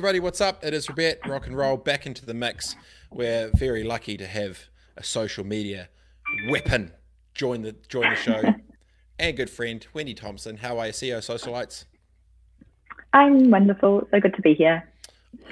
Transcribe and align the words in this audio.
Everybody, 0.00 0.20
what's 0.20 0.40
up? 0.40 0.64
It 0.64 0.72
is 0.72 0.88
Robert 0.88 1.18
Rock 1.26 1.46
and 1.46 1.54
Roll 1.54 1.76
back 1.76 2.06
into 2.06 2.24
the 2.24 2.32
mix. 2.32 2.74
We're 3.10 3.50
very 3.54 3.84
lucky 3.84 4.16
to 4.16 4.26
have 4.26 4.58
a 4.96 5.04
social 5.04 5.44
media 5.44 5.90
weapon 6.48 6.92
join 7.34 7.60
the 7.60 7.72
join 7.86 8.08
the 8.08 8.16
show. 8.16 8.42
and 9.18 9.36
good 9.36 9.50
friend 9.50 9.86
Wendy 9.92 10.14
Thompson. 10.14 10.56
How 10.56 10.78
are 10.78 10.86
you, 10.86 10.94
CEO 10.94 11.18
Socialites? 11.18 11.84
I'm 13.12 13.50
wonderful. 13.50 14.08
So 14.10 14.20
good 14.20 14.32
to 14.36 14.40
be 14.40 14.54
here. 14.54 14.88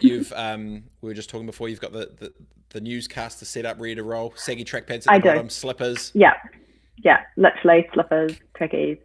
You've 0.00 0.32
um, 0.32 0.84
we 1.02 1.10
were 1.10 1.14
just 1.14 1.28
talking 1.28 1.44
before. 1.44 1.68
You've 1.68 1.82
got 1.82 1.92
the 1.92 2.10
the, 2.18 2.32
the 2.70 2.80
newscaster 2.80 3.44
set 3.44 3.66
up, 3.66 3.78
ready 3.78 3.96
to 3.96 4.02
roll. 4.02 4.32
Saggy 4.34 4.64
trackpads 4.64 5.06
at 5.06 5.10
I 5.10 5.18
the 5.18 5.24
do. 5.24 5.28
bottom, 5.28 5.50
slippers. 5.50 6.10
Yeah, 6.14 6.32
yeah, 7.04 7.20
literally 7.36 7.86
slippers, 7.92 8.32
trackies, 8.56 8.96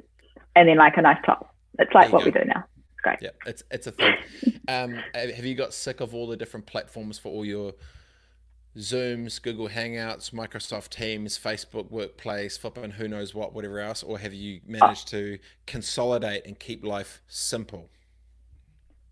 and 0.56 0.70
then 0.70 0.78
like 0.78 0.96
a 0.96 1.02
nice 1.02 1.22
top. 1.26 1.54
It's 1.80 1.94
like 1.94 2.14
what 2.14 2.20
go. 2.20 2.28
we 2.28 2.32
do 2.32 2.46
now 2.46 2.64
great. 3.04 3.20
Yeah, 3.22 3.30
it's 3.46 3.64
it's 3.70 3.88
a 3.88 3.92
thing. 3.92 4.16
um, 4.68 5.00
have 5.14 5.46
you 5.46 5.56
got 5.56 5.74
sick 5.74 6.02
of 6.02 6.16
all 6.16 6.28
the 6.28 6.38
different 6.38 6.66
platforms 6.66 7.20
for 7.20 7.30
all 7.30 7.46
your 7.46 7.74
Zooms, 8.78 9.40
Google 9.40 9.70
Hangouts, 9.70 10.32
Microsoft 10.32 10.90
Teams, 10.90 11.38
Facebook 11.38 11.92
Workplace, 11.92 12.58
flipping 12.58 12.92
who 12.92 13.08
knows 13.08 13.36
what, 13.36 13.54
whatever 13.54 13.80
else, 13.80 14.02
or 14.02 14.18
have 14.18 14.34
you 14.34 14.62
managed 14.66 15.08
to 15.10 15.38
consolidate 15.68 16.46
and 16.48 16.58
keep 16.58 16.84
life 16.84 17.22
simple? 17.28 17.90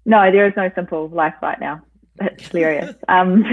No, 0.05 0.31
there 0.31 0.47
is 0.47 0.53
no 0.58 0.71
simple 0.73 1.09
life 1.09 1.35
right 1.44 1.59
now. 1.59 1.81
It's 2.19 2.47
hilarious. 2.47 2.95
um, 3.08 3.44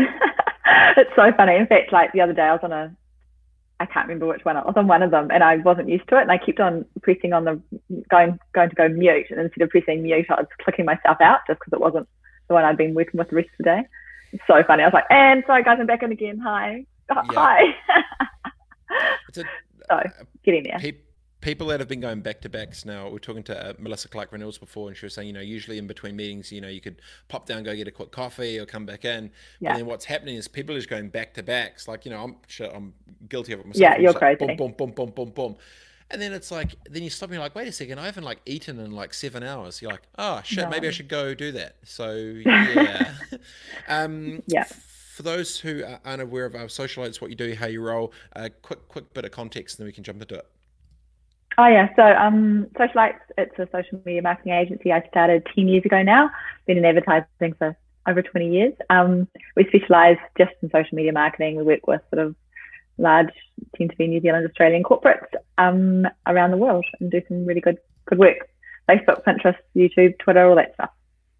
it's 0.96 1.10
so 1.14 1.30
funny. 1.36 1.56
In 1.56 1.66
fact, 1.66 1.92
like 1.92 2.12
the 2.12 2.22
other 2.22 2.32
day, 2.32 2.42
I 2.42 2.52
was 2.52 2.60
on 2.62 2.72
a 2.72 2.96
I 3.80 3.86
can't 3.86 4.08
remember 4.08 4.26
which 4.26 4.44
one. 4.44 4.56
I 4.56 4.64
was 4.64 4.74
on 4.76 4.88
one 4.88 5.02
of 5.02 5.10
them 5.10 5.30
and 5.30 5.44
I 5.44 5.56
wasn't 5.56 5.88
used 5.88 6.08
to 6.08 6.18
it. 6.18 6.22
And 6.22 6.32
I 6.32 6.38
kept 6.38 6.58
on 6.58 6.84
pressing 7.02 7.32
on 7.32 7.44
the 7.44 7.60
going 8.10 8.38
going 8.52 8.70
to 8.70 8.76
go 8.76 8.88
mute. 8.88 9.26
And 9.30 9.40
instead 9.40 9.62
of 9.62 9.70
pressing 9.70 10.02
mute, 10.02 10.26
I 10.30 10.34
was 10.34 10.46
clicking 10.62 10.84
myself 10.84 11.18
out 11.20 11.40
just 11.46 11.60
because 11.60 11.72
it 11.72 11.80
wasn't 11.80 12.08
the 12.48 12.54
one 12.54 12.64
I'd 12.64 12.76
been 12.76 12.94
working 12.94 13.18
with 13.18 13.30
the 13.30 13.36
rest 13.36 13.50
of 13.50 13.58
the 13.58 13.64
day. 13.64 13.82
It's 14.32 14.42
so 14.46 14.62
funny. 14.66 14.82
I 14.82 14.86
was 14.86 14.94
like, 14.94 15.04
and 15.10 15.44
sorry 15.46 15.62
guys, 15.62 15.78
I'm 15.80 15.86
back 15.86 16.02
in 16.02 16.12
again. 16.12 16.38
Hi. 16.38 16.84
Yeah. 17.10 17.22
Hi. 17.32 17.74
a, 19.38 19.42
so 19.88 20.02
getting 20.44 20.64
there. 20.64 20.78
Pe- 20.78 20.92
people 21.40 21.68
that 21.68 21.80
have 21.80 21.88
been 21.88 22.00
going 22.00 22.20
back 22.20 22.40
to 22.40 22.48
backs 22.48 22.84
now, 22.84 23.08
we 23.08 23.16
are 23.16 23.20
talking 23.20 23.42
to 23.44 23.70
uh, 23.70 23.72
Melissa 23.78 24.08
Clark 24.08 24.32
Reynolds 24.32 24.58
before, 24.58 24.88
and 24.88 24.96
she 24.96 25.06
was 25.06 25.14
saying, 25.14 25.28
you 25.28 25.32
know, 25.32 25.40
usually 25.40 25.78
in 25.78 25.86
between 25.86 26.16
meetings, 26.16 26.50
you 26.50 26.60
know, 26.60 26.68
you 26.68 26.80
could 26.80 27.00
pop 27.28 27.46
down, 27.46 27.62
go 27.62 27.74
get 27.76 27.86
a 27.86 27.92
quick 27.92 28.10
coffee, 28.10 28.58
or 28.58 28.66
come 28.66 28.86
back 28.86 29.04
in. 29.04 29.30
Yeah. 29.60 29.70
And 29.70 29.80
then 29.80 29.86
what's 29.86 30.04
happening 30.04 30.36
is 30.36 30.48
people 30.48 30.74
are 30.74 30.78
just 30.78 30.90
going 30.90 31.08
back 31.08 31.34
to 31.34 31.42
backs. 31.42 31.86
Like, 31.86 32.04
you 32.04 32.10
know, 32.10 32.22
I'm 32.22 32.36
sure 32.48 32.68
I'm 32.74 32.92
guilty 33.28 33.52
of 33.52 33.60
it 33.60 33.66
myself. 33.66 33.80
Yeah, 33.80 33.98
you're 33.98 34.14
crazy. 34.14 34.44
Like, 34.44 34.58
boom, 34.58 34.74
boom, 34.76 34.92
boom, 34.92 35.10
boom, 35.10 35.10
boom, 35.10 35.30
boom. 35.30 35.56
And 36.10 36.22
then 36.22 36.32
it's 36.32 36.50
like, 36.50 36.74
then 36.88 37.02
you 37.02 37.10
stop 37.10 37.28
and 37.28 37.34
you're 37.34 37.42
like, 37.42 37.54
wait 37.54 37.68
a 37.68 37.72
second, 37.72 37.98
I 37.98 38.06
haven't 38.06 38.24
like 38.24 38.40
eaten 38.46 38.80
in 38.80 38.92
like 38.92 39.12
seven 39.12 39.42
hours. 39.42 39.82
You're 39.82 39.90
like, 39.90 40.06
oh 40.16 40.40
shit, 40.42 40.64
no. 40.64 40.70
maybe 40.70 40.88
I 40.88 40.90
should 40.90 41.08
go 41.08 41.34
do 41.34 41.52
that. 41.52 41.76
So 41.84 42.14
yeah, 42.46 43.12
um, 43.88 44.42
yeah. 44.46 44.64
For 44.64 45.22
those 45.22 45.58
who 45.58 45.84
are 45.84 46.00
unaware 46.04 46.46
of 46.46 46.54
our 46.54 46.66
socialites, 46.66 47.20
what 47.20 47.28
you 47.28 47.36
do, 47.36 47.54
how 47.54 47.66
you 47.66 47.82
roll, 47.82 48.12
a 48.36 48.44
uh, 48.44 48.48
quick, 48.62 48.86
quick 48.88 49.12
bit 49.12 49.24
of 49.24 49.32
context, 49.32 49.76
and 49.76 49.84
then 49.84 49.88
we 49.88 49.92
can 49.92 50.04
jump 50.04 50.22
into 50.22 50.36
it. 50.36 50.46
Oh 51.60 51.66
yeah, 51.66 51.88
so 51.96 52.02
um, 52.02 52.68
Socialites, 52.78 53.18
it's 53.36 53.58
a 53.58 53.68
social 53.72 54.00
media 54.06 54.22
marketing 54.22 54.52
agency 54.52 54.92
I 54.92 55.02
started 55.08 55.44
10 55.56 55.66
years 55.66 55.84
ago 55.84 56.02
now. 56.04 56.30
Been 56.68 56.78
in 56.78 56.84
advertising 56.84 57.54
for 57.58 57.76
over 58.06 58.22
20 58.22 58.48
years. 58.48 58.74
Um, 58.90 59.26
we 59.56 59.64
specialise 59.64 60.18
just 60.38 60.52
in 60.62 60.70
social 60.70 60.94
media 60.94 61.12
marketing. 61.12 61.56
We 61.56 61.64
work 61.64 61.84
with 61.88 62.00
sort 62.14 62.24
of 62.24 62.36
large, 62.96 63.32
tend 63.76 63.90
to 63.90 63.96
be 63.96 64.06
New 64.06 64.20
Zealand, 64.20 64.46
Australian 64.46 64.84
corporates 64.84 65.26
um, 65.58 66.06
around 66.28 66.52
the 66.52 66.56
world 66.56 66.86
and 67.00 67.10
do 67.10 67.20
some 67.26 67.44
really 67.44 67.60
good 67.60 67.78
good 68.06 68.20
work. 68.20 68.48
Facebook, 68.88 69.24
Pinterest, 69.24 69.58
YouTube, 69.74 70.16
Twitter, 70.20 70.48
all 70.48 70.54
that 70.54 70.74
stuff. 70.74 70.90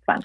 fun. 0.04 0.24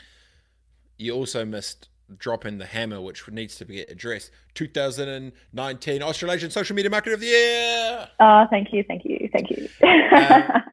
You 0.97 1.13
also 1.13 1.45
missed 1.45 1.89
dropping 2.17 2.57
the 2.57 2.65
hammer, 2.65 3.01
which 3.01 3.27
needs 3.29 3.55
to 3.57 3.65
be 3.65 3.81
addressed. 3.81 4.31
2019 4.53 6.03
Australasian 6.03 6.51
Social 6.51 6.75
Media 6.75 6.91
Marketer 6.91 7.13
of 7.13 7.19
the 7.19 7.27
Year. 7.27 8.09
Oh, 8.19 8.45
thank 8.49 8.73
you, 8.73 8.83
thank 8.87 9.03
you, 9.05 9.29
thank 9.31 9.49
you. 9.49 9.67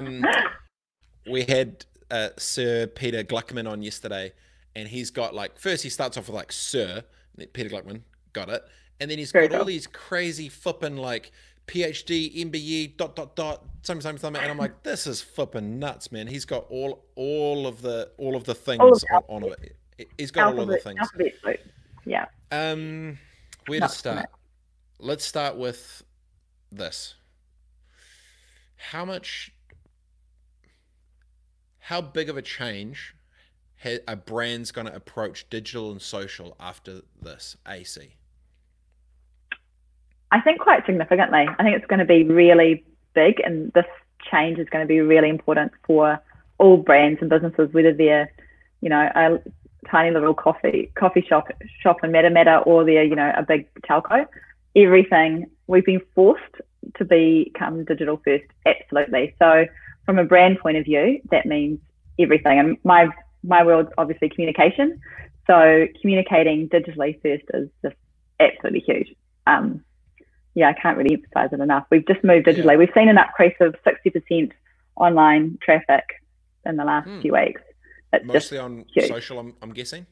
um, 0.00 0.24
we 1.30 1.42
had 1.44 1.84
uh, 2.10 2.28
Sir 2.36 2.86
Peter 2.86 3.22
Gluckman 3.22 3.70
on 3.70 3.82
yesterday, 3.82 4.32
and 4.74 4.88
he's 4.88 5.10
got 5.10 5.34
like 5.34 5.58
first 5.58 5.82
he 5.82 5.90
starts 5.90 6.16
off 6.16 6.28
with 6.28 6.36
like 6.36 6.52
Sir 6.52 7.04
Peter 7.52 7.68
Gluckman, 7.68 8.02
got 8.32 8.48
it, 8.48 8.62
and 9.00 9.10
then 9.10 9.18
he's 9.18 9.32
Very 9.32 9.48
got 9.48 9.54
cool. 9.54 9.60
all 9.60 9.66
these 9.66 9.86
crazy 9.86 10.48
flipping 10.48 10.96
like 10.96 11.32
PhD, 11.66 12.44
MBE, 12.46 12.96
dot 12.96 13.14
dot 13.14 13.36
dot, 13.36 13.64
something, 13.82 14.02
something, 14.02 14.20
something, 14.20 14.42
and 14.42 14.50
I'm 14.50 14.58
like, 14.58 14.82
this 14.82 15.06
is 15.06 15.22
flipping 15.22 15.78
nuts, 15.78 16.10
man. 16.10 16.26
He's 16.26 16.44
got 16.44 16.66
all 16.68 17.04
all 17.14 17.66
of 17.66 17.82
the 17.82 18.10
all 18.18 18.36
of 18.36 18.44
the 18.44 18.54
things 18.54 19.04
on, 19.10 19.22
on 19.28 19.44
it. 19.44 19.76
He's 20.18 20.30
got 20.30 20.48
alphabet, 20.48 20.68
lot 20.68 20.76
of 20.76 20.82
things. 20.82 20.98
Alphabet 21.00 21.60
Yeah. 22.04 22.26
Um, 22.50 23.18
where 23.66 23.80
Not 23.80 23.90
to 23.90 23.96
start? 23.96 24.26
Let's 24.98 25.24
start 25.24 25.56
with 25.56 26.02
this. 26.70 27.14
How 28.76 29.04
much? 29.04 29.52
How 31.78 32.00
big 32.00 32.28
of 32.28 32.36
a 32.36 32.42
change 32.42 33.14
a 33.84 34.16
brand's 34.16 34.72
going 34.72 34.86
to 34.86 34.94
approach 34.94 35.48
digital 35.48 35.90
and 35.90 36.00
social 36.00 36.56
after 36.60 37.00
this 37.20 37.56
AC? 37.66 38.16
I 40.32 40.40
think 40.40 40.60
quite 40.60 40.84
significantly. 40.86 41.46
I 41.58 41.62
think 41.62 41.76
it's 41.76 41.86
going 41.86 41.98
to 41.98 42.04
be 42.04 42.24
really 42.24 42.84
big, 43.14 43.40
and 43.40 43.72
this 43.72 43.86
change 44.30 44.58
is 44.58 44.68
going 44.68 44.84
to 44.84 44.88
be 44.88 45.00
really 45.00 45.28
important 45.28 45.72
for 45.86 46.20
all 46.58 46.76
brands 46.76 47.20
and 47.20 47.30
businesses, 47.30 47.72
whether 47.72 47.92
they're, 47.92 48.30
you 48.80 48.90
know, 48.90 49.10
a 49.14 49.38
tiny 49.90 50.10
little 50.12 50.34
coffee 50.34 50.90
coffee 50.94 51.24
shop 51.28 51.48
shop 51.80 51.98
in 52.02 52.10
Matamata 52.10 52.66
or 52.66 52.84
they're 52.84 53.04
you 53.04 53.16
know 53.16 53.32
a 53.36 53.42
big 53.42 53.68
telco. 53.82 54.26
Everything 54.76 55.50
we've 55.66 55.84
been 55.84 56.02
forced 56.14 56.42
to 56.96 57.04
become 57.04 57.84
digital 57.84 58.20
first, 58.24 58.44
absolutely. 58.66 59.34
So 59.38 59.66
from 60.06 60.18
a 60.18 60.24
brand 60.24 60.58
point 60.58 60.76
of 60.76 60.84
view, 60.84 61.20
that 61.30 61.46
means 61.46 61.78
everything. 62.18 62.58
And 62.58 62.76
my 62.84 63.08
my 63.42 63.64
world's 63.64 63.90
obviously 63.98 64.28
communication. 64.28 65.00
So 65.46 65.86
communicating 66.00 66.68
digitally 66.68 67.20
first 67.22 67.44
is 67.54 67.68
just 67.82 67.96
absolutely 68.38 68.80
huge. 68.80 69.14
Um, 69.46 69.82
yeah, 70.54 70.68
I 70.68 70.72
can't 70.74 70.96
really 70.96 71.14
emphasize 71.14 71.50
it 71.52 71.60
enough. 71.60 71.86
We've 71.90 72.06
just 72.06 72.22
moved 72.22 72.46
digitally. 72.46 72.72
Yeah. 72.72 72.76
We've 72.76 72.92
seen 72.94 73.08
an 73.08 73.18
increase 73.18 73.56
of 73.60 73.74
60% 73.84 74.52
online 74.96 75.58
traffic 75.62 76.04
in 76.66 76.76
the 76.76 76.84
last 76.84 77.08
hmm. 77.08 77.20
few 77.20 77.32
weeks. 77.32 77.62
It's 78.12 78.26
Mostly 78.26 78.58
on 78.58 78.84
huge. 78.92 79.08
social, 79.08 79.38
I'm, 79.38 79.54
I'm, 79.62 79.72
guessing. 79.72 80.06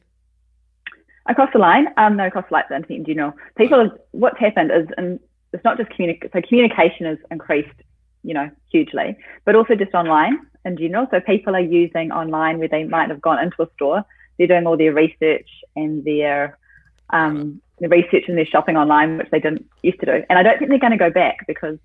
Across 1.27 1.49
the 1.53 1.59
line, 1.59 1.87
um, 1.97 2.15
no, 2.15 2.27
across 2.27 2.45
the 2.49 2.53
line, 2.53 2.63
the 2.69 2.75
internet 2.75 2.99
in 2.99 3.05
general. 3.05 3.33
People, 3.57 3.91
what's 4.11 4.39
happened 4.39 4.71
is, 4.71 4.87
and 4.97 5.19
it's 5.53 5.63
not 5.63 5.77
just 5.77 5.89
communication. 5.91 6.29
So 6.33 6.41
communication 6.47 7.05
has 7.05 7.17
increased, 7.29 7.75
you 8.23 8.33
know, 8.33 8.49
hugely, 8.71 9.17
but 9.45 9.55
also 9.55 9.75
just 9.75 9.93
online 9.93 10.39
in 10.65 10.77
general. 10.77 11.07
So 11.11 11.19
people 11.19 11.55
are 11.55 11.61
using 11.61 12.11
online 12.11 12.59
where 12.59 12.67
they 12.67 12.85
might 12.85 13.09
have 13.09 13.21
gone 13.21 13.39
into 13.43 13.61
a 13.61 13.67
store. 13.75 14.03
They're 14.37 14.47
doing 14.47 14.65
all 14.65 14.77
their 14.77 14.93
research 14.93 15.49
and 15.75 16.03
their 16.05 16.57
um, 17.09 17.61
the 17.79 17.89
research 17.89 18.25
and 18.27 18.37
their 18.37 18.45
shopping 18.45 18.77
online, 18.77 19.17
which 19.17 19.29
they 19.31 19.39
didn't 19.39 19.67
used 19.81 19.99
to 19.99 20.05
do. 20.05 20.23
And 20.29 20.39
I 20.39 20.43
don't 20.43 20.57
think 20.57 20.69
they're 20.69 20.79
going 20.79 20.91
to 20.91 20.97
go 20.97 21.09
back 21.09 21.45
because 21.47 21.77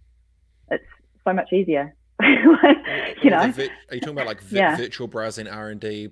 it's 0.70 0.84
so 1.24 1.32
much 1.32 1.52
easier 1.52 1.94
you 3.22 3.30
know, 3.30 3.50
vi- 3.50 3.70
are 3.90 3.94
you 3.94 4.00
talking 4.00 4.14
about 4.14 4.26
like 4.26 4.40
vi- 4.42 4.58
yeah. 4.58 4.76
virtual 4.76 5.06
browsing 5.06 5.48
R 5.48 5.68
and 5.70 5.80
D, 5.80 6.10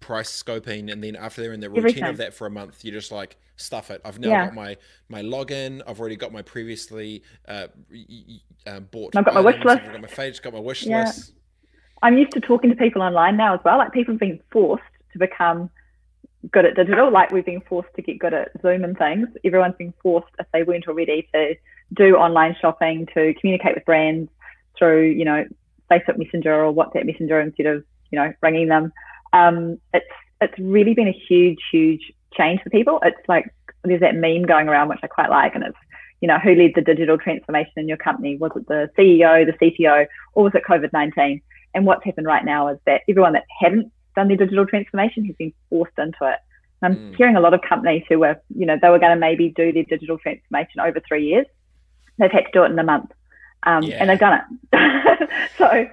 price 0.00 0.30
scoping, 0.30 0.92
and 0.92 1.02
then 1.02 1.16
after 1.16 1.42
they're 1.42 1.52
in 1.52 1.60
the 1.60 1.68
routine 1.68 1.84
Everything. 1.84 2.04
of 2.04 2.16
that 2.18 2.34
for 2.34 2.46
a 2.46 2.50
month, 2.50 2.84
you're 2.84 2.94
just 2.94 3.12
like 3.12 3.36
stuff 3.56 3.90
it. 3.90 4.00
I've 4.04 4.18
now 4.18 4.28
yeah. 4.28 4.44
got 4.46 4.54
my 4.54 4.76
my 5.08 5.22
login. 5.22 5.82
I've 5.86 6.00
already 6.00 6.16
got 6.16 6.32
my 6.32 6.42
previously 6.42 7.22
uh, 7.48 7.68
uh, 8.66 8.80
bought. 8.80 9.16
I've 9.16 9.24
got 9.24 9.36
items. 9.36 9.44
my 9.44 9.50
wish 9.50 9.64
list. 9.64 9.82
I've 9.84 9.92
got 9.92 10.00
my 10.00 10.08
page. 10.08 10.42
Got 10.42 10.52
my 10.52 10.60
wish 10.60 10.84
yeah. 10.84 11.04
list. 11.04 11.32
I'm 12.02 12.18
used 12.18 12.32
to 12.32 12.40
talking 12.40 12.70
to 12.70 12.76
people 12.76 13.02
online 13.02 13.36
now 13.36 13.54
as 13.54 13.60
well. 13.64 13.78
Like 13.78 13.92
people 13.92 14.14
have 14.14 14.20
been 14.20 14.40
forced 14.50 14.82
to 15.12 15.18
become 15.18 15.70
good 16.50 16.64
at 16.64 16.74
digital. 16.74 17.10
Like 17.12 17.30
we've 17.30 17.44
been 17.44 17.60
forced 17.60 17.90
to 17.94 18.02
get 18.02 18.18
good 18.18 18.34
at 18.34 18.50
Zoom 18.60 18.82
and 18.84 18.98
things. 18.98 19.28
Everyone's 19.44 19.76
been 19.76 19.94
forced, 20.02 20.32
if 20.38 20.46
they 20.52 20.64
weren't 20.64 20.88
already, 20.88 21.28
to 21.32 21.54
do 21.94 22.16
online 22.16 22.56
shopping, 22.60 23.06
to 23.14 23.34
communicate 23.40 23.76
with 23.76 23.84
brands, 23.84 24.30
through, 24.76 25.10
you 25.10 25.24
know, 25.24 25.44
Facebook 25.92 26.18
Messenger 26.18 26.64
or 26.64 26.72
WhatsApp 26.72 27.06
Messenger 27.06 27.40
instead 27.40 27.66
of, 27.66 27.84
you 28.10 28.18
know, 28.18 28.32
ringing 28.42 28.68
them. 28.68 28.92
Um, 29.32 29.78
it's 29.92 30.06
it's 30.40 30.58
really 30.58 30.94
been 30.94 31.08
a 31.08 31.22
huge, 31.28 31.58
huge 31.70 32.12
change 32.36 32.60
for 32.62 32.70
people. 32.70 32.98
It's 33.04 33.28
like 33.28 33.54
there's 33.84 34.00
that 34.00 34.16
meme 34.16 34.42
going 34.42 34.68
around 34.68 34.88
which 34.88 35.00
I 35.02 35.06
quite 35.06 35.30
like, 35.30 35.54
and 35.54 35.64
it's 35.64 35.76
you 36.20 36.28
know 36.28 36.38
who 36.38 36.54
led 36.54 36.72
the 36.74 36.82
digital 36.82 37.18
transformation 37.18 37.72
in 37.76 37.88
your 37.88 37.96
company? 37.96 38.36
Was 38.36 38.52
it 38.56 38.66
the 38.68 38.90
CEO, 38.98 39.46
the 39.46 39.52
CTO, 39.52 40.06
or 40.34 40.44
was 40.44 40.54
it 40.54 40.62
COVID 40.68 40.92
nineteen? 40.92 41.42
And 41.74 41.86
what's 41.86 42.04
happened 42.04 42.26
right 42.26 42.44
now 42.44 42.68
is 42.68 42.78
that 42.86 43.02
everyone 43.08 43.32
that 43.32 43.44
hadn't 43.60 43.90
done 44.14 44.28
their 44.28 44.36
digital 44.36 44.66
transformation 44.66 45.24
has 45.24 45.36
been 45.36 45.52
forced 45.70 45.98
into 45.98 46.18
it. 46.22 46.38
And 46.82 46.94
I'm 46.94 46.96
mm. 46.96 47.16
hearing 47.16 47.36
a 47.36 47.40
lot 47.40 47.54
of 47.54 47.62
companies 47.66 48.02
who 48.08 48.18
were, 48.18 48.36
you 48.54 48.66
know, 48.66 48.76
they 48.80 48.90
were 48.90 48.98
going 48.98 49.14
to 49.14 49.18
maybe 49.18 49.48
do 49.48 49.72
their 49.72 49.84
digital 49.84 50.18
transformation 50.18 50.80
over 50.80 51.00
three 51.06 51.26
years. 51.26 51.46
They've 52.18 52.30
had 52.30 52.44
to 52.44 52.50
do 52.52 52.64
it 52.64 52.72
in 52.72 52.78
a 52.78 52.84
month 52.84 53.10
um, 53.64 53.82
yeah. 53.82 53.96
and 53.96 54.10
they've 54.10 54.18
done 54.18 54.40
it. 54.72 55.28
so 55.58 55.86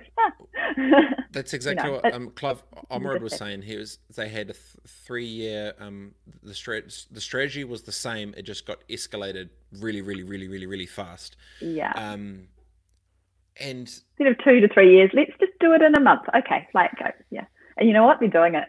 That's 1.32 1.54
exactly 1.54 1.86
you 1.86 1.96
know, 1.96 2.02
what 2.04 2.14
um, 2.14 2.32
Clive 2.32 2.64
Ormerod 2.92 3.22
was 3.22 3.36
saying. 3.36 3.62
He 3.62 3.76
was 3.76 4.00
they 4.16 4.30
had 4.30 4.50
a 4.50 4.54
th- 4.54 4.78
three 4.88 5.26
year 5.26 5.74
um, 5.80 6.14
the 6.44 6.54
strat- 6.54 7.08
the 7.12 7.22
strategy 7.22 7.64
was 7.64 7.84
the 7.84 7.92
same. 7.92 8.34
It 8.38 8.44
just 8.44 8.66
got 8.66 8.80
escalated 8.90 9.50
really, 9.80 10.02
really, 10.02 10.24
really, 10.24 10.48
really, 10.48 10.66
really 10.66 10.86
fast. 10.86 11.36
Yeah. 11.62 11.92
Um, 11.96 12.48
and 13.60 13.80
instead 13.80 14.28
of 14.28 14.38
two 14.44 14.60
to 14.62 14.68
three 14.74 14.96
years, 14.96 15.12
let's 15.14 15.32
just 15.40 15.52
do 15.60 15.74
it 15.74 15.82
in 15.82 15.96
a 15.96 16.00
month. 16.00 16.24
Okay, 16.36 16.68
like 16.74 16.92
go, 16.98 17.12
yeah. 17.30 17.46
And 17.78 17.88
you 17.88 17.94
know 17.94 18.06
what? 18.06 18.20
They're 18.20 18.30
doing 18.30 18.56
it. 18.56 18.68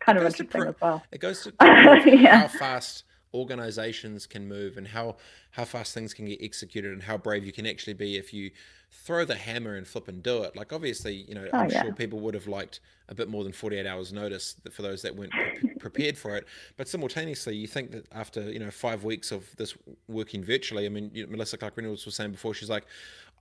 Kind 0.00 0.18
it 0.18 0.22
of 0.22 0.26
interesting 0.26 0.62
as 0.62 0.74
well. 0.80 1.02
It 1.12 1.20
goes 1.20 1.42
to 1.44 1.52
yeah. 2.06 2.40
how 2.40 2.48
fast 2.48 3.04
organizations 3.36 4.26
can 4.26 4.48
move 4.48 4.76
and 4.76 4.88
how 4.88 5.16
how 5.52 5.64
fast 5.64 5.94
things 5.94 6.12
can 6.12 6.26
get 6.26 6.42
executed 6.42 6.92
and 6.92 7.02
how 7.02 7.16
brave 7.16 7.44
you 7.44 7.52
can 7.52 7.66
actually 7.66 7.94
be 7.94 8.16
if 8.16 8.32
you 8.32 8.50
throw 8.90 9.24
the 9.24 9.34
hammer 9.34 9.76
and 9.76 9.86
flip 9.86 10.08
and 10.08 10.22
do 10.22 10.42
it. 10.42 10.56
Like 10.56 10.72
obviously 10.72 11.14
you 11.14 11.34
know 11.34 11.48
oh, 11.52 11.58
i'm 11.58 11.70
yeah. 11.70 11.82
sure 11.82 11.92
people 11.92 12.20
would 12.20 12.34
have 12.34 12.46
liked 12.46 12.80
a 13.08 13.14
bit 13.14 13.28
more 13.28 13.44
than 13.44 13.52
48 13.52 13.86
hours 13.86 14.12
notice 14.12 14.56
for 14.72 14.82
those 14.82 15.02
that 15.02 15.14
weren't 15.14 15.32
pre- 15.32 15.74
prepared 15.78 16.18
for 16.18 16.36
it. 16.36 16.46
But 16.76 16.88
simultaneously 16.88 17.56
you 17.56 17.66
think 17.66 17.90
that 17.92 18.06
after 18.12 18.50
you 18.50 18.58
know 18.58 18.70
five 18.70 19.04
weeks 19.04 19.32
of 19.32 19.54
this 19.56 19.74
working 20.08 20.42
virtually 20.42 20.86
i 20.86 20.88
mean 20.88 21.10
you 21.12 21.24
know, 21.24 21.30
melissa 21.30 21.56
clark 21.56 21.76
reynolds 21.76 22.04
was 22.04 22.14
saying 22.14 22.32
before 22.32 22.54
she's 22.54 22.70
like 22.70 22.86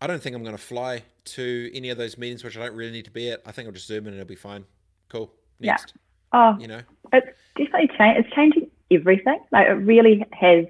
i 0.01 0.07
don't 0.07 0.21
think 0.21 0.35
i'm 0.35 0.43
going 0.43 0.55
to 0.55 0.61
fly 0.61 1.03
to 1.23 1.71
any 1.73 1.89
of 1.89 1.97
those 1.97 2.17
meetings 2.17 2.43
which 2.43 2.57
i 2.57 2.59
don't 2.59 2.75
really 2.75 2.91
need 2.91 3.05
to 3.05 3.11
be 3.11 3.31
at. 3.31 3.41
I 3.45 3.51
think 3.51 3.67
i'll 3.67 3.73
just 3.73 3.87
zoom 3.87 4.05
in 4.05 4.13
and 4.13 4.15
it'll 4.15 4.27
be 4.27 4.35
fine. 4.35 4.65
Cool. 5.09 5.31
Next. 5.59 5.93
Yeah. 6.33 6.51
oh 6.53 6.59
you 6.59 6.67
know? 6.67 6.81
it's 7.13 7.27
definitely 7.57 7.89
changed 7.97 8.19
it's 8.19 8.35
changing 8.35 8.64
everything. 8.91 9.39
Like 9.51 9.67
it 9.67 9.73
really 9.73 10.25
has, 10.31 10.65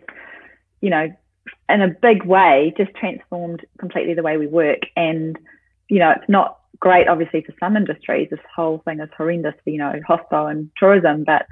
you 0.82 0.90
know, 0.90 1.14
in 1.70 1.82
a 1.82 1.88
big 1.88 2.24
way, 2.24 2.74
just 2.78 2.94
transformed 2.96 3.66
completely 3.80 4.14
the 4.14 4.24
way 4.24 4.38
we 4.38 4.48
work. 4.48 4.80
And, 4.96 5.38
you 5.90 6.00
know, 6.00 6.12
it's 6.12 6.30
not 6.30 6.60
great, 6.80 7.08
obviously, 7.08 7.42
for 7.42 7.54
some 7.60 7.76
industries. 7.76 8.30
This 8.30 8.40
whole 8.56 8.80
thing 8.86 9.00
is 9.00 9.10
horrendous 9.18 9.56
for, 9.64 9.70
you 9.70 9.78
know, 9.78 9.94
hostel 10.08 10.48
and 10.48 10.70
tourism. 10.78 11.24
But 11.24 11.46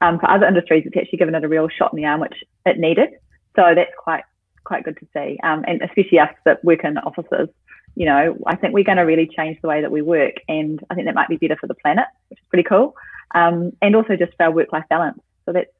um, 0.00 0.18
for 0.18 0.30
other 0.30 0.46
industries, 0.46 0.84
it's 0.86 0.96
actually 0.96 1.18
given 1.18 1.34
it 1.34 1.44
a 1.44 1.48
real 1.48 1.68
shot 1.68 1.92
in 1.92 1.96
the 1.96 2.06
arm, 2.06 2.20
which 2.20 2.34
it 2.66 2.78
needed. 2.78 3.10
So 3.56 3.74
that's 3.74 3.92
quite 3.98 4.24
quite 4.64 4.84
good 4.84 4.98
to 4.98 5.06
see. 5.12 5.38
Um, 5.42 5.64
and 5.66 5.82
especially 5.82 6.18
us 6.18 6.34
that 6.44 6.64
work 6.64 6.84
in 6.84 6.96
offices, 6.98 7.48
you 7.96 8.06
know, 8.06 8.36
I 8.46 8.56
think 8.56 8.72
we're 8.72 8.84
going 8.84 8.98
to 8.98 9.02
really 9.02 9.28
change 9.36 9.58
the 9.60 9.68
way 9.68 9.80
that 9.80 9.90
we 9.90 10.02
work. 10.02 10.34
And 10.48 10.80
I 10.90 10.94
think 10.94 11.06
that 11.06 11.14
might 11.14 11.28
be 11.28 11.36
better 11.36 11.56
for 11.56 11.66
the 11.66 11.74
planet, 11.74 12.06
which 12.28 12.38
is 12.38 12.44
pretty 12.48 12.68
cool. 12.68 12.94
Um, 13.34 13.72
and 13.82 13.96
also 13.96 14.16
just 14.16 14.36
for 14.36 14.44
our 14.44 14.52
work 14.52 14.72
life 14.72 14.84
balance. 14.88 15.20
So 15.44 15.52
that's 15.52 15.70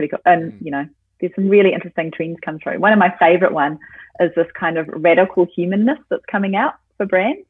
pretty 0.00 0.10
cool. 0.10 0.20
And, 0.24 0.52
mm. 0.52 0.64
you 0.64 0.70
know, 0.70 0.88
there's 1.20 1.34
some 1.34 1.48
really 1.48 1.72
interesting 1.72 2.10
trends 2.10 2.38
come 2.42 2.58
through. 2.58 2.78
One 2.80 2.92
of 2.92 2.98
my 2.98 3.14
favorite 3.18 3.52
one 3.52 3.78
is 4.20 4.30
this 4.34 4.46
kind 4.58 4.78
of 4.78 4.88
radical 4.88 5.46
humanness 5.54 5.98
that's 6.08 6.24
coming 6.30 6.56
out 6.56 6.74
for 6.96 7.06
brands. 7.06 7.46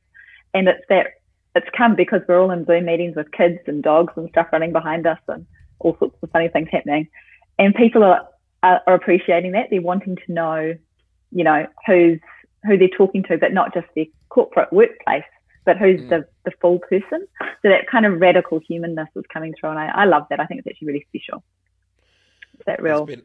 And 0.53 0.69
it's 0.69 0.85
that 0.89 1.07
it's 1.55 1.69
come 1.77 1.95
because 1.95 2.23
we're 2.27 2.41
all 2.41 2.51
in 2.51 2.65
Zoom 2.67 2.87
meetings 2.87 3.17
with 3.17 3.31
kids 3.31 3.61
and 3.67 3.83
dogs 3.83 4.13
and 4.17 4.29
stuff 4.31 4.49
running 4.53 4.73
behind 4.73 5.07
us 5.07 5.19
and 5.29 5.47
all 5.79 5.97
sorts 5.99 6.17
of 6.23 6.31
funny 6.31 6.49
things 6.49 6.69
happening. 6.71 7.09
And 7.59 7.75
people 7.75 8.03
are, 8.03 8.29
are, 8.63 8.81
are 8.87 8.95
appreciating 8.95 9.53
that. 9.53 9.69
They're 9.71 9.81
wanting 9.81 10.17
to 10.17 10.33
know, 10.33 10.75
you 11.31 11.45
know, 11.45 11.67
who's 11.87 12.21
who 12.65 12.77
they're 12.77 12.89
talking 12.89 13.23
to, 13.25 13.39
but 13.39 13.53
not 13.53 13.73
just 13.73 13.87
their 13.95 14.07
corporate 14.29 14.73
workplace, 14.73 15.23
but 15.65 15.79
who's 15.79 16.01
mm. 16.01 16.09
the, 16.09 16.27
the 16.45 16.53
full 16.61 16.79
person. 16.81 17.27
So 17.63 17.69
that 17.69 17.87
kind 17.91 18.07
of 18.07 18.21
radical 18.21 18.61
humanness 18.67 19.09
is 19.15 19.25
coming 19.33 19.55
through. 19.59 19.71
And 19.71 19.79
I, 19.79 19.87
I 19.89 20.05
love 20.05 20.27
that. 20.31 20.41
I 20.41 20.47
think 20.47 20.59
it's 20.61 20.69
actually 20.69 20.89
really 20.89 21.07
special 21.09 21.43
that 22.67 22.83
real 22.83 23.07
been, 23.07 23.23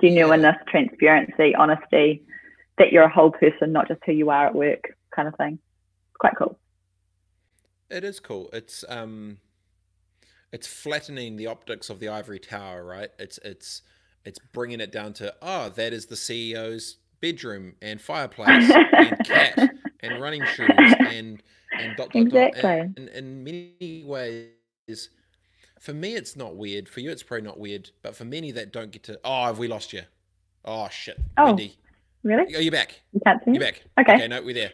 genuineness, 0.00 0.56
yeah. 0.58 0.70
transparency, 0.70 1.54
honesty, 1.54 2.22
that 2.78 2.92
you're 2.92 3.04
a 3.04 3.08
whole 3.08 3.30
person, 3.30 3.72
not 3.72 3.88
just 3.88 4.00
who 4.04 4.12
you 4.12 4.30
are 4.30 4.46
at 4.46 4.54
work, 4.54 4.96
kind 5.14 5.28
of 5.28 5.34
thing. 5.36 5.54
It's 5.54 6.16
quite 6.18 6.36
cool. 6.36 6.58
It 7.90 8.04
is 8.04 8.20
cool. 8.20 8.50
It's 8.52 8.84
um, 8.88 9.38
it's 10.52 10.66
flattening 10.66 11.36
the 11.36 11.46
optics 11.46 11.90
of 11.90 12.00
the 12.00 12.08
ivory 12.08 12.38
tower, 12.38 12.84
right? 12.84 13.10
It's 13.18 13.38
it's 13.38 13.82
it's 14.24 14.38
bringing 14.52 14.80
it 14.80 14.92
down 14.92 15.14
to 15.14 15.34
oh, 15.42 15.70
that 15.70 15.92
is 15.92 16.06
the 16.06 16.14
CEO's 16.14 16.96
bedroom 17.20 17.74
and 17.82 18.00
fireplace 18.00 18.70
and 18.70 19.18
cat 19.24 19.70
and 20.00 20.20
running 20.20 20.44
shoes 20.54 20.68
and 20.78 21.42
and 21.72 21.96
dot 21.96 22.10
dot 22.10 22.16
exactly. 22.16 22.62
dot. 22.62 22.72
And, 22.72 22.98
and 22.98 23.08
in 23.08 23.44
many 23.44 24.04
ways 24.04 25.08
for 25.78 25.92
me, 25.92 26.14
it's 26.14 26.36
not 26.36 26.56
weird. 26.56 26.88
For 26.88 27.00
you, 27.00 27.10
it's 27.10 27.22
probably 27.22 27.46
not 27.46 27.58
weird. 27.58 27.90
But 28.02 28.16
for 28.16 28.24
many 28.24 28.50
that 28.52 28.72
don't 28.72 28.90
get 28.90 29.04
to, 29.04 29.20
oh, 29.24 29.46
have 29.46 29.58
we 29.58 29.68
lost 29.68 29.92
you? 29.92 30.02
Oh 30.64 30.88
shit, 30.90 31.18
oh, 31.36 31.46
Wendy. 31.46 31.78
Really? 32.22 32.54
Are 32.54 32.60
you 32.60 32.70
back? 32.70 33.00
You 33.12 33.20
can't 33.24 33.42
see 33.44 33.52
You're 33.52 33.60
back. 33.60 33.82
Okay. 33.98 34.14
Okay, 34.14 34.28
no, 34.28 34.42
we're 34.42 34.54
there. 34.54 34.72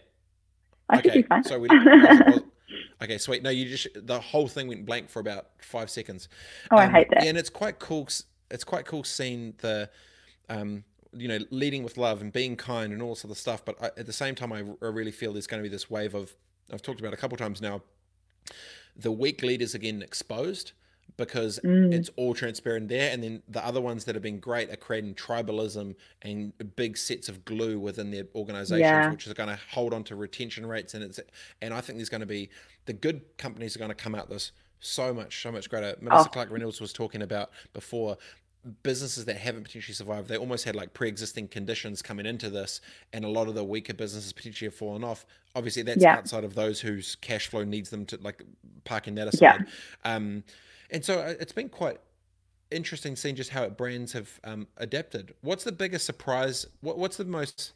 I 0.89 0.99
okay, 0.99 1.23
fine. 1.23 1.45
so 1.45 1.59
we. 1.59 1.69
okay, 3.03 3.19
sweet. 3.19 3.43
No, 3.43 3.51
you 3.51 3.69
just 3.69 3.89
the 3.95 4.19
whole 4.19 4.49
thing 4.49 4.69
went 4.69 4.87
blank 4.87 5.11
for 5.11 5.21
about 5.21 5.49
five 5.61 5.91
seconds. 5.91 6.29
Oh, 6.71 6.77
um, 6.77 6.89
I 6.89 6.93
hate 6.93 7.11
that. 7.11 7.23
Yeah, 7.23 7.31
and 7.31 7.39
it's 7.39 7.51
quite 7.51 7.79
cool. 7.79 8.09
It's 8.51 8.65
quite 8.65 8.87
cool 8.87 9.05
seeing 9.05 9.55
the, 9.59 9.91
um, 10.49 10.85
you 11.13 11.29
know, 11.29 11.39
leading 11.51 11.83
with 11.83 11.97
love 11.97 12.21
and 12.21 12.33
being 12.33 12.57
kind 12.57 12.93
and 12.93 13.03
all 13.03 13.15
sort 13.15 13.31
of 13.31 13.39
stuff. 13.39 13.65
But 13.65 13.77
I, 13.83 13.87
at 13.99 14.07
the 14.07 14.13
same 14.13 14.35
time, 14.35 14.53
I, 14.53 14.59
I 14.59 14.89
really 14.89 15.13
feel 15.13 15.33
there's 15.33 15.47
going 15.47 15.63
to 15.63 15.69
be 15.69 15.73
this 15.73 15.91
wave 15.91 16.15
of 16.15 16.35
I've 16.73 16.83
talked 16.83 17.01
about 17.01 17.13
a 17.13 17.17
couple 17.17 17.37
times 17.37 17.61
now. 17.61 17.83
The 18.97 19.13
weak 19.13 19.43
leaders 19.43 19.75
again 19.75 20.03
exposed 20.03 20.73
because 21.17 21.61
mm. 21.65 21.93
it's 21.93 22.11
all 22.17 22.35
transparent 22.35 22.89
there. 22.89 23.13
And 23.13 23.23
then 23.23 23.43
the 23.49 23.65
other 23.65 23.81
ones 23.81 24.05
that 24.05 24.15
have 24.15 24.23
been 24.23 24.41
great 24.41 24.71
are 24.71 24.77
creating 24.77 25.15
tribalism 25.15 25.95
and 26.23 26.53
big 26.77 26.97
sets 26.97 27.29
of 27.29 27.45
glue 27.45 27.79
within 27.79 28.11
their 28.11 28.25
organizations, 28.35 28.81
yeah. 28.81 29.11
which 29.11 29.27
is 29.27 29.33
going 29.33 29.49
to 29.49 29.59
hold 29.71 29.95
on 29.95 30.05
to 30.05 30.17
retention 30.17 30.67
rates. 30.67 30.95
And 30.95 31.05
it's 31.05 31.21
and 31.63 31.73
I 31.73 31.81
think 31.81 31.99
there's 31.99 32.09
going 32.09 32.21
to 32.21 32.27
be 32.27 32.51
the 32.87 32.93
good 32.93 33.23
companies 33.39 33.77
are 33.77 33.79
going 33.79 33.91
to 33.91 33.95
come 33.95 34.15
out 34.15 34.29
this 34.29 34.53
so 34.81 35.15
much, 35.15 35.41
so 35.43 35.51
much 35.51 35.71
greater. 35.71 35.97
Melissa 36.01 36.29
oh. 36.29 36.33
Clark 36.33 36.51
Reynolds 36.51 36.81
was 36.81 36.93
talking 36.93 37.23
about 37.23 37.51
before 37.73 38.19
businesses 38.83 39.25
that 39.27 39.37
haven't 39.37 39.65
potentially 39.65 39.95
survived, 39.95 40.29
they 40.29 40.37
almost 40.37 40.65
had 40.65 40.75
like 40.75 40.95
pre-existing 40.95 41.49
conditions 41.49 42.03
coming 42.03 42.27
into 42.27 42.49
this, 42.51 42.81
and 43.13 43.25
a 43.25 43.29
lot 43.29 43.49
of 43.49 43.55
the 43.55 43.65
weaker 43.65 43.95
businesses 43.95 44.33
potentially 44.33 44.67
have 44.67 44.75
fallen 44.75 45.05
off. 45.05 45.27
Obviously, 45.55 45.83
that's 45.83 46.03
yeah. 46.03 46.17
outside 46.17 46.45
of 46.45 46.55
those 46.55 46.81
whose 46.81 47.17
cash 47.17 47.49
flow 47.49 47.65
needs 47.65 47.91
them 47.91 48.07
to 48.07 48.19
like 48.23 48.43
parking 48.85 49.15
that 49.17 49.29
aside. 49.29 49.67
Yeah. 50.05 50.15
Um, 50.15 50.45
and 50.91 51.05
so 51.05 51.21
uh, 51.21 51.35
it's 51.41 51.53
been 51.53 51.69
quite 51.69 51.99
interesting 52.71 53.17
seeing 53.17 53.37
just 53.37 53.51
how 53.51 53.69
brands 53.69 54.13
have 54.13 54.41
um, 54.45 54.67
adapted. 54.77 55.35
What's 55.41 55.65
the 55.65 55.73
biggest 55.73 56.07
surprise? 56.07 56.67
What, 56.81 56.99
what's 56.99 57.17
the 57.17 57.25
most? 57.25 57.73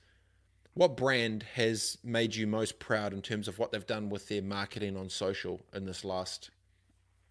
What 0.74 0.96
brand 0.96 1.44
has 1.54 1.98
made 2.04 2.36
you 2.36 2.46
most 2.46 2.78
proud 2.78 3.12
in 3.12 3.22
terms 3.22 3.48
of 3.48 3.58
what 3.58 3.72
they've 3.72 3.86
done 3.86 4.10
with 4.10 4.28
their 4.28 4.42
marketing 4.42 4.96
on 4.96 5.08
social 5.08 5.60
in 5.74 5.86
this 5.86 6.04
last 6.04 6.50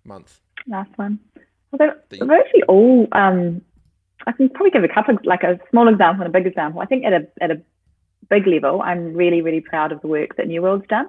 month? 0.03 0.41
Last 0.67 0.89
one. 0.97 1.19
Well, 1.71 1.77
they're, 1.77 2.03
they're 2.09 2.39
actually 2.39 2.63
all. 2.63 3.07
Um, 3.11 3.61
I 4.25 4.31
can 4.31 4.49
probably 4.49 4.71
give 4.71 4.83
a 4.83 4.87
couple, 4.87 5.17
like 5.23 5.43
a 5.43 5.59
small 5.69 5.87
example 5.87 6.25
and 6.25 6.35
a 6.35 6.37
big 6.37 6.47
example. 6.47 6.81
I 6.81 6.85
think 6.85 7.05
at 7.05 7.13
a 7.13 7.27
at 7.41 7.51
a 7.51 7.61
big 8.29 8.47
level, 8.47 8.81
I'm 8.81 9.13
really 9.13 9.41
really 9.41 9.61
proud 9.61 9.91
of 9.91 10.01
the 10.01 10.07
work 10.07 10.35
that 10.37 10.47
New 10.47 10.61
World's 10.61 10.87
done. 10.87 11.07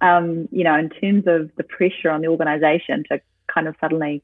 Um, 0.00 0.48
you 0.50 0.64
know, 0.64 0.76
in 0.76 0.90
terms 0.90 1.24
of 1.26 1.50
the 1.56 1.64
pressure 1.64 2.10
on 2.10 2.20
the 2.20 2.28
organisation 2.28 3.04
to 3.10 3.20
kind 3.56 3.66
of 3.66 3.74
suddenly, 3.80 4.22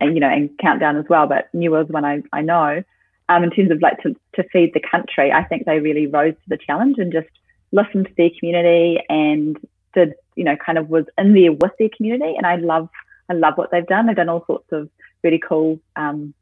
you 0.00 0.20
know, 0.20 0.28
and 0.28 0.50
Countdown 0.58 0.96
as 0.96 1.04
well. 1.08 1.26
But 1.26 1.48
New 1.54 1.70
World's 1.70 1.90
one 1.90 2.04
I, 2.04 2.22
I 2.32 2.42
know. 2.42 2.82
Um, 3.30 3.44
in 3.44 3.50
terms 3.50 3.70
of 3.70 3.82
like 3.82 4.02
to, 4.02 4.16
to 4.36 4.42
feed 4.52 4.72
the 4.74 4.80
country, 4.80 5.30
I 5.30 5.44
think 5.44 5.64
they 5.64 5.80
really 5.80 6.06
rose 6.06 6.34
to 6.34 6.48
the 6.48 6.56
challenge 6.56 6.96
and 6.98 7.12
just 7.12 7.28
listened 7.72 8.06
to 8.06 8.14
their 8.16 8.30
community 8.38 9.02
and 9.08 9.58
did, 9.94 10.14
you 10.34 10.44
know, 10.44 10.56
kind 10.56 10.78
of 10.78 10.88
was 10.88 11.04
in 11.18 11.34
there 11.34 11.52
with 11.52 11.72
their 11.78 11.90
community. 11.94 12.34
And 12.36 12.46
I 12.46 12.56
love, 12.56 12.88
I 13.28 13.34
love 13.34 13.54
what 13.56 13.70
they've 13.70 13.86
done. 13.86 14.06
They've 14.06 14.16
done 14.16 14.30
all 14.30 14.44
sorts 14.46 14.72
of 14.72 14.88
really 15.22 15.38
cool 15.38 15.78
um, 15.96 16.32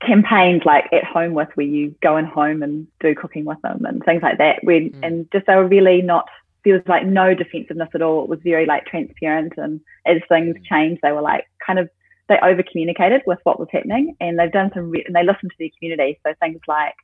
campaigns 0.00 0.62
like 0.64 0.92
at 0.92 1.04
home 1.04 1.34
with 1.34 1.48
where 1.54 1.66
you 1.66 1.94
go 2.02 2.16
in 2.16 2.24
home 2.24 2.62
and 2.62 2.86
do 3.00 3.14
cooking 3.14 3.44
with 3.44 3.60
them 3.62 3.84
and 3.84 4.04
things 4.04 4.22
like 4.22 4.38
that. 4.38 4.64
When, 4.64 4.90
mm. 4.90 5.06
And 5.06 5.30
just 5.30 5.46
they 5.46 5.56
were 5.56 5.68
really 5.68 6.02
not 6.02 6.28
there 6.64 6.74
was 6.74 6.82
like 6.86 7.06
no 7.06 7.34
defensiveness 7.34 7.88
at 7.94 8.02
all. 8.02 8.24
It 8.24 8.30
was 8.30 8.40
very 8.42 8.66
like 8.66 8.86
transparent, 8.86 9.54
and 9.56 9.80
as 10.06 10.18
things 10.28 10.56
mm. 10.56 10.64
changed, 10.64 11.00
they 11.02 11.12
were 11.12 11.22
like 11.22 11.44
kind 11.64 11.78
of 11.78 11.88
they 12.28 12.38
over 12.42 12.62
communicated 12.62 13.22
with 13.26 13.38
what 13.44 13.58
was 13.58 13.68
happening, 13.72 14.14
and 14.20 14.38
they've 14.38 14.52
done 14.52 14.70
some 14.74 14.90
re- 14.90 15.04
and 15.06 15.16
they 15.16 15.22
listened 15.22 15.50
to 15.50 15.56
their 15.58 15.70
community. 15.78 16.18
So 16.26 16.34
things 16.40 16.60
like, 16.66 16.94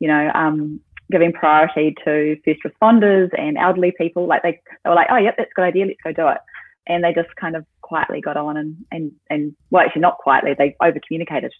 you 0.00 0.08
know, 0.08 0.30
um, 0.34 0.80
giving 1.10 1.32
priority 1.32 1.94
to 2.04 2.36
first 2.44 2.60
responders 2.64 3.30
and 3.38 3.56
elderly 3.56 3.92
people. 3.96 4.26
Like 4.26 4.42
they 4.42 4.60
they 4.84 4.90
were 4.90 4.96
like, 4.96 5.08
oh 5.10 5.16
yep, 5.16 5.34
that's 5.36 5.50
a 5.50 5.54
good 5.54 5.64
idea, 5.64 5.86
let's 5.86 6.00
go 6.02 6.12
do 6.12 6.28
it. 6.28 6.38
And 6.86 7.02
they 7.02 7.12
just 7.12 7.34
kind 7.36 7.56
of 7.56 7.64
quietly 7.80 8.20
got 8.20 8.36
on 8.36 8.56
and 8.56 8.76
and 8.90 9.12
and 9.30 9.56
well, 9.70 9.84
actually 9.84 10.02
not 10.02 10.18
quietly, 10.18 10.54
they 10.56 10.76
over 10.80 11.00
communicated, 11.06 11.52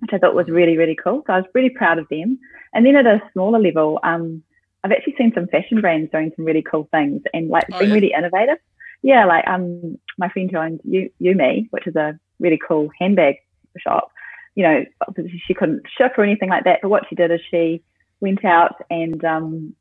which 0.00 0.10
I 0.12 0.18
thought 0.18 0.34
was 0.34 0.48
really 0.48 0.76
really 0.76 0.96
cool. 1.02 1.22
So 1.26 1.32
I 1.32 1.38
was 1.38 1.46
really 1.54 1.70
proud 1.70 1.98
of 1.98 2.08
them. 2.08 2.38
And 2.72 2.86
then 2.86 2.96
at 2.96 3.06
a 3.06 3.22
smaller 3.32 3.58
level, 3.58 3.98
um, 4.04 4.42
I've 4.82 4.92
actually 4.92 5.14
seen 5.18 5.32
some 5.34 5.46
fashion 5.48 5.80
brands 5.80 6.10
doing 6.10 6.32
some 6.36 6.44
really 6.44 6.62
cool 6.62 6.88
things 6.90 7.22
and 7.34 7.48
like 7.48 7.66
oh, 7.72 7.78
being 7.78 7.90
yeah? 7.90 7.94
really 7.94 8.12
innovative. 8.16 8.58
Yeah, 9.02 9.24
like 9.24 9.46
um, 9.46 9.98
my 10.18 10.28
friend 10.28 10.50
who 10.50 10.58
owned 10.58 10.80
Yu 10.84 11.10
Mei, 11.34 11.66
which 11.70 11.86
is 11.86 11.96
a 11.96 12.18
really 12.38 12.58
cool 12.66 12.90
handbag 12.98 13.36
shop. 13.78 14.10
You 14.54 14.64
know, 14.64 14.84
obviously 15.06 15.42
she 15.46 15.54
couldn't 15.54 15.82
ship 15.96 16.12
or 16.18 16.24
anything 16.24 16.50
like 16.50 16.64
that, 16.64 16.80
but 16.82 16.88
what 16.88 17.04
she 17.08 17.14
did 17.14 17.30
is 17.30 17.40
she 17.50 17.82
went 18.20 18.44
out 18.44 18.76
and 18.90 19.24
um, 19.24 19.74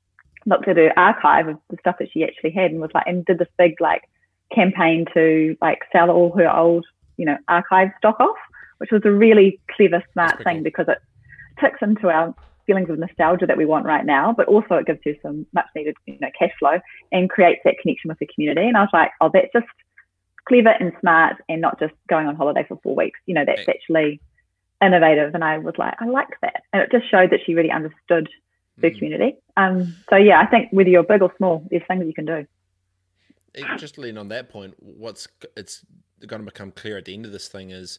looked 0.46 0.68
at 0.68 0.78
her 0.78 0.98
archive 0.98 1.48
of 1.48 1.58
the 1.70 1.78
stuff 1.80 1.98
that 2.00 2.10
she 2.12 2.24
actually 2.24 2.52
had 2.52 2.72
and 2.72 2.80
was 2.80 2.92
like, 2.94 3.06
and 3.08 3.26
did 3.26 3.40
this 3.40 3.48
big 3.58 3.80
like 3.82 4.04
campaign 4.54 5.06
to 5.14 5.56
like 5.62 5.80
sell 5.92 6.10
all 6.10 6.36
her 6.38 6.50
old, 6.50 6.86
you 7.18 7.26
know, 7.26 7.38
archive 7.48 7.90
stock 7.98 8.20
off, 8.20 8.38
which 8.78 8.92
was 8.92 9.02
a 9.06 9.12
really 9.12 9.60
clever, 9.76 10.04
smart 10.14 10.42
thing 10.44 10.58
cool. 10.58 10.64
because 10.64 10.88
it 10.88 11.00
ticks 11.60 11.80
into 11.82 12.10
our 12.10 12.34
feelings 12.70 12.90
of 12.92 13.00
nostalgia 13.00 13.48
that 13.48 13.58
we 13.58 13.66
want 13.66 13.84
right 13.84 14.06
now, 14.06 14.32
but 14.32 14.48
also 14.48 14.76
it 14.76 14.86
gives 14.86 15.00
you 15.04 15.16
some 15.24 15.44
much 15.54 15.66
needed, 15.76 15.96
you 16.06 16.20
know, 16.22 16.30
cash 16.38 16.52
flow 16.60 16.78
and 17.12 17.28
creates 17.28 17.62
that 17.66 17.74
connection 17.82 18.10
with 18.10 18.20
the 18.20 18.28
community. 18.28 18.68
And 18.68 18.78
I 18.78 18.82
was 18.82 18.90
like, 18.94 19.10
oh, 19.22 19.32
that's 19.34 19.52
just 19.52 19.66
clever 20.48 20.76
and 20.80 20.92
smart 21.00 21.38
and 21.50 21.62
not 21.62 21.80
just 21.80 21.96
going 22.08 22.28
on 22.28 22.36
holiday 22.36 22.64
for 22.68 22.80
four 22.84 22.96
weeks. 22.96 23.20
You 23.26 23.34
know, 23.34 23.44
that's 23.44 23.68
actually 23.68 24.22
innovative. 24.84 25.34
And 25.34 25.44
I 25.44 25.58
was 25.58 25.74
like, 25.80 25.96
I 26.00 26.06
like 26.06 26.28
that. 26.44 26.62
And 26.72 26.84
it 26.84 26.92
just 26.92 27.10
showed 27.10 27.32
that 27.32 27.40
she 27.44 27.56
really 27.56 27.72
understood 27.72 28.30
the 28.78 28.92
mm. 28.92 28.98
community. 28.98 29.38
Um, 29.58 29.96
so 30.12 30.16
yeah, 30.16 30.40
I 30.40 30.46
think 30.46 30.70
whether 30.72 30.90
you're 30.90 31.04
big 31.04 31.24
or 31.24 31.34
small, 31.38 31.66
there's 31.72 31.82
things 31.88 32.06
you 32.06 32.14
can 32.14 32.26
do. 32.26 32.46
Just 33.78 33.98
lean 33.98 34.20
on 34.20 34.28
that 34.28 34.50
point. 34.50 34.76
What's 34.78 35.28
it's 35.58 35.84
going 36.28 36.42
to 36.42 36.46
become 36.46 36.72
clear 36.72 36.98
at 36.98 37.06
the 37.06 37.16
end 37.16 37.26
of 37.26 37.32
this 37.32 37.48
thing 37.48 37.72
is 37.72 37.98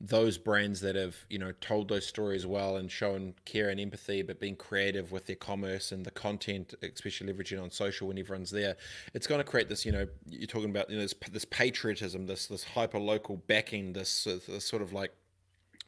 those 0.00 0.38
brands 0.38 0.80
that 0.80 0.94
have 0.94 1.16
you 1.28 1.38
know 1.38 1.52
told 1.60 1.88
those 1.88 2.06
stories 2.06 2.46
well 2.46 2.76
and 2.76 2.90
shown 2.90 3.34
care 3.44 3.68
and 3.68 3.80
empathy 3.80 4.22
but 4.22 4.38
being 4.38 4.54
creative 4.54 5.10
with 5.10 5.26
their 5.26 5.34
commerce 5.34 5.90
and 5.90 6.04
the 6.04 6.10
content 6.12 6.72
especially 6.82 7.32
leveraging 7.32 7.60
on 7.60 7.68
social 7.68 8.06
when 8.06 8.16
everyone's 8.16 8.50
there 8.50 8.76
it's 9.12 9.26
going 9.26 9.40
to 9.40 9.44
create 9.44 9.68
this 9.68 9.84
you 9.84 9.90
know 9.90 10.06
you're 10.28 10.46
talking 10.46 10.70
about 10.70 10.88
you 10.88 10.94
know 10.94 11.02
this, 11.02 11.14
this 11.32 11.44
patriotism 11.44 12.26
this 12.26 12.46
this 12.46 12.62
hyper 12.62 12.98
local 12.98 13.38
backing 13.48 13.92
this, 13.92 14.24
this 14.24 14.64
sort 14.64 14.82
of 14.82 14.92
like 14.92 15.12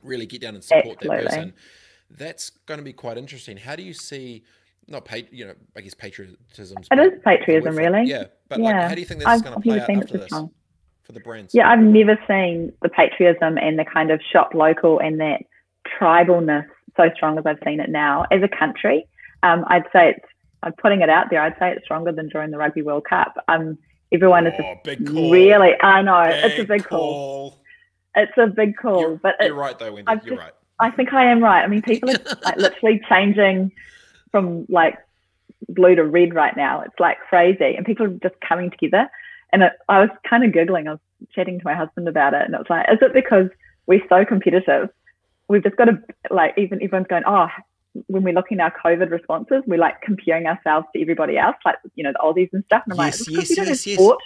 really 0.02 0.26
get 0.26 0.40
down 0.40 0.54
and 0.56 0.64
support 0.64 0.96
Absolutely. 0.96 1.24
that 1.24 1.30
person 1.30 1.52
that's 2.10 2.50
going 2.50 2.78
to 2.78 2.84
be 2.84 2.92
quite 2.92 3.16
interesting 3.16 3.56
how 3.56 3.76
do 3.76 3.84
you 3.84 3.94
see 3.94 4.42
not 4.88 5.04
pat, 5.04 5.32
you 5.32 5.46
know, 5.46 5.54
I 5.76 5.82
guess 5.82 5.94
patriotism. 5.94 6.78
It 6.90 6.98
is 6.98 7.20
patriotism, 7.24 7.76
really. 7.76 8.08
Yeah, 8.08 8.24
but 8.48 8.58
yeah. 8.58 8.64
like, 8.64 8.88
how 8.88 8.94
do 8.94 9.00
you 9.00 9.06
think 9.06 9.20
this 9.20 9.28
I've, 9.28 9.36
is 9.36 9.42
going 9.42 9.54
to 9.54 9.60
play 9.60 9.80
out 9.80 9.88
after 9.88 10.18
this? 10.18 10.26
Strong 10.26 10.50
for 11.10 11.18
the 11.18 11.24
brands? 11.24 11.54
Yeah, 11.54 11.68
I've 11.68 11.80
never 11.80 12.18
seen 12.28 12.72
the 12.82 12.88
patriotism 12.88 13.58
and 13.58 13.78
the 13.78 13.84
kind 13.84 14.10
of 14.10 14.20
shop 14.32 14.54
local 14.54 14.98
and 14.98 15.20
that 15.20 15.42
tribalness 16.00 16.66
so 16.96 17.10
strong 17.14 17.38
as 17.38 17.46
I've 17.46 17.58
seen 17.64 17.80
it 17.80 17.90
now 17.90 18.26
as 18.30 18.42
a 18.42 18.48
country. 18.48 19.06
Um, 19.42 19.64
I'd 19.68 19.84
say 19.92 20.10
it's, 20.10 20.26
I'm 20.62 20.72
putting 20.74 21.00
it 21.00 21.08
out 21.08 21.26
there, 21.30 21.40
I'd 21.40 21.58
say 21.58 21.72
it's 21.72 21.84
stronger 21.84 22.12
than 22.12 22.28
during 22.28 22.50
the 22.50 22.58
Rugby 22.58 22.82
World 22.82 23.04
Cup. 23.08 23.34
Um, 23.48 23.78
everyone 24.12 24.46
oh, 24.46 24.50
is 24.50 24.56
just 24.84 25.10
really, 25.10 25.72
I 25.80 26.02
know, 26.02 26.24
big 26.24 26.44
it's 26.44 26.60
a 26.60 26.64
big 26.64 26.84
call. 26.84 26.98
call. 26.98 27.58
It's 28.14 28.32
a 28.36 28.46
big 28.46 28.76
call. 28.76 29.00
You're, 29.00 29.20
but 29.22 29.34
you're 29.40 29.54
right, 29.54 29.78
though, 29.78 29.92
Wendy. 29.92 30.08
I've 30.08 30.24
you're 30.24 30.36
just, 30.36 30.46
right. 30.46 30.52
I 30.78 30.90
think 30.90 31.12
I 31.12 31.30
am 31.30 31.42
right. 31.42 31.62
I 31.62 31.66
mean, 31.66 31.82
people 31.82 32.10
are 32.10 32.38
like 32.44 32.56
literally 32.56 33.00
changing 33.08 33.72
from 34.30 34.66
like 34.68 34.98
blue 35.68 35.94
to 35.94 36.04
red 36.04 36.34
right 36.34 36.56
now. 36.56 36.82
It's 36.82 36.98
like 36.98 37.18
crazy, 37.28 37.76
and 37.76 37.86
people 37.86 38.06
are 38.06 38.18
just 38.22 38.34
coming 38.46 38.70
together. 38.70 39.08
And 39.52 39.62
it, 39.62 39.72
I 39.88 40.00
was 40.00 40.10
kind 40.28 40.44
of 40.44 40.52
giggling. 40.52 40.88
I 40.88 40.92
was 40.92 41.00
chatting 41.34 41.58
to 41.58 41.64
my 41.64 41.74
husband 41.74 42.08
about 42.08 42.34
it, 42.34 42.42
and 42.42 42.54
it 42.54 42.58
was 42.58 42.66
like, 42.70 42.86
is 42.90 42.98
it 43.00 43.12
because 43.12 43.48
we're 43.86 44.02
so 44.08 44.24
competitive? 44.24 44.90
We've 45.48 45.62
just 45.62 45.76
got 45.76 45.86
to 45.86 46.00
like 46.30 46.54
even 46.56 46.82
everyone's 46.82 47.08
going, 47.08 47.24
oh, 47.26 47.48
when 48.06 48.22
we're 48.22 48.34
looking 48.34 48.60
at 48.60 48.72
our 48.72 48.80
COVID 48.84 49.10
responses, 49.10 49.62
we're 49.66 49.78
like 49.78 50.00
comparing 50.02 50.46
ourselves 50.46 50.86
to 50.94 51.02
everybody 51.02 51.36
else, 51.36 51.56
like 51.64 51.76
you 51.94 52.04
know 52.04 52.12
the 52.12 52.18
Aussies 52.18 52.50
and 52.52 52.64
stuff. 52.64 52.82
And 52.86 52.98
I'm 52.98 53.06
yes, 53.06 53.28
like, 53.28 53.48
yes, 53.48 53.56
yes, 53.56 53.86
yes. 53.86 53.98
Sport. 53.98 54.20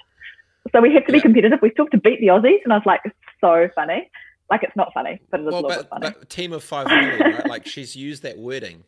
So 0.72 0.80
we 0.80 0.94
have 0.94 1.06
to 1.06 1.12
be 1.12 1.20
competitive. 1.20 1.58
We 1.62 1.70
still 1.70 1.86
have 1.86 1.92
to 1.92 1.98
beat 1.98 2.20
the 2.20 2.28
Aussies, 2.28 2.60
and 2.64 2.72
I 2.72 2.76
was 2.76 2.86
like, 2.86 3.00
it's 3.04 3.16
so 3.40 3.68
funny. 3.74 4.10
Like 4.50 4.62
it's 4.62 4.76
not 4.76 4.92
funny, 4.92 5.20
but 5.30 5.40
it 5.40 5.44
is 5.44 5.52
well, 5.52 5.64
a 5.64 5.66
little 5.66 5.68
but, 5.70 5.78
bit 5.78 5.88
funny. 5.88 6.16
But 6.18 6.28
team 6.28 6.52
of 6.52 6.62
five 6.62 6.86
million, 6.86 7.20
right? 7.20 7.48
Like 7.48 7.66
she's 7.66 7.96
used 7.96 8.22
that 8.24 8.38
wording 8.38 8.84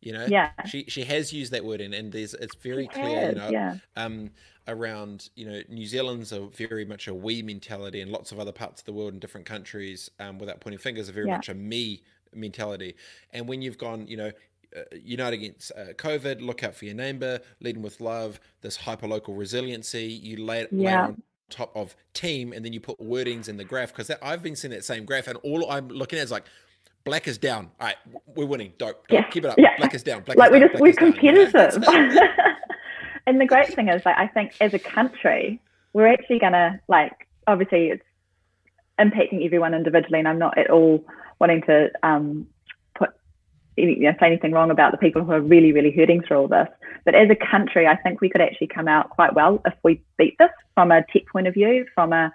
you 0.00 0.12
know 0.12 0.26
yeah 0.26 0.50
she 0.66 0.84
she 0.88 1.04
has 1.04 1.32
used 1.32 1.52
that 1.52 1.64
word 1.64 1.80
and, 1.80 1.94
and 1.94 2.12
there's 2.12 2.34
it's 2.34 2.54
very 2.56 2.84
she 2.84 3.00
clear 3.00 3.20
has, 3.20 3.34
you 3.34 3.40
know 3.40 3.50
yeah. 3.50 3.76
um 3.96 4.30
around 4.68 5.30
you 5.36 5.46
know 5.46 5.60
new 5.68 5.86
zealand's 5.86 6.32
a 6.32 6.40
very 6.46 6.84
much 6.84 7.08
a 7.08 7.14
we 7.14 7.42
mentality 7.42 8.00
and 8.00 8.10
lots 8.10 8.32
of 8.32 8.38
other 8.38 8.52
parts 8.52 8.80
of 8.80 8.86
the 8.86 8.92
world 8.92 9.12
in 9.12 9.18
different 9.18 9.46
countries 9.46 10.10
um 10.18 10.38
without 10.38 10.60
pointing 10.60 10.78
fingers 10.78 11.08
are 11.08 11.12
very 11.12 11.26
yeah. 11.26 11.36
much 11.36 11.48
a 11.48 11.54
me 11.54 12.02
mentality 12.34 12.94
and 13.32 13.48
when 13.48 13.60
you've 13.60 13.78
gone 13.78 14.06
you 14.06 14.16
know 14.16 14.30
uh, 14.76 14.82
unite 15.02 15.32
against 15.32 15.72
uh, 15.76 15.92
COVID, 15.94 16.40
look 16.40 16.62
out 16.62 16.76
for 16.76 16.84
your 16.84 16.94
neighbor, 16.94 17.40
leading 17.60 17.82
with 17.82 18.00
love, 18.00 18.38
this 18.60 18.76
hyper 18.76 19.08
local 19.08 19.34
resiliency, 19.34 20.04
you 20.04 20.36
lay, 20.44 20.64
yeah. 20.70 21.06
on 21.06 21.22
top 21.48 21.76
of 21.76 21.96
team, 22.14 22.52
and 22.52 22.64
then 22.64 22.72
you 22.72 22.78
put 22.78 22.98
wordings 23.00 23.48
in 23.48 23.56
the 23.56 23.64
graph 23.64 23.88
because 23.88 24.12
I've 24.22 24.44
been 24.44 24.54
seeing 24.54 24.70
that 24.70 24.84
same 24.84 25.04
graph, 25.04 25.26
and 25.26 25.38
all 25.42 25.68
I'm 25.68 25.88
looking 25.88 26.20
at 26.20 26.24
is 26.24 26.30
like 26.30 26.44
Black 27.04 27.26
is 27.26 27.38
down. 27.38 27.70
All 27.80 27.86
right, 27.86 27.96
we're 28.34 28.46
winning. 28.46 28.72
Dope. 28.78 29.08
Dope. 29.08 29.10
Yeah. 29.10 29.28
Keep 29.30 29.44
it 29.44 29.50
up. 29.50 29.58
Yeah. 29.58 29.76
Black 29.78 29.94
is 29.94 30.02
down. 30.02 30.22
Black 30.22 30.36
like 30.36 30.52
we 30.52 30.60
just 30.60 30.78
we're 30.80 30.92
competitive. 30.92 31.82
and 33.26 33.40
the 33.40 33.46
great 33.46 33.72
thing 33.74 33.88
is, 33.88 34.02
like, 34.04 34.16
I 34.16 34.26
think 34.26 34.54
as 34.60 34.74
a 34.74 34.78
country, 34.78 35.60
we're 35.92 36.08
actually 36.08 36.38
gonna 36.38 36.80
like. 36.88 37.12
Obviously, 37.46 37.88
it's 37.88 38.04
impacting 39.00 39.44
everyone 39.44 39.74
individually, 39.74 40.18
and 40.18 40.28
I'm 40.28 40.38
not 40.38 40.58
at 40.58 40.70
all 40.70 41.04
wanting 41.40 41.62
to 41.62 41.90
um, 42.02 42.46
put 42.94 43.10
you 43.76 43.98
know, 44.00 44.12
say 44.20 44.26
anything 44.26 44.52
wrong 44.52 44.70
about 44.70 44.92
the 44.92 44.98
people 44.98 45.24
who 45.24 45.32
are 45.32 45.40
really, 45.40 45.72
really 45.72 45.90
hurting 45.90 46.22
through 46.22 46.36
all 46.36 46.48
this. 46.48 46.68
But 47.04 47.14
as 47.14 47.30
a 47.30 47.50
country, 47.50 47.86
I 47.86 47.96
think 47.96 48.20
we 48.20 48.28
could 48.28 48.42
actually 48.42 48.66
come 48.66 48.88
out 48.88 49.08
quite 49.08 49.34
well 49.34 49.62
if 49.64 49.74
we 49.82 50.02
beat 50.18 50.36
this 50.38 50.50
from 50.74 50.92
a 50.92 51.02
tech 51.12 51.22
point 51.32 51.46
of 51.46 51.54
view, 51.54 51.86
from 51.94 52.12
a 52.12 52.30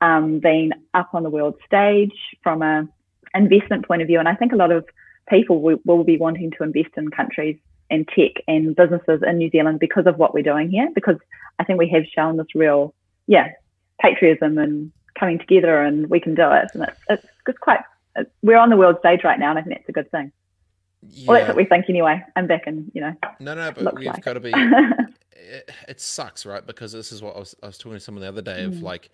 um, 0.00 0.38
being 0.38 0.70
up 0.94 1.10
on 1.14 1.24
the 1.24 1.30
world 1.30 1.56
stage, 1.66 2.14
from 2.42 2.62
a 2.62 2.88
investment 3.34 3.86
point 3.86 4.02
of 4.02 4.08
view. 4.08 4.18
And 4.18 4.28
I 4.28 4.34
think 4.34 4.52
a 4.52 4.56
lot 4.56 4.72
of 4.72 4.86
people 5.28 5.60
will, 5.60 5.78
will 5.84 6.04
be 6.04 6.16
wanting 6.16 6.50
to 6.52 6.62
invest 6.62 6.90
in 6.96 7.10
countries 7.10 7.56
and 7.90 8.08
tech 8.08 8.42
and 8.48 8.74
businesses 8.74 9.22
in 9.26 9.38
New 9.38 9.50
Zealand 9.50 9.78
because 9.80 10.06
of 10.06 10.18
what 10.18 10.34
we're 10.34 10.42
doing 10.42 10.70
here, 10.70 10.88
because 10.94 11.16
I 11.58 11.64
think 11.64 11.78
we 11.78 11.88
have 11.90 12.04
shown 12.14 12.36
this 12.36 12.54
real, 12.54 12.94
yeah, 13.26 13.52
patriotism 14.00 14.58
and 14.58 14.92
coming 15.18 15.38
together 15.38 15.82
and 15.82 16.08
we 16.08 16.20
can 16.20 16.34
do 16.34 16.50
it. 16.50 16.68
And 16.74 16.84
it's, 16.84 17.00
it's, 17.08 17.26
it's 17.46 17.58
quite, 17.58 17.80
it's, 18.16 18.30
we're 18.42 18.58
on 18.58 18.70
the 18.70 18.76
world 18.76 18.96
stage 19.00 19.20
right 19.24 19.38
now, 19.38 19.50
and 19.50 19.58
I 19.58 19.62
think 19.62 19.76
that's 19.76 19.88
a 19.88 19.92
good 19.92 20.10
thing. 20.10 20.32
Yeah. 21.10 21.26
Well, 21.28 21.38
that's 21.38 21.48
what 21.48 21.56
we 21.56 21.66
think 21.66 21.86
anyway. 21.88 22.22
I'm 22.34 22.46
back 22.46 22.66
and, 22.66 22.90
you 22.94 23.00
know. 23.00 23.14
No, 23.38 23.54
no, 23.54 23.72
but 23.72 23.94
we've 23.94 24.06
like 24.06 24.24
got 24.24 24.34
to 24.34 24.40
be, 24.40 24.52
it, 25.32 25.70
it, 25.88 26.00
sucks, 26.00 26.46
right? 26.46 26.66
Because 26.66 26.92
this 26.92 27.12
is 27.12 27.20
what 27.20 27.36
I 27.36 27.40
was, 27.40 27.54
I 27.62 27.66
was 27.66 27.78
talking 27.78 27.98
to 27.98 28.00
someone 28.00 28.22
the 28.22 28.28
other 28.28 28.42
day 28.42 28.64
of 28.64 28.74
mm. 28.74 28.82
like, 28.82 29.10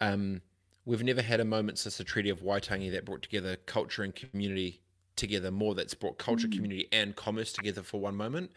um, 0.00 0.42
We've 0.90 1.04
never 1.04 1.22
had 1.22 1.38
a 1.38 1.44
moment 1.44 1.78
since 1.78 1.98
the 1.98 2.02
Treaty 2.02 2.30
of 2.30 2.40
Waitangi 2.40 2.90
that 2.90 3.04
brought 3.04 3.22
together 3.22 3.54
culture 3.54 4.02
and 4.02 4.12
community 4.12 4.80
together 5.14 5.52
more. 5.52 5.76
That's 5.76 5.94
brought 5.94 6.18
culture, 6.18 6.48
mm. 6.48 6.52
community, 6.52 6.88
and 6.90 7.14
commerce 7.14 7.52
together 7.52 7.84
for 7.84 8.00
one 8.00 8.16
moment. 8.16 8.50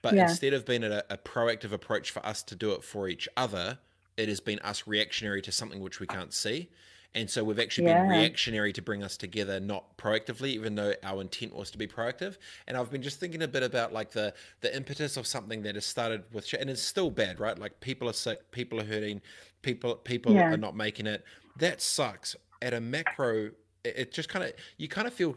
But 0.00 0.14
yeah. 0.14 0.22
instead 0.22 0.54
of 0.54 0.64
being 0.64 0.82
a, 0.82 1.04
a 1.10 1.18
proactive 1.18 1.72
approach 1.72 2.10
for 2.10 2.24
us 2.24 2.42
to 2.44 2.56
do 2.56 2.72
it 2.72 2.84
for 2.84 3.06
each 3.06 3.28
other, 3.36 3.80
it 4.16 4.30
has 4.30 4.40
been 4.40 4.60
us 4.60 4.86
reactionary 4.86 5.42
to 5.42 5.52
something 5.52 5.80
which 5.80 6.00
we 6.00 6.06
can't 6.06 6.32
see. 6.32 6.70
And 7.14 7.30
so 7.30 7.44
we've 7.44 7.60
actually 7.60 7.86
yeah. 7.86 8.02
been 8.02 8.10
reactionary 8.10 8.72
to 8.72 8.82
bring 8.82 9.04
us 9.04 9.16
together, 9.16 9.60
not 9.60 9.96
proactively, 9.96 10.48
even 10.48 10.74
though 10.74 10.94
our 11.04 11.20
intent 11.20 11.54
was 11.54 11.70
to 11.70 11.78
be 11.78 11.86
proactive. 11.86 12.38
And 12.66 12.76
I've 12.76 12.90
been 12.90 13.02
just 13.02 13.20
thinking 13.20 13.42
a 13.42 13.48
bit 13.48 13.62
about 13.62 13.92
like 13.92 14.10
the 14.10 14.34
the 14.62 14.74
impetus 14.76 15.16
of 15.16 15.26
something 15.26 15.62
that 15.62 15.76
has 15.76 15.86
started 15.86 16.24
with, 16.32 16.52
and 16.58 16.68
it's 16.68 16.82
still 16.82 17.10
bad, 17.10 17.38
right? 17.38 17.58
Like 17.58 17.78
people 17.80 18.08
are 18.08 18.14
sick, 18.14 18.50
people 18.50 18.80
are 18.80 18.84
hurting, 18.84 19.20
people 19.62 19.94
people 19.94 20.34
yeah. 20.34 20.52
are 20.52 20.56
not 20.56 20.74
making 20.74 21.06
it 21.06 21.24
that 21.56 21.80
sucks. 21.80 22.36
At 22.62 22.74
a 22.74 22.80
macro, 22.80 23.50
it, 23.84 24.12
just 24.12 24.28
kind 24.28 24.44
of 24.44 24.52
you 24.76 24.88
kind 24.88 25.06
of 25.06 25.12
feel. 25.12 25.36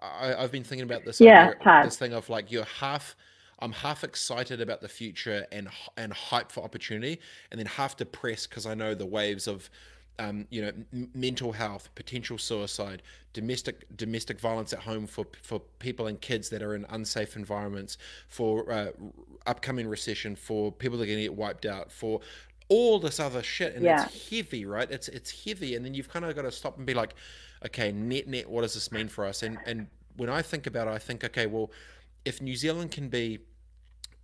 I, 0.00 0.34
have 0.40 0.52
been 0.52 0.64
thinking 0.64 0.84
about 0.84 1.04
this. 1.04 1.20
Yeah, 1.20 1.52
this 1.82 1.96
thing 1.96 2.12
of 2.12 2.28
like 2.28 2.50
you're 2.50 2.64
half. 2.64 3.16
I'm 3.60 3.72
half 3.72 4.04
excited 4.04 4.60
about 4.60 4.82
the 4.82 4.88
future 4.88 5.46
and 5.50 5.68
and 5.96 6.12
hype 6.12 6.52
for 6.52 6.62
opportunity, 6.62 7.20
and 7.50 7.58
then 7.58 7.66
half 7.66 7.96
depressed 7.96 8.50
because 8.50 8.66
I 8.66 8.74
know 8.74 8.94
the 8.94 9.06
waves 9.06 9.46
of, 9.46 9.70
um, 10.18 10.46
you 10.50 10.62
know, 10.62 10.72
m- 10.92 11.10
mental 11.14 11.52
health, 11.52 11.88
potential 11.94 12.38
suicide, 12.38 13.02
domestic 13.32 13.84
domestic 13.96 14.40
violence 14.40 14.72
at 14.72 14.80
home 14.80 15.06
for 15.06 15.26
for 15.42 15.60
people 15.78 16.06
and 16.06 16.20
kids 16.20 16.48
that 16.50 16.62
are 16.62 16.74
in 16.74 16.86
unsafe 16.88 17.36
environments, 17.36 17.98
for 18.28 18.70
uh, 18.72 18.90
upcoming 19.46 19.88
recession, 19.88 20.36
for 20.36 20.72
people 20.72 20.98
that 20.98 21.04
are 21.04 21.08
going 21.08 21.18
to 21.18 21.24
get 21.24 21.34
wiped 21.34 21.66
out, 21.66 21.92
for 21.92 22.20
all 22.68 22.98
this 22.98 23.20
other 23.20 23.42
shit 23.42 23.74
and 23.76 23.84
yeah. 23.84 24.04
it's 24.04 24.30
heavy 24.30 24.66
right 24.66 24.90
it's 24.90 25.06
it's 25.08 25.44
heavy 25.44 25.76
and 25.76 25.84
then 25.84 25.94
you've 25.94 26.08
kind 26.08 26.24
of 26.24 26.34
got 26.34 26.42
to 26.42 26.50
stop 26.50 26.76
and 26.76 26.84
be 26.84 26.94
like 26.94 27.14
okay 27.64 27.92
net 27.92 28.26
net 28.26 28.48
what 28.48 28.62
does 28.62 28.74
this 28.74 28.90
mean 28.90 29.06
for 29.08 29.24
us 29.24 29.42
and 29.42 29.56
and 29.66 29.86
when 30.16 30.28
i 30.28 30.42
think 30.42 30.66
about 30.66 30.88
it 30.88 30.90
i 30.90 30.98
think 30.98 31.22
okay 31.22 31.46
well 31.46 31.70
if 32.24 32.42
new 32.42 32.56
zealand 32.56 32.90
can 32.90 33.08
be 33.08 33.38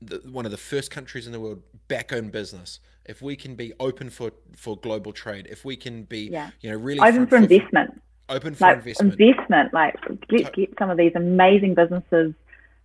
the, 0.07 0.21
one 0.31 0.45
of 0.45 0.51
the 0.51 0.59
first 0.59 0.91
countries 0.91 1.27
in 1.27 1.33
the 1.33 1.41
world 1.41 1.63
back 1.89 2.13
own 2.13 2.29
business 2.29 2.81
if 3.05 3.21
we 3.21 3.37
can 3.37 3.55
be 3.55 3.73
open 3.81 4.11
for 4.11 4.33
for 4.57 4.77
global 4.77 5.13
trade 5.13 5.47
if 5.51 5.65
we 5.65 5.77
can 5.77 6.05
be 6.05 6.29
yeah. 6.31 6.51
you 6.61 6.71
know 6.71 6.77
really 6.77 7.01
open 7.01 7.27
for, 7.27 7.31
for 7.31 7.37
investment 7.37 8.03
open 8.29 8.55
for 8.55 8.67
like 8.67 8.79
investment 8.79 9.21
investment 9.21 9.75
like 9.75 9.97
get, 10.29 10.53
get 10.55 10.73
some 10.79 10.91
of 10.91 10.97
these 10.97 11.13
amazing 11.15 11.75
businesses 11.75 12.33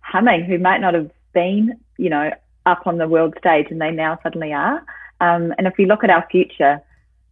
humming 0.00 0.44
who 0.44 0.58
might 0.58 0.80
not 0.80 0.94
have 0.94 1.10
been 1.32 1.78
you 1.96 2.10
know 2.10 2.30
up 2.66 2.86
on 2.86 2.98
the 2.98 3.08
world 3.08 3.34
stage 3.38 3.66
and 3.70 3.80
they 3.80 3.90
now 3.90 4.18
suddenly 4.22 4.52
are 4.52 4.84
um, 5.20 5.52
and 5.58 5.66
if 5.66 5.74
we 5.78 5.86
look 5.86 6.04
at 6.04 6.10
our 6.10 6.26
future, 6.30 6.80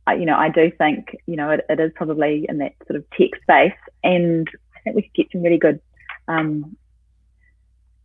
you 0.08 0.24
know, 0.24 0.36
I 0.36 0.48
do 0.48 0.70
think, 0.76 1.16
you 1.26 1.36
know, 1.36 1.50
it, 1.50 1.64
it 1.68 1.80
is 1.80 1.92
probably 1.94 2.46
in 2.48 2.58
that 2.58 2.74
sort 2.86 2.96
of 2.96 3.04
tech 3.10 3.30
space. 3.42 3.78
And 4.04 4.48
I 4.74 4.80
think 4.80 4.96
we 4.96 5.02
could 5.02 5.14
get 5.14 5.32
some 5.32 5.42
really 5.42 5.58
good 5.58 5.80
um, 6.28 6.76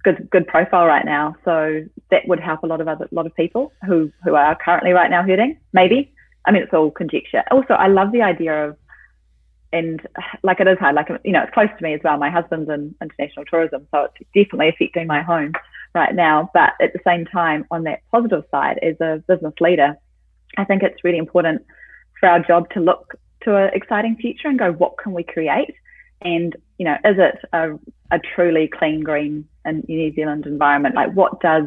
good 0.04 0.30
good 0.30 0.48
profile 0.48 0.86
right 0.86 1.06
now. 1.06 1.36
So 1.46 1.84
that 2.10 2.28
would 2.28 2.40
help 2.40 2.64
a 2.64 2.68
lot 2.68 2.82
of 2.82 2.88
other 2.88 3.08
lot 3.12 3.26
of 3.26 3.36
people 3.36 3.72
who 3.86 4.12
who 4.24 4.36
are 4.36 4.56
currently 4.56 4.92
right 4.92 5.10
now 5.10 5.24
hurting. 5.24 5.58
Maybe 5.74 6.14
I 6.46 6.52
mean 6.52 6.64
it's 6.64 6.74
all 6.74 6.92
conjecture. 6.92 7.44
Also, 7.52 7.74
I 7.74 7.88
love 7.88 8.12
the 8.12 8.22
idea 8.22 8.68
of 8.68 8.78
and 9.74 10.06
like 10.44 10.60
it 10.60 10.68
is 10.68 10.78
hard. 10.80 10.96
Like 10.96 11.10
you 11.24 11.32
know, 11.32 11.44
it's 11.44 11.54
close 11.54 11.70
to 11.78 11.84
me 11.84 11.94
as 11.94 12.02
well. 12.04 12.18
My 12.18 12.30
husband's 12.30 12.70
in 12.70 12.96
international 13.02 13.46
tourism, 13.46 13.88
so 13.92 14.06
it's 14.06 14.28
definitely 14.34 14.70
affecting 14.70 15.08
my 15.08 15.22
home 15.22 15.54
right 15.96 16.14
now. 16.14 16.50
But 16.54 16.74
at 16.82 16.94
the 16.94 17.00
same 17.06 17.26
time, 17.26 17.66
on 17.72 17.84
that 17.84 18.02
positive 18.12 18.44
side, 18.52 18.80
as 18.82 19.00
a 19.00 19.24
business 19.28 19.54
leader, 19.60 19.96
I 20.58 20.66
think 20.66 20.84
it's 20.84 21.04
really 21.04 21.18
important 21.18 21.66
for 22.20 22.28
our 22.30 22.40
job 22.40 22.70
to 22.72 22.80
look 22.80 23.16
to 23.44 23.56
an 23.56 23.72
exciting 23.74 24.18
future 24.18 24.48
and 24.48 24.60
go, 24.60 24.72
what 24.72 24.98
can 24.98 25.14
we 25.14 25.24
create? 25.24 25.74
And 26.22 26.56
you 26.78 26.86
know, 26.86 26.96
is 27.06 27.18
it 27.18 27.38
a, 27.54 27.80
a 28.12 28.20
truly 28.20 28.68
clean, 28.68 29.02
green, 29.02 29.48
and 29.66 29.84
New 29.88 30.14
Zealand 30.14 30.46
environment? 30.46 30.96
Like, 30.96 31.14
what 31.14 31.40
does 31.42 31.66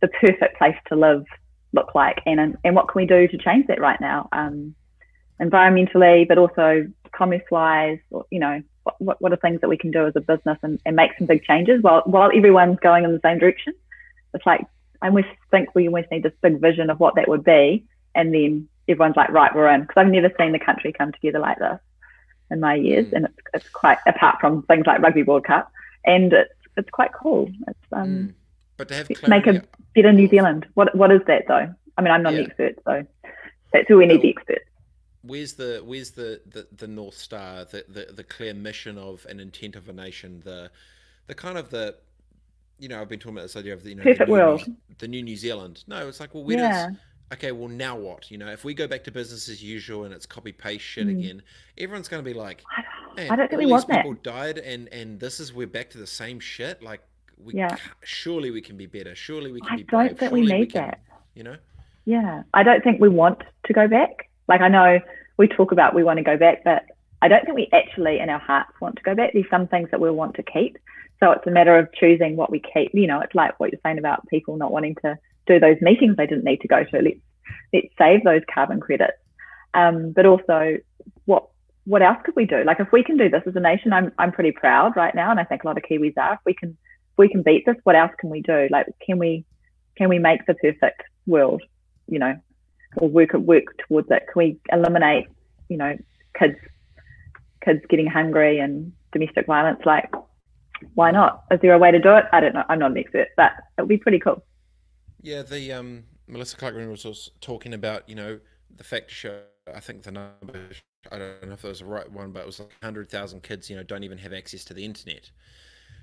the 0.00 0.08
perfect 0.08 0.58
place 0.58 0.76
to 0.88 0.96
live 0.96 1.24
look 1.72 1.94
like, 1.94 2.20
and 2.26 2.56
and 2.64 2.76
what 2.76 2.88
can 2.88 3.00
we 3.00 3.06
do 3.06 3.28
to 3.28 3.38
change 3.38 3.66
that 3.66 3.80
right 3.80 4.00
now, 4.00 4.28
um, 4.32 4.74
environmentally, 5.40 6.26
but 6.26 6.38
also 6.38 6.86
commerce-wise? 7.12 7.98
You 8.30 8.40
know, 8.40 8.62
what, 8.98 9.20
what 9.20 9.32
are 9.32 9.36
things 9.36 9.60
that 9.60 9.68
we 9.68 9.76
can 9.76 9.90
do 9.90 10.06
as 10.06 10.14
a 10.16 10.20
business 10.20 10.58
and, 10.62 10.80
and 10.86 10.96
make 10.96 11.10
some 11.18 11.26
big 11.26 11.42
changes 11.44 11.82
while 11.82 12.02
while 12.06 12.30
everyone's 12.34 12.78
going 12.80 13.04
in 13.04 13.12
the 13.12 13.20
same 13.22 13.38
direction? 13.38 13.74
It's 14.34 14.46
like 14.46 14.66
I 15.02 15.08
almost 15.08 15.28
think 15.50 15.74
we 15.74 15.88
always 15.88 16.06
need 16.10 16.22
this 16.22 16.32
big 16.40 16.60
vision 16.60 16.90
of 16.90 17.00
what 17.00 17.16
that 17.16 17.28
would 17.28 17.44
be, 17.44 17.84
and 18.14 18.32
then 18.34 18.68
everyone's 18.88 19.16
like, 19.16 19.30
right, 19.30 19.54
we're 19.54 19.68
in. 19.68 19.82
Because 19.82 19.96
I've 19.98 20.08
never 20.08 20.32
seen 20.38 20.52
the 20.52 20.58
country 20.58 20.92
come 20.92 21.12
together 21.12 21.38
like 21.38 21.58
this 21.58 21.80
in 22.50 22.60
my 22.60 22.74
years, 22.74 23.06
mm. 23.06 23.12
and 23.14 23.24
it's, 23.26 23.36
it's 23.54 23.68
quite 23.68 23.98
apart 24.06 24.36
from 24.40 24.62
things 24.62 24.86
like 24.86 25.02
Rugby 25.02 25.24
World 25.24 25.44
Cup, 25.44 25.70
and 26.04 26.32
it's 26.32 26.52
it's 26.76 26.90
quite 26.90 27.10
cool. 27.12 27.50
It's 27.68 27.78
um, 27.92 28.08
mm. 28.08 28.34
but 28.76 28.88
to 28.88 28.94
have 28.94 29.10
make 29.28 29.46
a 29.46 29.62
better 29.94 30.12
New 30.12 30.28
Zealand. 30.28 30.66
What 30.74 30.94
what 30.94 31.10
is 31.10 31.20
that 31.26 31.44
though? 31.48 31.72
I 31.98 32.02
mean, 32.02 32.12
I'm 32.12 32.22
not 32.22 32.34
yeah. 32.34 32.40
an 32.40 32.46
expert, 32.46 32.74
so 32.84 33.06
that's 33.72 33.88
who 33.88 33.98
we 33.98 34.06
need 34.06 34.22
the 34.22 34.30
experts. 34.30 34.64
Where's 35.22 35.54
the 35.54 35.82
where's 35.84 36.12
the, 36.12 36.40
the, 36.46 36.68
the 36.76 36.86
north 36.86 37.16
star, 37.16 37.64
the, 37.64 37.84
the 37.88 38.12
the 38.12 38.24
clear 38.24 38.54
mission 38.54 38.98
of 38.98 39.26
an 39.28 39.40
intent 39.40 39.76
of 39.76 39.88
a 39.88 39.92
nation, 39.92 40.42
the 40.44 40.70
the 41.26 41.34
kind 41.34 41.58
of 41.58 41.70
the 41.70 41.96
you 42.78 42.88
know 42.88 43.00
I've 43.00 43.08
been 43.08 43.18
talking 43.18 43.36
about 43.36 43.42
this 43.42 43.56
idea 43.56 43.74
of 43.74 43.82
the 43.82 43.90
you 43.90 43.94
know 43.96 44.02
perfect 44.02 44.20
the 44.20 44.26
new, 44.26 44.32
world, 44.32 44.64
the 44.98 45.08
new 45.08 45.22
New 45.22 45.36
Zealand. 45.36 45.82
No, 45.86 46.06
it's 46.06 46.20
like 46.20 46.34
well, 46.34 46.44
where 46.44 46.58
yeah. 46.58 46.88
does 46.88 46.96
okay, 47.32 47.52
well, 47.52 47.68
now 47.68 47.96
what? 47.96 48.30
You 48.30 48.38
know, 48.38 48.48
if 48.48 48.64
we 48.64 48.74
go 48.74 48.86
back 48.86 49.04
to 49.04 49.10
business 49.10 49.48
as 49.48 49.62
usual 49.62 50.04
and 50.04 50.14
it's 50.14 50.26
copy 50.26 50.52
paste 50.52 50.84
shit 50.84 51.06
mm. 51.06 51.18
again, 51.18 51.42
everyone's 51.78 52.08
going 52.08 52.22
to 52.22 52.28
be 52.28 52.34
like, 52.34 52.62
I 53.18 53.36
don't 53.36 53.48
think 53.48 53.60
we 53.60 53.66
want 53.66 53.88
people 53.88 54.12
that. 54.12 54.22
died, 54.22 54.58
and 54.58 54.88
and 54.88 55.18
this 55.20 55.40
is 55.40 55.52
we're 55.52 55.66
back 55.66 55.90
to 55.90 55.98
the 55.98 56.06
same 56.06 56.40
shit. 56.40 56.82
Like, 56.82 57.00
we 57.42 57.54
yeah. 57.54 57.76
surely 58.02 58.50
we 58.50 58.60
can 58.60 58.76
be 58.76 58.86
better. 58.86 59.14
Surely 59.14 59.52
we 59.52 59.60
can 59.60 59.72
I 59.72 59.76
be. 59.76 59.82
I 59.82 59.90
don't 59.90 60.06
brave. 60.06 60.18
think 60.18 60.30
surely 60.30 60.40
we 60.42 60.46
need 60.46 60.60
we 60.60 60.66
can, 60.66 60.82
that. 60.82 61.00
You 61.34 61.44
know. 61.44 61.56
Yeah, 62.04 62.42
I 62.54 62.62
don't 62.62 62.82
think 62.82 63.00
we 63.00 63.08
want 63.08 63.42
to 63.66 63.72
go 63.72 63.88
back. 63.88 64.30
Like 64.48 64.60
I 64.60 64.68
know 64.68 65.00
we 65.36 65.48
talk 65.48 65.72
about 65.72 65.94
we 65.94 66.04
want 66.04 66.18
to 66.18 66.22
go 66.22 66.36
back, 66.36 66.64
but 66.64 66.84
I 67.22 67.28
don't 67.28 67.44
think 67.44 67.56
we 67.56 67.68
actually 67.72 68.20
in 68.20 68.28
our 68.28 68.38
hearts 68.38 68.72
want 68.80 68.96
to 68.96 69.02
go 69.02 69.14
back. 69.14 69.32
There's 69.32 69.50
some 69.50 69.66
things 69.66 69.90
that 69.90 70.00
we 70.00 70.10
want 70.10 70.34
to 70.36 70.42
keep. 70.42 70.78
So 71.20 71.32
it's 71.32 71.46
a 71.46 71.50
matter 71.50 71.78
of 71.78 71.92
choosing 71.94 72.36
what 72.36 72.50
we 72.50 72.60
keep. 72.60 72.90
You 72.94 73.06
know, 73.06 73.20
it's 73.20 73.34
like 73.34 73.58
what 73.58 73.72
you're 73.72 73.80
saying 73.82 73.98
about 73.98 74.26
people 74.28 74.56
not 74.56 74.70
wanting 74.70 74.96
to 75.02 75.18
do 75.46 75.58
those 75.58 75.76
meetings 75.80 76.16
they 76.16 76.26
didn't 76.26 76.44
need 76.44 76.60
to 76.60 76.68
go 76.68 76.84
to. 76.84 77.00
Let's 77.00 77.20
let's 77.72 77.88
save 77.98 78.24
those 78.24 78.42
carbon 78.52 78.80
credits. 78.80 79.18
Um, 79.74 80.12
but 80.12 80.26
also, 80.26 80.78
what 81.24 81.48
what 81.86 82.02
else 82.02 82.18
could 82.24 82.34
we 82.36 82.44
do? 82.44 82.64
Like, 82.64 82.80
if 82.80 82.88
we 82.92 83.04
can 83.04 83.16
do 83.16 83.30
this 83.30 83.42
as 83.46 83.54
a 83.56 83.60
nation, 83.60 83.92
I'm 83.92 84.12
I'm 84.18 84.32
pretty 84.32 84.52
proud 84.52 84.96
right 84.96 85.14
now, 85.14 85.30
and 85.30 85.40
I 85.40 85.44
think 85.44 85.62
a 85.62 85.66
lot 85.66 85.78
of 85.78 85.84
Kiwis 85.84 86.18
are. 86.18 86.34
If 86.34 86.40
we 86.44 86.52
can 86.52 86.70
if 86.70 87.16
we 87.16 87.28
can 87.28 87.42
beat 87.42 87.64
this, 87.64 87.76
what 87.84 87.96
else 87.96 88.10
can 88.18 88.28
we 88.28 88.42
do? 88.42 88.68
Like, 88.70 88.86
can 89.04 89.18
we 89.18 89.44
can 89.96 90.08
we 90.08 90.18
make 90.18 90.44
the 90.46 90.54
perfect 90.54 91.02
world? 91.26 91.62
You 92.08 92.18
know, 92.18 92.34
or 92.96 93.08
work 93.08 93.32
work 93.34 93.64
towards 93.86 94.10
it? 94.10 94.24
Can 94.32 94.36
we 94.36 94.58
eliminate, 94.72 95.28
you 95.68 95.76
know, 95.76 95.96
kids 96.38 96.56
kids 97.64 97.80
getting 97.88 98.08
hungry 98.08 98.58
and 98.58 98.92
domestic 99.12 99.46
violence? 99.46 99.80
Like, 99.86 100.10
why 100.94 101.12
not? 101.12 101.44
Is 101.52 101.60
there 101.62 101.72
a 101.72 101.78
way 101.78 101.92
to 101.92 102.00
do 102.00 102.16
it? 102.16 102.24
I 102.32 102.40
don't 102.40 102.54
know. 102.54 102.64
I'm 102.68 102.80
not 102.80 102.90
an 102.90 102.98
expert, 102.98 103.28
but 103.36 103.52
it 103.78 103.82
would 103.82 103.88
be 103.88 103.96
pretty 103.96 104.18
cool. 104.18 104.44
Yeah, 105.22 105.42
the 105.42 105.72
um 105.72 106.04
Melissa 106.26 106.56
Clark 106.56 106.74
was 106.74 107.30
talking 107.40 107.74
about, 107.74 108.08
you 108.08 108.16
know, 108.16 108.40
the 108.76 108.84
fact 108.84 109.10
show, 109.12 109.42
I 109.72 109.78
think 109.78 110.02
the 110.02 110.10
number, 110.10 110.70
I 111.12 111.18
don't 111.18 111.46
know 111.46 111.52
if 111.52 111.62
that 111.62 111.68
was 111.68 111.78
the 111.80 111.86
right 111.86 112.10
one, 112.10 112.32
but 112.32 112.40
it 112.40 112.46
was 112.46 112.60
like 112.60 112.70
100,000 112.80 113.42
kids, 113.42 113.70
you 113.70 113.76
know, 113.76 113.82
don't 113.82 114.04
even 114.04 114.18
have 114.18 114.32
access 114.32 114.64
to 114.66 114.74
the 114.74 114.84
internet. 114.84 115.30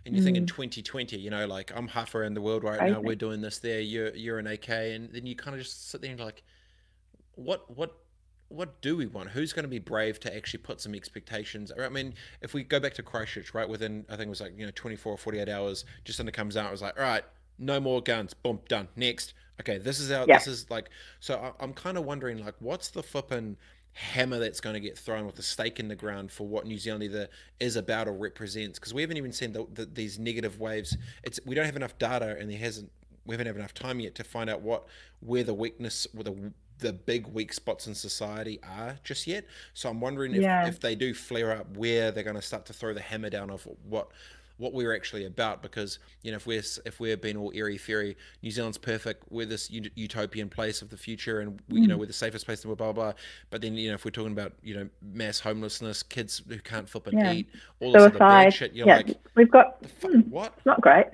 And 0.06 0.16
you 0.16 0.22
mm. 0.22 0.26
think 0.26 0.38
in 0.38 0.46
2020, 0.46 1.18
you 1.18 1.30
know, 1.30 1.48
like 1.48 1.72
I'm 1.76 1.88
half 1.88 2.14
around 2.16 2.34
the 2.34 2.42
world 2.42 2.64
right 2.64 2.92
now, 2.92 3.00
we're 3.00 3.16
doing 3.16 3.42
this 3.42 3.60
there, 3.60 3.80
you're, 3.80 4.14
you're 4.16 4.40
in 4.40 4.48
AK, 4.48 4.70
and 4.70 5.12
then 5.14 5.26
you 5.26 5.36
kind 5.36 5.56
of 5.56 5.64
just 5.64 5.90
sit 5.90 6.02
there 6.02 6.12
and 6.12 6.20
like, 6.20 6.44
what, 7.36 7.70
what, 7.76 7.98
what 8.50 8.82
do 8.82 8.98
we 8.98 9.08
want? 9.08 9.30
Who's 9.30 9.54
going 9.54 9.64
to 9.64 9.70
be 9.70 9.80
brave 9.80 10.20
to 10.22 10.36
actually 10.36 10.60
put 10.60 10.82
some 10.82 10.94
expectations? 10.94 11.72
I 11.80 11.90
mean, 11.90 12.14
if 12.42 12.54
we 12.54 12.64
go 12.64 12.80
back 12.80 12.94
to 12.96 13.04
Christchurch, 13.04 13.54
right, 13.54 13.68
within, 13.68 14.06
I 14.10 14.18
think 14.18 14.28
it 14.28 14.30
was 14.30 14.42
like, 14.42 14.54
you 14.58 14.66
know, 14.66 14.72
24 14.76 15.14
or 15.14 15.18
48 15.18 15.50
hours, 15.50 15.86
just 16.04 16.20
it 16.20 16.32
comes 16.34 16.58
out, 16.58 16.68
it 16.68 16.72
was 16.72 16.82
like, 16.82 17.00
all 17.00 17.06
right, 17.06 17.24
no 17.58 17.80
more 17.80 18.02
guns, 18.02 18.34
boom, 18.34 18.60
done, 18.68 18.90
next 18.96 19.34
okay, 19.60 19.78
this 19.78 20.00
is 20.00 20.12
our, 20.12 20.26
yeah. 20.28 20.38
this 20.38 20.48
is 20.48 20.70
like, 20.70 20.90
so 21.20 21.54
I, 21.60 21.64
am 21.64 21.74
kind 21.74 21.98
of 21.98 22.06
wondering, 22.06 22.44
like, 22.44 22.56
what's 22.60 22.90
the 22.90 23.04
flipping 23.04 23.58
hammer 23.94 24.40
that's 24.40 24.60
going 24.60 24.74
to 24.74 24.80
get 24.80 24.98
thrown 24.98 25.26
with 25.26 25.36
the 25.36 25.44
stake 25.44 25.80
in 25.80 25.88
the 25.88 25.96
ground 25.96 26.32
for 26.32 26.48
what 26.48 26.66
New 26.66 26.78
Zealand 26.78 27.04
either 27.04 27.28
is 27.60 27.76
about 27.76 28.08
or 28.08 28.14
represents? 28.14 28.80
Because 28.80 28.94
we 28.94 29.02
haven't 29.02 29.18
even 29.18 29.32
seen 29.32 29.54
the, 29.54 29.66
the, 29.74 29.86
these 29.86 30.20
negative 30.20 30.60
waves. 30.60 30.98
It's 31.24 31.40
we 31.46 31.56
don't 31.56 31.66
have 31.66 31.76
enough 31.76 31.98
data, 31.98 32.36
and 32.40 32.50
there 32.50 32.58
hasn't 32.58 32.92
we 33.26 33.34
haven't 33.34 33.48
had 33.48 33.56
enough 33.56 33.74
time 33.74 34.00
yet 34.00 34.16
to 34.16 34.24
find 34.24 34.50
out 34.50 34.62
what 34.62 34.86
where 35.22 35.44
the 35.44 35.54
weakness, 35.54 36.08
where 36.14 36.24
the 36.24 36.52
the 36.80 36.94
big 36.94 37.28
weak 37.28 37.54
spots 37.54 37.88
in 37.88 37.96
society 37.96 38.60
are 38.64 38.98
just 39.04 39.28
yet. 39.28 39.46
So 39.74 39.90
I'm 39.90 40.02
wondering 40.02 40.34
if, 40.36 40.42
yeah. 40.42 40.68
if 40.68 40.80
they 40.80 40.96
do 40.96 41.14
flare 41.14 41.52
up, 41.52 41.78
where 41.78 42.12
they're 42.12 42.24
going 42.24 42.36
to 42.36 42.42
start 42.42 42.66
to 42.66 42.74
throw 42.74 42.94
the 42.94 43.02
hammer 43.02 43.30
down 43.30 43.50
of 43.50 43.68
what 43.88 44.10
what 44.58 44.74
we're 44.74 44.96
actually 44.96 45.26
about 45.26 45.62
because 45.62 46.00
you 46.22 46.32
know 46.32 46.38
if 46.38 46.46
we're 46.46 46.64
if 46.86 47.00
we're 47.00 47.18
being 47.18 47.36
all 47.36 47.52
airy 47.56 47.78
fairy 47.78 48.16
New 48.42 48.52
Zealand's 48.52 48.78
perfect 48.78 49.24
we're 49.30 49.46
this 49.46 49.70
utopian 49.72 50.50
place 50.50 50.82
of 50.82 50.90
the 50.90 50.98
future 50.98 51.40
and 51.40 51.60
we, 51.70 51.82
you 51.82 51.88
know 51.88 51.96
mm. 51.96 52.02
we're 52.02 52.06
the 52.06 52.14
safest 52.14 52.46
place 52.46 52.60
in 52.60 52.62
the 52.64 52.68
world 52.70 52.78
blah, 52.78 52.92
blah 52.92 53.12
blah 53.12 53.20
but 53.50 53.62
then 53.62 53.76
you 53.76 53.90
know 53.90 53.96
if 53.96 54.06
we're 54.06 54.12
talking 54.12 54.32
about 54.32 54.54
you 54.62 54.76
know 54.76 54.88
mass 55.02 55.40
homelessness 55.40 56.04
kids 56.04 56.42
who 56.48 56.60
can't 56.60 56.88
flip 56.88 57.08
and 57.08 57.20
yeah. 57.20 57.34
eat 57.34 57.50
all 57.80 57.92
this 57.92 58.04
other 58.04 58.20
bad 58.20 58.54
shit 58.54 58.74
you're 58.74 58.88
yeah. 58.88 58.98
like 58.98 59.18
we've 59.36 59.52
got 59.52 59.78
hmm, 60.02 60.20
what 60.30 60.54
not 60.66 60.80
great 60.82 61.08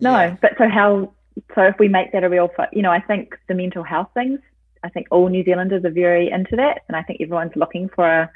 no 0.00 0.12
yeah. 0.12 0.36
but 0.40 0.52
so 0.58 0.68
how 0.68 1.12
so 1.54 1.62
if 1.62 1.78
we 1.78 1.88
make 1.88 2.12
that 2.12 2.24
a 2.24 2.28
real 2.28 2.50
you 2.72 2.82
know 2.82 2.90
I 2.90 3.00
think 3.00 3.38
the 3.48 3.54
mental 3.54 3.84
health 3.84 4.08
things 4.14 4.40
I 4.82 4.88
think 4.88 5.06
all 5.10 5.28
New 5.28 5.44
Zealanders 5.44 5.84
are 5.84 5.90
very 5.90 6.30
into 6.30 6.56
that 6.56 6.82
and 6.88 6.96
I 6.96 7.02
think 7.02 7.20
everyone's 7.20 7.56
looking 7.56 7.88
for 7.88 8.06
a 8.06 8.30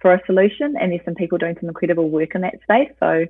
for 0.00 0.14
a 0.14 0.20
solution 0.26 0.76
and 0.80 0.92
there's 0.92 1.04
some 1.04 1.14
people 1.14 1.38
doing 1.38 1.56
some 1.60 1.68
incredible 1.68 2.08
work 2.08 2.34
in 2.34 2.40
that 2.42 2.60
space 2.62 2.90
so 3.00 3.26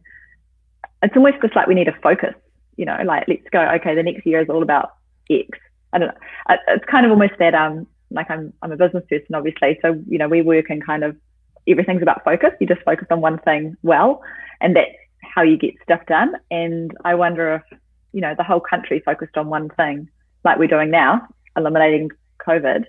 it's 1.03 1.17
almost 1.17 1.37
just 1.43 1.55
like 1.55 1.67
we 1.67 1.75
need 1.75 1.89
a 1.89 1.97
focus, 2.03 2.35
you 2.77 2.85
know, 2.85 2.97
like 3.05 3.25
let's 3.29 3.49
go, 3.51 3.61
okay, 3.77 3.95
the 3.95 4.03
next 4.03 4.27
year 4.27 4.41
is 4.41 4.49
all 4.49 4.63
about 4.63 4.95
X. 5.31 5.59
I 5.93 5.99
don't 5.99 6.09
know. 6.09 6.57
It's 6.69 6.85
kind 6.87 7.07
of 7.07 7.13
almost 7.13 7.35
that, 7.39 7.55
um, 7.55 7.87
like 8.11 8.31
I'm, 8.31 8.53
I'm 8.63 8.73
a 8.73 8.77
business 8.77 9.05
person, 9.09 9.35
obviously. 9.35 9.79
So, 9.83 10.03
you 10.09 10.19
know, 10.19 10.29
we 10.29 10.43
work 10.43 10.71
in 10.71 10.81
kind 10.81 11.05
of 11.05 11.17
everything's 11.69 12.03
about 12.03 12.25
focus. 12.25 12.51
You 12.61 12.67
just 12.67 12.83
focus 12.83 13.09
on 13.11 13.21
one 13.21 13.39
thing 13.39 13.77
well, 13.83 14.23
and 14.61 14.77
that's 14.77 14.91
how 15.23 15.43
you 15.43 15.57
get 15.57 15.75
stuff 15.83 16.01
done. 16.07 16.35
And 16.51 16.93
I 17.05 17.15
wonder 17.15 17.55
if, 17.57 17.79
you 18.13 18.21
know, 18.21 18.35
the 18.37 18.45
whole 18.45 18.61
country 18.61 19.03
focused 19.05 19.37
on 19.37 19.49
one 19.49 19.69
thing, 19.71 20.09
like 20.45 20.59
we're 20.59 20.69
doing 20.69 20.91
now, 20.91 21.27
eliminating 21.57 22.11
COVID, 22.47 22.85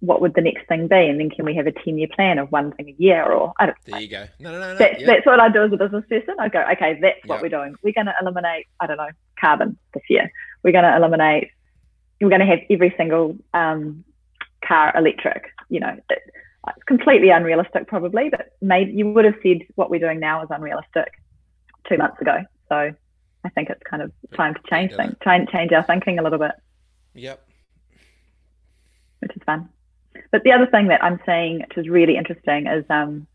what 0.00 0.20
would 0.20 0.34
the 0.34 0.40
next 0.40 0.66
thing 0.68 0.88
be? 0.88 0.96
And 0.96 1.18
then 1.18 1.30
can 1.30 1.44
we 1.44 1.54
have 1.54 1.66
a 1.66 1.72
10 1.72 1.98
year 1.98 2.08
plan 2.14 2.38
of 2.38 2.52
one 2.52 2.72
thing 2.72 2.88
a 2.88 3.02
year? 3.02 3.24
Or 3.24 3.52
I 3.58 3.66
don't 3.66 3.78
There 3.84 4.00
you 4.00 4.08
go. 4.08 4.26
No, 4.38 4.52
no, 4.52 4.60
no. 4.60 4.72
no. 4.72 4.78
That's, 4.78 5.04
that's 5.04 5.26
what 5.26 5.40
I 5.40 5.48
do 5.48 5.64
as 5.64 5.72
a 5.72 5.76
business 5.76 6.04
person. 6.08 6.34
I 6.38 6.48
go, 6.48 6.62
okay, 6.72 6.98
that's 7.00 7.26
what 7.26 7.36
yep. 7.36 7.42
we're 7.42 7.48
doing. 7.48 7.74
We're 7.82 7.94
going 7.94 8.06
to 8.06 8.14
eliminate, 8.20 8.66
I 8.80 8.86
don't 8.86 8.98
know, 8.98 9.10
carbon 9.40 9.76
this 9.94 10.02
year. 10.08 10.30
We're 10.62 10.72
going 10.72 10.84
to 10.84 10.96
eliminate, 10.96 11.50
we're 12.20 12.28
going 12.28 12.40
to 12.40 12.46
have 12.46 12.60
every 12.70 12.94
single 12.96 13.36
um, 13.54 14.04
car 14.66 14.92
electric. 14.96 15.50
You 15.68 15.80
know, 15.80 15.96
it, 16.10 16.22
it's 16.68 16.82
completely 16.84 17.30
unrealistic 17.30 17.86
probably, 17.86 18.28
but 18.28 18.52
maybe 18.60 18.92
you 18.92 19.08
would 19.10 19.24
have 19.24 19.36
said 19.42 19.58
what 19.76 19.90
we're 19.90 20.00
doing 20.00 20.20
now 20.20 20.42
is 20.42 20.48
unrealistic 20.50 21.12
two 21.88 21.96
months 21.96 22.20
ago. 22.20 22.44
So 22.68 22.92
I 23.44 23.48
think 23.50 23.70
it's 23.70 23.82
kind 23.88 24.02
of 24.02 24.12
time 24.34 24.54
to 24.54 24.60
change 24.68 24.94
things, 24.94 25.14
try 25.22 25.36
and 25.36 25.48
change 25.48 25.72
our 25.72 25.84
thinking 25.84 26.18
a 26.18 26.22
little 26.22 26.38
bit. 26.38 26.52
Yep. 27.14 27.46
Which 29.20 29.36
is 29.36 29.42
fun. 29.46 29.68
But 30.30 30.42
the 30.44 30.52
other 30.52 30.66
thing 30.66 30.88
that 30.88 31.02
I'm 31.02 31.20
seeing, 31.26 31.60
which 31.60 31.78
is 31.78 31.88
really 31.88 32.16
interesting, 32.16 32.66
is 32.66 32.84
um, 32.90 33.26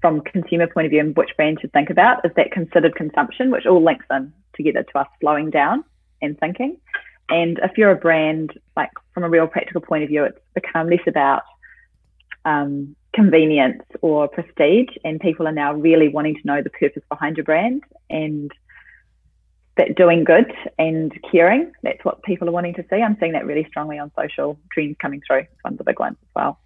from 0.00 0.20
consumer 0.20 0.66
point 0.66 0.86
of 0.86 0.90
view 0.90 1.00
and 1.00 1.16
which 1.16 1.30
brands 1.36 1.60
should 1.60 1.72
think 1.72 1.90
about 1.90 2.24
is 2.24 2.32
that 2.36 2.52
considered 2.52 2.94
consumption, 2.94 3.50
which 3.50 3.66
all 3.66 3.82
links 3.82 4.06
in 4.10 4.32
together 4.54 4.82
to 4.82 4.98
us 4.98 5.08
slowing 5.20 5.50
down 5.50 5.84
and 6.22 6.38
thinking. 6.38 6.78
And 7.28 7.58
if 7.62 7.76
you're 7.76 7.90
a 7.90 7.96
brand, 7.96 8.52
like 8.76 8.90
from 9.12 9.24
a 9.24 9.28
real 9.28 9.46
practical 9.46 9.80
point 9.80 10.04
of 10.04 10.08
view, 10.08 10.24
it's 10.24 10.38
become 10.54 10.88
less 10.88 11.00
about 11.06 11.42
um, 12.44 12.94
convenience 13.12 13.82
or 14.00 14.28
prestige, 14.28 14.96
and 15.04 15.18
people 15.18 15.48
are 15.48 15.52
now 15.52 15.74
really 15.74 16.08
wanting 16.08 16.36
to 16.36 16.46
know 16.46 16.62
the 16.62 16.70
purpose 16.70 17.02
behind 17.08 17.36
your 17.36 17.44
brand. 17.44 17.82
And 18.08 18.52
that 19.76 19.94
doing 19.94 20.24
good 20.24 20.52
and 20.78 21.12
caring, 21.30 21.72
that's 21.82 22.04
what 22.04 22.22
people 22.22 22.48
are 22.48 22.52
wanting 22.52 22.74
to 22.74 22.84
see. 22.90 22.96
I'm 22.96 23.16
seeing 23.20 23.32
that 23.32 23.46
really 23.46 23.64
strongly 23.64 23.98
on 23.98 24.10
social 24.18 24.58
trends 24.72 24.96
coming 25.00 25.22
through. 25.26 25.40
It's 25.40 25.62
one 25.62 25.74
of 25.74 25.78
the 25.78 25.84
big 25.84 25.98
ones 25.98 26.16
as 26.22 26.34
well. 26.34 26.58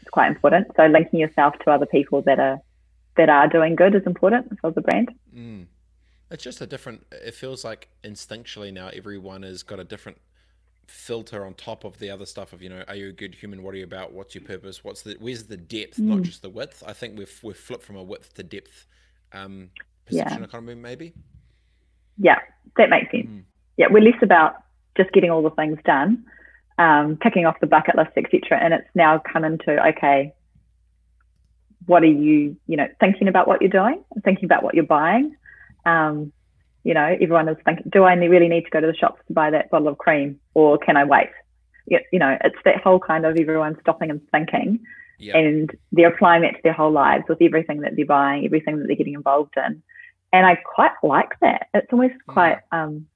It's 0.00 0.10
quite 0.10 0.28
important. 0.28 0.68
So 0.76 0.86
linking 0.86 1.20
yourself 1.20 1.54
to 1.64 1.70
other 1.70 1.86
people 1.86 2.22
that 2.22 2.38
are 2.38 2.60
that 3.16 3.28
are 3.28 3.48
doing 3.48 3.76
good 3.76 3.94
is 3.94 4.02
important 4.06 4.48
as 4.50 4.58
well 4.62 4.70
as 4.70 4.76
a 4.76 4.80
brand. 4.80 5.12
Mm. 5.34 5.66
It's 6.30 6.42
just 6.42 6.60
a 6.60 6.66
different. 6.66 7.06
It 7.12 7.34
feels 7.34 7.64
like 7.64 7.88
instinctually 8.02 8.72
now 8.72 8.88
everyone 8.88 9.42
has 9.42 9.62
got 9.62 9.78
a 9.78 9.84
different 9.84 10.18
filter 10.86 11.46
on 11.46 11.54
top 11.54 11.84
of 11.84 11.98
the 11.98 12.10
other 12.10 12.26
stuff 12.26 12.52
of 12.52 12.60
you 12.60 12.68
know 12.68 12.84
are 12.88 12.94
you 12.94 13.08
a 13.08 13.12
good 13.12 13.34
human 13.34 13.62
what 13.62 13.72
are 13.72 13.78
you 13.78 13.84
about 13.84 14.12
what's 14.12 14.34
your 14.34 14.44
purpose 14.44 14.84
what's 14.84 15.00
the 15.00 15.16
where's 15.18 15.44
the 15.44 15.56
depth 15.56 15.96
mm. 15.96 16.04
not 16.04 16.20
just 16.20 16.42
the 16.42 16.50
width 16.50 16.82
i 16.86 16.92
think 16.92 17.16
we've 17.16 17.40
we've 17.42 17.56
flipped 17.56 17.82
from 17.82 17.96
a 17.96 18.02
width 18.02 18.34
to 18.34 18.42
depth 18.42 18.86
um 19.32 19.70
perception 20.04 20.40
yeah. 20.40 20.44
economy 20.44 20.74
maybe 20.74 21.14
yeah 22.18 22.38
that 22.76 22.90
makes 22.90 23.10
sense 23.10 23.26
mm. 23.26 23.42
yeah 23.76 23.86
we're 23.90 24.02
less 24.02 24.20
about 24.22 24.54
just 24.96 25.12
getting 25.12 25.30
all 25.30 25.42
the 25.42 25.50
things 25.50 25.78
done 25.84 26.24
um 26.78 27.18
ticking 27.22 27.46
off 27.46 27.58
the 27.60 27.66
bucket 27.66 27.96
list 27.96 28.10
etc 28.16 28.58
and 28.62 28.74
it's 28.74 28.88
now 28.94 29.20
come 29.32 29.44
into 29.44 29.86
okay 29.86 30.32
what 31.86 32.02
are 32.02 32.06
you 32.06 32.56
you 32.66 32.76
know 32.76 32.88
thinking 33.00 33.28
about 33.28 33.46
what 33.46 33.60
you're 33.60 33.70
doing 33.70 34.02
thinking 34.24 34.44
about 34.44 34.62
what 34.62 34.74
you're 34.74 34.84
buying 34.84 35.36
um 35.86 36.32
you 36.84 36.92
know, 36.92 37.16
everyone 37.20 37.48
is 37.48 37.56
thinking, 37.64 37.90
do 37.90 38.04
I 38.04 38.12
really 38.14 38.48
need 38.48 38.64
to 38.64 38.70
go 38.70 38.80
to 38.80 38.86
the 38.86 38.94
shops 38.94 39.20
to 39.26 39.32
buy 39.32 39.50
that 39.50 39.70
bottle 39.70 39.88
of 39.88 39.98
cream 39.98 40.38
or 40.52 40.78
can 40.78 40.96
I 40.98 41.04
wait? 41.04 41.30
You 41.86 42.18
know, 42.18 42.36
it's 42.44 42.56
that 42.64 42.82
whole 42.82 43.00
kind 43.00 43.24
of 43.24 43.36
everyone 43.36 43.76
stopping 43.80 44.10
and 44.10 44.20
thinking 44.30 44.80
yep. 45.18 45.34
and 45.34 45.70
they're 45.92 46.08
applying 46.08 46.42
that 46.42 46.52
to 46.52 46.60
their 46.62 46.72
whole 46.72 46.92
lives 46.92 47.24
with 47.28 47.40
everything 47.40 47.80
that 47.80 47.96
they're 47.96 48.06
buying, 48.06 48.44
everything 48.44 48.78
that 48.78 48.86
they're 48.86 48.96
getting 48.96 49.14
involved 49.14 49.54
in. 49.56 49.82
And 50.34 50.44
I 50.44 50.56
quite 50.56 50.90
like 51.04 51.38
that. 51.42 51.68
It's 51.74 51.86
almost 51.92 52.14
mm. 52.14 52.32
quite 52.34 52.58
um, 52.72 53.06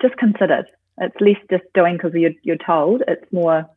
just 0.00 0.16
considered. 0.16 0.64
It's 0.96 1.14
less 1.20 1.36
just 1.50 1.64
doing 1.74 1.98
because 1.98 2.12
you're, 2.14 2.32
you're 2.42 2.56
told. 2.56 3.02
It's 3.06 3.30
more, 3.30 3.68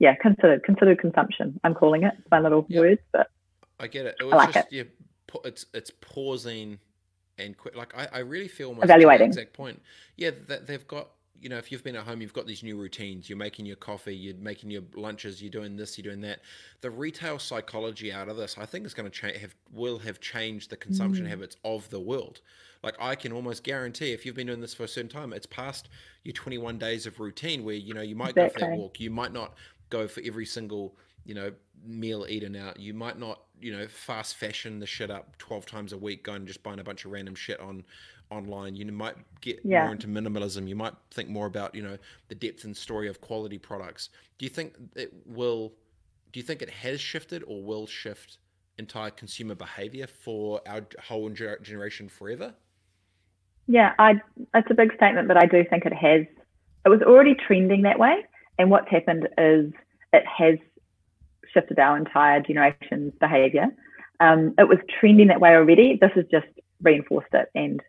yeah, 0.00 0.16
considered, 0.16 0.64
considered 0.64 0.98
consumption. 0.98 1.60
I'm 1.62 1.72
calling 1.72 2.02
it 2.02 2.14
my 2.32 2.40
little 2.40 2.66
yep. 2.68 2.80
words, 2.80 3.00
but 3.12 3.30
I 3.78 3.86
get 3.86 4.06
it. 4.06 4.16
it 4.18 4.24
I 4.24 4.36
like 4.36 4.54
just, 4.54 4.66
it. 4.72 4.74
Yeah, 4.74 5.42
it's 5.44 5.66
it's 5.72 5.92
pausing 6.00 6.80
and 7.38 7.56
quit. 7.56 7.76
Like 7.76 7.96
I, 7.96 8.08
I 8.12 8.18
really 8.20 8.48
feel 8.48 8.70
almost 8.70 8.86
evaluating 8.86 9.28
exact 9.28 9.52
point. 9.52 9.80
Yeah, 10.16 10.30
that 10.48 10.66
they've 10.66 10.88
got. 10.88 11.10
You 11.40 11.48
know, 11.48 11.58
if 11.58 11.70
you've 11.70 11.84
been 11.84 11.96
at 11.96 12.04
home, 12.04 12.20
you've 12.20 12.32
got 12.32 12.46
these 12.46 12.62
new 12.62 12.76
routines. 12.76 13.28
You're 13.28 13.38
making 13.38 13.66
your 13.66 13.76
coffee. 13.76 14.16
You're 14.16 14.36
making 14.36 14.70
your 14.70 14.82
lunches. 14.94 15.42
You're 15.42 15.50
doing 15.50 15.76
this. 15.76 15.96
You're 15.98 16.10
doing 16.10 16.22
that. 16.22 16.40
The 16.80 16.90
retail 16.90 17.38
psychology 17.38 18.12
out 18.12 18.28
of 18.28 18.36
this, 18.36 18.56
I 18.58 18.66
think, 18.66 18.86
is 18.86 18.94
going 18.94 19.10
to 19.10 19.16
change. 19.16 19.38
Have 19.38 19.54
will 19.72 19.98
have 19.98 20.20
changed 20.20 20.70
the 20.70 20.76
consumption 20.76 21.26
mm. 21.26 21.28
habits 21.28 21.56
of 21.64 21.88
the 21.90 22.00
world. 22.00 22.40
Like 22.82 22.96
I 23.00 23.14
can 23.14 23.32
almost 23.32 23.64
guarantee, 23.64 24.12
if 24.12 24.24
you've 24.24 24.36
been 24.36 24.46
doing 24.46 24.60
this 24.60 24.74
for 24.74 24.84
a 24.84 24.88
certain 24.88 25.10
time, 25.10 25.32
it's 25.32 25.46
past 25.46 25.88
your 26.24 26.32
21 26.32 26.78
days 26.78 27.06
of 27.06 27.20
routine 27.20 27.64
where 27.64 27.74
you 27.74 27.94
know 27.94 28.02
you 28.02 28.16
might 28.16 28.30
exactly. 28.30 28.60
go 28.60 28.66
for 28.66 28.70
that 28.70 28.78
walk. 28.78 29.00
You 29.00 29.10
might 29.10 29.32
not 29.32 29.54
go 29.90 30.08
for 30.08 30.22
every 30.24 30.46
single 30.46 30.96
you 31.24 31.34
know 31.34 31.52
meal 31.84 32.26
eaten 32.28 32.56
out. 32.56 32.78
You 32.78 32.94
might 32.94 33.18
not 33.18 33.40
you 33.60 33.72
know, 33.72 33.86
fast 33.88 34.36
fashion 34.36 34.78
the 34.78 34.86
shit 34.86 35.10
up 35.10 35.36
12 35.38 35.66
times 35.66 35.92
a 35.92 35.98
week, 35.98 36.22
going 36.22 36.36
and 36.36 36.46
just 36.46 36.62
buying 36.62 36.78
a 36.78 36.84
bunch 36.84 37.04
of 37.04 37.12
random 37.12 37.34
shit 37.34 37.58
on 37.60 37.84
online. 38.30 38.74
You 38.74 38.86
might 38.86 39.16
get 39.40 39.60
yeah. 39.64 39.84
more 39.84 39.92
into 39.92 40.08
minimalism. 40.08 40.68
You 40.68 40.76
might 40.76 40.94
think 41.10 41.28
more 41.28 41.46
about, 41.46 41.74
you 41.74 41.82
know, 41.82 41.98
the 42.28 42.34
depth 42.34 42.64
and 42.64 42.76
story 42.76 43.08
of 43.08 43.20
quality 43.20 43.58
products. 43.58 44.10
Do 44.38 44.46
you 44.46 44.50
think 44.50 44.74
it 44.94 45.12
will, 45.24 45.72
do 46.32 46.40
you 46.40 46.44
think 46.44 46.62
it 46.62 46.70
has 46.70 47.00
shifted 47.00 47.42
or 47.46 47.62
will 47.62 47.86
shift 47.86 48.38
entire 48.78 49.10
consumer 49.10 49.54
behavior 49.54 50.06
for 50.06 50.60
our 50.66 50.82
whole 51.02 51.28
generation 51.30 52.08
forever? 52.08 52.54
Yeah, 53.66 53.94
I, 53.98 54.20
it's 54.54 54.70
a 54.70 54.74
big 54.74 54.94
statement, 54.94 55.28
but 55.28 55.36
I 55.36 55.46
do 55.46 55.64
think 55.68 55.86
it 55.86 55.94
has. 55.94 56.26
It 56.84 56.88
was 56.88 57.02
already 57.02 57.34
trending 57.34 57.82
that 57.82 57.98
way. 57.98 58.24
And 58.58 58.70
what's 58.70 58.88
happened 58.88 59.28
is 59.38 59.72
it 60.12 60.24
has 60.26 60.58
shifted 61.52 61.78
our 61.78 61.96
entire 61.96 62.40
generation's 62.40 63.12
behavior. 63.18 63.66
Um, 64.20 64.54
it 64.58 64.68
was 64.68 64.78
trending 65.00 65.28
that 65.28 65.40
way 65.40 65.50
already. 65.50 65.98
This 66.00 66.12
has 66.14 66.24
just 66.30 66.46
reinforced 66.82 67.32
it 67.32 67.48
and 67.54 67.80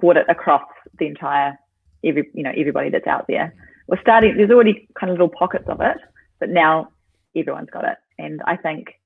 brought 0.00 0.16
it 0.16 0.26
across 0.28 0.66
the 0.98 1.06
entire 1.06 1.58
every 2.04 2.30
you 2.34 2.42
know 2.42 2.52
everybody 2.56 2.90
that's 2.90 3.06
out 3.06 3.26
there. 3.28 3.54
We're 3.86 4.00
starting. 4.00 4.36
There's 4.36 4.50
already 4.50 4.88
kind 4.98 5.10
of 5.10 5.14
little 5.14 5.28
pockets 5.28 5.64
of 5.68 5.80
it, 5.80 5.98
but 6.38 6.48
now 6.48 6.90
everyone's 7.36 7.70
got 7.70 7.84
it. 7.84 7.96
And 8.18 8.40
I 8.46 8.56
think 8.56 9.00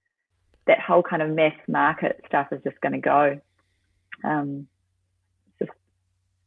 that 0.67 0.81
whole 0.81 1.03
kind 1.03 1.23
of 1.23 1.31
mass 1.31 1.55
market 1.69 2.21
stuff 2.27 2.49
is 2.53 2.61
just 2.65 2.81
going 2.81 2.93
to 2.93 2.99
go. 2.99 3.41
Um, 4.23 4.67
just 5.59 5.73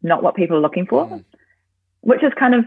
not 0.01 0.23
what 0.23 0.35
people 0.35 0.57
are 0.57 0.61
looking 0.61 0.87
for, 0.87 1.05
mm. 1.07 1.23
which 2.01 2.23
is 2.23 2.31
kind 2.37 2.55
of 2.55 2.65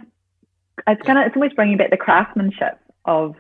it's 0.87 1.03
kind 1.03 1.19
of 1.19 1.27
it's 1.27 1.37
always 1.37 1.53
bringing 1.53 1.77
back 1.77 1.91
the 1.91 1.97
craftsmanship 1.97 2.79
of 3.05 3.35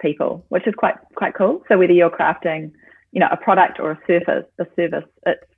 people, 0.00 0.44
which 0.48 0.66
is 0.66 0.74
quite 0.74 0.96
quite 1.14 1.34
cool. 1.34 1.62
So 1.68 1.78
whether 1.78 1.92
you're 1.92 2.10
crafting, 2.10 2.72
you 3.12 3.20
know, 3.20 3.28
a 3.30 3.36
product 3.36 3.78
or 3.80 3.92
a 3.92 3.98
service, 4.06 4.46
a 4.58 4.66
service, 4.76 5.04
it's 5.26 5.49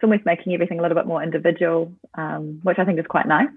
it's 0.00 0.04
almost 0.04 0.24
making 0.24 0.54
everything 0.54 0.78
a 0.78 0.82
little 0.82 0.96
bit 0.96 1.06
more 1.06 1.22
individual, 1.22 1.92
um, 2.14 2.58
which 2.62 2.78
I 2.78 2.86
think 2.86 2.98
is 2.98 3.04
quite 3.06 3.28
nice. 3.28 3.50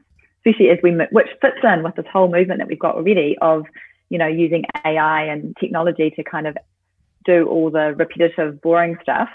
Especially 0.46 0.72
as 0.72 0.78
we, 0.84 0.92
which 1.12 1.30
fits 1.40 1.64
in 1.64 1.84
with 1.84 1.96
this 1.96 2.06
whole 2.12 2.30
movement 2.30 2.60
that 2.60 2.68
we've 2.68 2.78
got 2.78 2.96
already 2.96 3.38
of, 3.40 3.64
you 4.10 4.18
know, 4.18 4.28
using 4.28 4.66
AI 4.84 5.24
and 5.24 5.56
technology 5.58 6.10
to 6.18 6.24
kind 6.26 6.48
of 6.48 6.58
do 7.24 7.48
all 7.48 7.72
the 7.72 7.96
repetitive, 7.96 8.62
boring 8.62 8.98
stuff, 9.02 9.30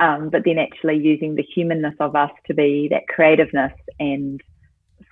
um, 0.00 0.30
but 0.30 0.42
then 0.44 0.58
actually 0.58 0.98
using 0.98 1.36
the 1.36 1.44
humanness 1.44 1.94
of 2.00 2.16
us 2.16 2.32
to 2.48 2.54
be 2.54 2.88
that 2.90 3.06
creativeness 3.06 3.72
and 4.00 4.40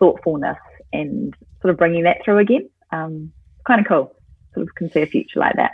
thoughtfulness 0.00 0.58
and 0.92 1.32
sort 1.62 1.70
of 1.70 1.78
bringing 1.78 2.02
that 2.02 2.24
through 2.24 2.38
again. 2.38 2.68
Um, 2.90 3.32
kind 3.64 3.80
of 3.80 3.86
cool 3.86 4.16
sort 4.52 4.66
of 4.66 4.74
can 4.74 4.90
see 4.90 5.02
a 5.02 5.06
future 5.06 5.38
like 5.38 5.54
that. 5.54 5.72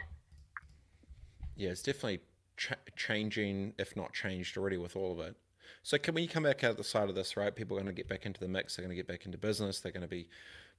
Yeah, 1.57 1.71
it's 1.71 1.83
definitely 1.83 2.21
ch- 2.59 2.73
changing, 2.95 3.73
if 3.79 3.97
not 3.97 4.13
changed 4.13 4.59
already, 4.59 4.77
with 4.77 4.97
all 4.97 5.13
of 5.13 5.21
it. 5.21 5.37
So, 5.83 5.99
can 5.99 6.15
when 6.15 6.23
you 6.23 6.29
come 6.29 6.45
back 6.45 6.63
out 6.63 6.77
the 6.77 6.85
side 6.85 7.09
of 7.09 7.15
this, 7.15 7.37
right? 7.37 7.55
People 7.55 7.77
are 7.77 7.81
going 7.81 7.95
to 7.95 7.99
get 7.99 8.09
back 8.09 8.25
into 8.25 8.41
the 8.41 8.49
mix. 8.49 8.77
They're 8.77 8.85
going 8.85 8.97
to 8.97 8.97
get 8.97 9.09
back 9.09 9.27
into 9.27 9.39
business. 9.39 9.81
They're 9.81 9.93
going 9.93 10.03
to 10.03 10.09
be 10.09 10.29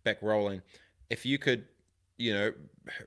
back 0.03 0.21
rolling. 0.21 0.61
If 1.09 1.25
you 1.25 1.37
could, 1.37 1.65
you 2.17 2.33
know, 2.33 2.53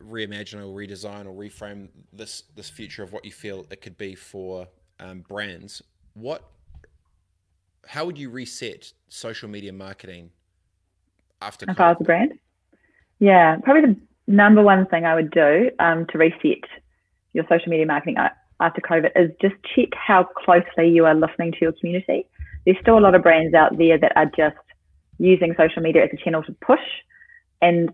reimagine 0.03 0.61
or 0.61 0.67
redesign 0.67 1.27
or 1.27 1.33
reframe 1.33 1.89
this 2.13 2.45
this 2.55 2.69
future 2.69 3.03
of 3.03 3.13
what 3.13 3.25
you 3.25 3.33
feel 3.33 3.67
it 3.71 3.81
could 3.81 3.97
be 3.97 4.15
for 4.15 4.69
um, 5.01 5.21
brands, 5.21 5.83
what, 6.15 6.45
how 7.87 8.05
would 8.05 8.19
you 8.19 8.31
reset 8.31 8.93
social 9.09 9.49
media 9.49 9.73
marketing 9.73 10.31
after? 11.41 11.65
If 11.69 11.81
I 11.81 11.91
was 11.91 11.99
a 12.01 12.05
brand, 12.05 12.35
yeah, 13.21 13.57
probably 13.63 13.95
the 13.95 13.97
number 14.27 14.63
one 14.63 14.87
thing 14.87 15.07
I 15.07 15.15
would 15.15 15.31
do 15.31 15.71
um, 15.79 16.07
to 16.07 16.19
reset 16.19 16.65
your 17.33 17.45
social 17.49 17.71
media 17.71 17.87
marketing 17.87 18.17
after 18.61 18.81
COVID 18.81 19.11
is 19.17 19.31
just 19.41 19.55
check 19.75 19.89
how 19.95 20.25
closely 20.25 20.89
you 20.89 21.05
are 21.05 21.15
listening 21.15 21.53
to 21.53 21.59
your 21.61 21.73
community. 21.73 22.27
There's 22.65 22.79
still 22.81 22.99
a 22.99 23.01
lot 23.01 23.15
of 23.15 23.23
brands 23.23 23.55
out 23.55 23.77
there 23.79 23.99
that 23.99 24.13
are 24.17 24.27
just 24.27 24.57
using 25.19 25.55
social 25.57 25.83
media 25.83 26.05
as 26.05 26.11
a 26.13 26.17
channel 26.17 26.43
to 26.45 26.53
push, 26.61 26.81
and 27.63 27.91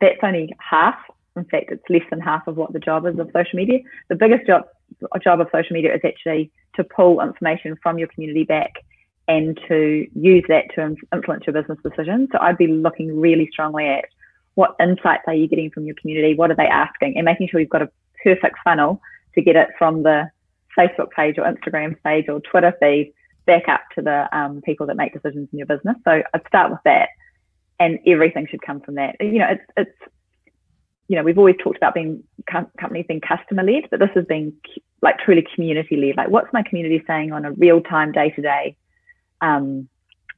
that's 0.00 0.18
only 0.22 0.54
half. 0.58 0.96
In 1.36 1.44
fact, 1.44 1.70
it's 1.70 1.82
less 1.90 2.02
than 2.10 2.20
half 2.20 2.46
of 2.46 2.56
what 2.56 2.72
the 2.72 2.78
job 2.78 3.06
is 3.06 3.18
of 3.18 3.30
social 3.32 3.56
media. 3.56 3.80
The 4.08 4.14
biggest 4.14 4.46
job 4.46 4.64
job 5.22 5.40
of 5.40 5.48
social 5.52 5.74
media 5.74 5.94
is 5.94 6.00
actually 6.04 6.50
to 6.76 6.84
pull 6.84 7.20
information 7.20 7.76
from 7.82 7.98
your 7.98 8.08
community 8.08 8.44
back 8.44 8.72
and 9.28 9.58
to 9.68 10.06
use 10.14 10.44
that 10.48 10.64
to 10.74 10.96
influence 11.12 11.44
your 11.46 11.54
business 11.60 11.78
decisions. 11.82 12.28
So 12.32 12.38
I'd 12.40 12.56
be 12.56 12.68
looking 12.68 13.20
really 13.20 13.48
strongly 13.50 13.86
at 13.86 14.04
what 14.54 14.76
insights 14.80 15.24
are 15.26 15.34
you 15.34 15.48
getting 15.48 15.70
from 15.70 15.84
your 15.84 15.96
community? 16.00 16.34
What 16.34 16.50
are 16.50 16.56
they 16.56 16.66
asking? 16.66 17.16
And 17.16 17.24
making 17.24 17.48
sure 17.48 17.60
you've 17.60 17.68
got 17.68 17.82
a 17.82 17.90
perfect 18.22 18.56
funnel 18.64 19.00
to 19.36 19.42
get 19.42 19.56
it 19.56 19.68
from 19.78 20.02
the 20.02 20.30
Facebook 20.78 21.10
page 21.10 21.36
or 21.38 21.44
Instagram 21.44 21.96
page 22.02 22.26
or 22.28 22.40
Twitter 22.40 22.74
feed 22.80 23.12
back 23.46 23.68
up 23.68 23.82
to 23.94 24.02
the 24.02 24.28
um, 24.36 24.60
people 24.62 24.86
that 24.86 24.96
make 24.96 25.12
decisions 25.12 25.48
in 25.52 25.58
your 25.58 25.66
business. 25.66 25.96
So 26.04 26.22
I'd 26.34 26.46
start 26.48 26.70
with 26.70 26.80
that, 26.84 27.10
and 27.78 27.98
everything 28.06 28.46
should 28.50 28.62
come 28.62 28.80
from 28.80 28.96
that. 28.96 29.16
You 29.20 29.38
know, 29.38 29.48
it's 29.50 29.64
it's 29.76 30.12
you 31.08 31.16
know 31.16 31.22
we've 31.22 31.38
always 31.38 31.56
talked 31.62 31.76
about 31.76 31.94
being 31.94 32.24
com- 32.50 32.70
companies 32.78 33.06
being 33.08 33.20
customer 33.20 33.62
led, 33.62 33.84
but 33.90 34.00
this 34.00 34.10
has 34.14 34.24
been 34.24 34.52
like 35.02 35.18
truly 35.18 35.46
community 35.54 35.96
led. 35.96 36.16
Like, 36.16 36.28
what's 36.28 36.52
my 36.52 36.62
community 36.62 37.02
saying 37.06 37.32
on 37.32 37.44
a 37.44 37.52
real 37.52 37.80
time, 37.80 38.12
day 38.12 38.30
to 38.30 38.42
day 38.42 38.76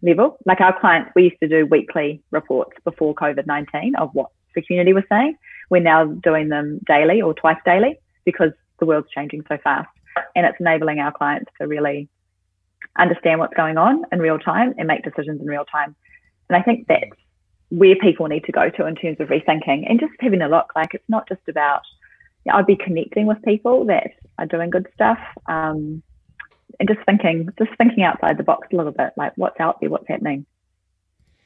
level. 0.03 0.39
Like 0.47 0.61
our 0.61 0.79
clients, 0.79 1.11
we 1.15 1.25
used 1.25 1.41
to 1.43 1.49
do 1.49 1.67
weekly 1.67 2.23
reports 2.31 2.73
before 2.85 3.15
COVID 3.15 3.47
19 3.47 3.97
of 3.97 4.11
what 4.13 4.31
the 4.55 4.63
community 4.63 4.93
was 4.93 5.05
saying. 5.11 5.37
We're 5.71 5.83
now 5.83 6.05
doing 6.05 6.49
them 6.49 6.81
daily 6.87 7.21
or 7.21 7.35
twice 7.35 7.59
daily 7.65 7.99
because 8.25 8.53
the 8.79 8.87
world's 8.87 9.11
changing 9.11 9.45
so 9.49 9.59
fast. 9.62 9.88
And 10.35 10.47
it's 10.47 10.59
enabling 10.61 10.99
our 10.99 11.12
clients 11.12 11.51
to 11.61 11.67
really 11.67 12.09
understand 12.99 13.38
what's 13.38 13.55
going 13.55 13.77
on 13.77 14.05
in 14.11 14.19
real 14.19 14.38
time 14.38 14.75
and 14.79 14.88
make 14.88 15.05
decisions 15.05 15.41
in 15.41 15.47
real 15.47 15.64
time. 15.64 15.95
And 16.49 16.57
I 16.57 16.62
think 16.62 16.87
that's 16.88 17.11
where 17.71 17.95
people 17.97 18.27
need 18.27 18.45
to 18.45 18.53
go 18.53 18.71
to 18.71 18.87
in 18.87 18.95
terms 18.97 19.19
of 19.21 19.29
rethinking 19.29 19.88
and 19.88 20.01
just 20.01 20.12
having 20.21 20.43
a 20.43 20.49
look. 20.49 20.73
Like 20.75 20.95
it's 20.95 21.09
not 21.09 21.29
just 21.29 21.43
about, 21.49 21.83
you 22.45 22.53
know, 22.53 22.59
I'd 22.59 22.67
be 22.67 22.77
connecting 22.77 23.27
with 23.27 23.43
people 23.43 23.85
that 23.87 24.12
are 24.38 24.47
doing 24.47 24.71
good 24.71 24.88
stuff. 24.95 25.19
Um, 25.47 26.03
and 26.81 26.88
just 26.88 27.01
thinking, 27.07 27.49
just 27.59 27.71
thinking 27.77 28.05
outside 28.05 28.38
the 28.38 28.45
box 28.45 28.69
a 28.73 28.77
little 28.77 28.93
bit, 28.93 29.12
like 29.17 29.33
what's 29.37 29.59
out 29.61 29.81
there, 29.81 29.91
what's 29.91 30.09
happening. 30.09 30.47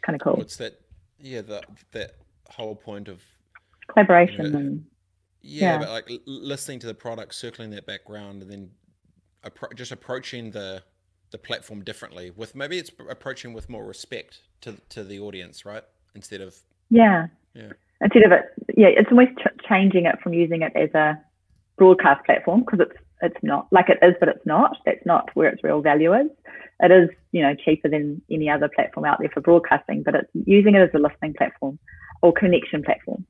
Kind 0.03 0.16
of 0.16 0.23
cool. 0.23 0.35
What's 0.35 0.57
that? 0.57 0.81
Yeah, 1.18 1.42
that 1.42 1.66
that 1.92 2.16
whole 2.49 2.75
point 2.75 3.09
of 3.09 3.23
collaboration 3.87 4.47
you 4.47 4.51
know, 4.51 4.59
and 4.59 4.85
yeah, 5.42 5.72
yeah, 5.72 5.78
but 5.78 5.88
like 5.90 6.20
listening 6.26 6.78
to 6.81 6.87
the 6.87 6.94
product, 6.94 7.35
circling 7.35 7.70
that 7.70 7.87
background, 7.87 8.42
and 8.42 8.50
then 8.50 8.70
appro- 9.44 9.74
just 9.74 9.92
approaching 9.92 10.50
the 10.50 10.83
the 11.31 11.38
platform 11.38 11.83
differently 11.83 12.31
with 12.31 12.55
maybe 12.55 12.78
it's 12.78 12.90
approaching 13.09 13.52
with 13.52 13.68
more 13.68 13.85
respect 13.85 14.40
to 14.61 14.76
to 14.90 15.02
the 15.05 15.18
audience, 15.18 15.64
right? 15.64 15.85
Instead 16.14 16.40
of 16.40 16.57
yeah, 16.90 17.26
yeah. 17.55 17.72
Instead 18.00 18.24
of 18.24 18.33
it, 18.33 18.44
yeah, 18.76 18.88
it's 18.88 19.11
almost 19.11 19.31
ch- 19.38 19.68
changing 19.68 20.07
it 20.07 20.16
from 20.22 20.33
using 20.35 20.62
it 20.62 20.72
as 20.74 20.92
a 20.94 21.18
broadcast 21.76 22.24
platform 22.24 22.61
because 22.61 22.81
it's 22.81 22.98
it's 23.22 23.42
not 23.42 23.68
like 23.70 23.88
it 23.88 23.98
is, 24.02 24.14
but 24.20 24.28
it's 24.28 24.44
not. 24.44 24.76
That's 24.85 25.05
not 25.07 25.31
where 25.35 25.48
its 25.48 25.62
real 25.62 25.81
value 25.81 26.12
is. 26.12 26.26
It 26.81 26.90
is, 26.90 27.09
you 27.31 27.42
know, 27.42 27.55
cheaper 27.55 27.88
than 27.88 28.20
any 28.31 28.50
other 28.50 28.68
platform 28.68 29.07
out 29.07 29.18
there 29.20 29.31
for 29.33 29.40
broadcasting, 29.40 30.02
but 30.02 30.16
it's 30.16 30.31
using 30.46 30.74
it 30.74 30.81
as 30.81 30.90
a 30.94 30.98
listening 30.98 31.35
platform 31.35 31.78
or 32.22 32.33
connection 32.33 32.83
platform. 32.83 33.24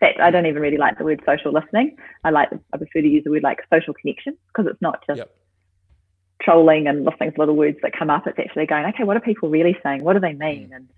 Fact, 0.00 0.20
I 0.20 0.30
don't 0.30 0.46
even 0.46 0.60
really 0.60 0.76
like 0.76 0.98
the 0.98 1.04
word 1.04 1.22
social 1.24 1.52
listening. 1.52 1.96
I 2.22 2.30
like 2.30 2.50
I 2.72 2.76
prefer 2.76 3.00
to 3.00 3.08
use 3.08 3.24
the 3.24 3.30
word 3.30 3.42
like 3.42 3.60
social 3.72 3.94
connection 3.94 4.36
because 4.48 4.70
it's 4.70 4.82
not 4.82 5.02
just 5.06 5.18
yep. 5.18 5.34
trolling 6.42 6.86
and 6.86 7.04
listening 7.04 7.32
to 7.32 7.40
little 7.40 7.56
words 7.56 7.78
that 7.82 7.96
come 7.98 8.10
up. 8.10 8.26
It's 8.26 8.38
actually 8.38 8.66
going, 8.66 8.84
okay, 8.86 9.04
what 9.04 9.16
are 9.16 9.20
people 9.20 9.48
really 9.48 9.76
saying? 9.82 10.04
What 10.04 10.12
do 10.12 10.20
they 10.20 10.34
mean? 10.34 10.68
Mm. 10.68 10.76
And 10.76 10.88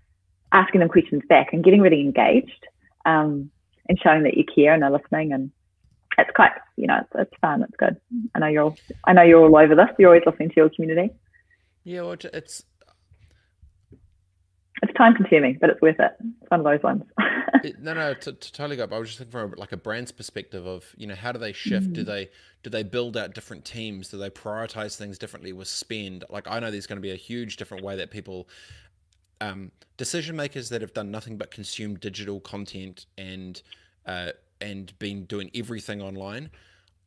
asking 0.52 0.80
them 0.80 0.88
questions 0.88 1.22
back 1.28 1.52
and 1.52 1.62
getting 1.62 1.80
really 1.80 2.00
engaged 2.00 2.66
um, 3.04 3.50
and 3.88 3.98
showing 4.02 4.24
that 4.24 4.36
you 4.36 4.44
care 4.44 4.74
and 4.74 4.84
are 4.84 4.90
listening 4.90 5.32
and 5.32 5.50
it's 6.16 6.30
quite 6.34 6.50
you 6.76 6.86
know 6.86 6.98
it's, 7.00 7.10
it's 7.14 7.40
fun 7.40 7.62
it's 7.62 7.76
good 7.76 7.96
i 8.34 8.38
know 8.38 8.46
you're 8.46 8.64
all 8.64 8.76
i 9.04 9.12
know 9.12 9.22
you're 9.22 9.44
all 9.44 9.56
over 9.56 9.74
this 9.74 9.88
you're 9.98 10.08
always 10.08 10.22
listening 10.26 10.48
to 10.48 10.56
your 10.56 10.70
community 10.70 11.12
yeah 11.84 12.02
well, 12.02 12.16
it's 12.32 12.64
it's 14.82 14.92
time 14.94 15.14
consuming 15.14 15.58
but 15.60 15.70
it's 15.70 15.80
worth 15.80 15.98
it. 15.98 16.12
It's 16.42 16.50
one 16.50 16.60
of 16.60 16.64
those 16.64 16.82
ones. 16.82 17.02
It, 17.64 17.80
no 17.80 17.92
no 17.92 18.14
to, 18.14 18.32
to 18.34 18.52
totally 18.52 18.76
go 18.76 18.86
i 18.92 18.98
was 18.98 19.08
just 19.08 19.18
thinking 19.18 19.32
from 19.32 19.54
like 19.56 19.72
a 19.72 19.76
brand's 19.76 20.12
perspective 20.12 20.64
of 20.64 20.84
you 20.96 21.08
know 21.08 21.16
how 21.16 21.32
do 21.32 21.40
they 21.40 21.52
shift? 21.52 21.88
Mm. 21.90 21.92
do 21.94 22.04
they 22.04 22.28
do 22.62 22.70
they 22.70 22.82
build 22.84 23.16
out 23.16 23.34
different 23.34 23.64
teams? 23.64 24.10
Do 24.10 24.18
they 24.18 24.30
prioritize 24.30 24.96
things 24.96 25.18
differently 25.18 25.52
with 25.52 25.66
spend? 25.66 26.24
Like 26.30 26.46
i 26.46 26.60
know 26.60 26.70
there's 26.70 26.86
going 26.86 26.98
to 26.98 27.02
be 27.02 27.10
a 27.10 27.16
huge 27.16 27.56
different 27.56 27.82
way 27.82 27.96
that 27.96 28.10
people 28.10 28.48
um, 29.40 29.72
decision 29.96 30.36
makers 30.36 30.68
that 30.68 30.80
have 30.82 30.92
done 30.92 31.10
nothing 31.10 31.36
but 31.36 31.50
consume 31.50 31.96
digital 31.96 32.40
content 32.40 33.06
and 33.16 33.62
uh, 34.06 34.32
and 34.60 34.98
been 34.98 35.24
doing 35.24 35.50
everything 35.54 36.02
online, 36.02 36.50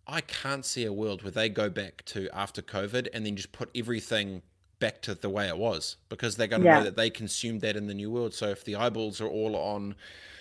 I 0.07 0.21
can't 0.21 0.65
see 0.65 0.85
a 0.85 0.93
world 0.93 1.23
where 1.23 1.31
they 1.31 1.49
go 1.49 1.69
back 1.69 2.03
to 2.07 2.29
after 2.33 2.61
COVID 2.61 3.07
and 3.13 3.25
then 3.25 3.35
just 3.35 3.51
put 3.51 3.69
everything 3.75 4.41
back 4.81 5.01
to 5.03 5.15
the 5.15 5.29
way 5.29 5.47
it 5.47 5.57
was 5.57 5.95
because 6.09 6.35
they're 6.35 6.47
going 6.47 6.63
to 6.63 6.67
yeah. 6.67 6.79
know 6.79 6.83
that 6.83 6.97
they 6.97 7.09
consumed 7.09 7.61
that 7.61 7.77
in 7.77 7.87
the 7.87 7.93
new 7.93 8.11
world. 8.11 8.33
So 8.33 8.47
if 8.47 8.65
the 8.65 8.75
eyeballs 8.75 9.21
are 9.21 9.27
all 9.27 9.55
on 9.55 9.95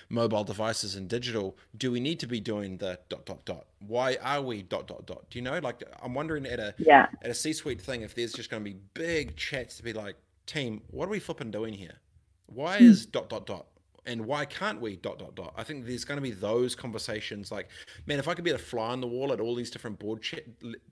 mobile 0.09 0.43
devices 0.43 0.97
and 0.97 1.09
digital, 1.09 1.57
do 1.77 1.93
we 1.93 2.01
need 2.01 2.19
to 2.21 2.27
be 2.27 2.41
doing 2.41 2.79
the 2.79 2.99
dot 3.09 3.27
dot 3.27 3.45
dot? 3.45 3.67
Why 3.87 4.17
are 4.21 4.43
we 4.43 4.63
dot 4.63 4.89
dot 4.89 5.07
dot? 5.07 5.31
Do 5.31 5.39
you 5.39 5.45
know? 5.45 5.61
Like 5.61 5.85
I'm 6.03 6.15
wondering 6.15 6.47
at 6.47 6.59
a 6.59 6.75
yeah. 6.79 7.07
at 7.23 7.31
a 7.31 7.35
C-suite 7.35 7.81
thing 7.81 8.03
if 8.03 8.17
there's 8.17 8.33
just 8.33 8.51
going 8.51 8.65
to 8.65 8.69
be 8.69 8.79
big 8.95 9.37
chats 9.37 9.77
to 9.77 9.85
be 9.85 9.93
like, 9.93 10.17
team, 10.47 10.83
what 10.91 11.07
are 11.07 11.11
we 11.13 11.21
flipping 11.21 11.53
doing 11.53 11.75
here? 11.75 12.01
Why 12.47 12.79
hmm. 12.79 12.85
is 12.85 13.07
dot 13.07 13.29
dot 13.29 13.47
dot? 13.47 13.67
and 14.07 14.25
why 14.25 14.47
can't 14.47 14.81
we 14.81 14.97
dot 14.97 15.19
dot 15.19 15.35
dot 15.35 15.53
i 15.59 15.63
think 15.63 15.85
there's 15.85 16.07
going 16.07 16.17
to 16.17 16.23
be 16.23 16.31
those 16.31 16.75
conversations 16.75 17.53
like 17.53 17.69
man 18.07 18.19
if 18.19 18.29
i 18.29 18.33
could 18.33 18.45
be 18.45 18.51
a 18.51 18.57
fly 18.57 18.89
on 18.89 19.01
the 19.03 19.07
wall 19.07 19.31
at 19.31 19.41
all 19.41 19.55
these 19.55 19.71
different 19.71 19.99
board 19.99 20.23
ch- 20.23 20.41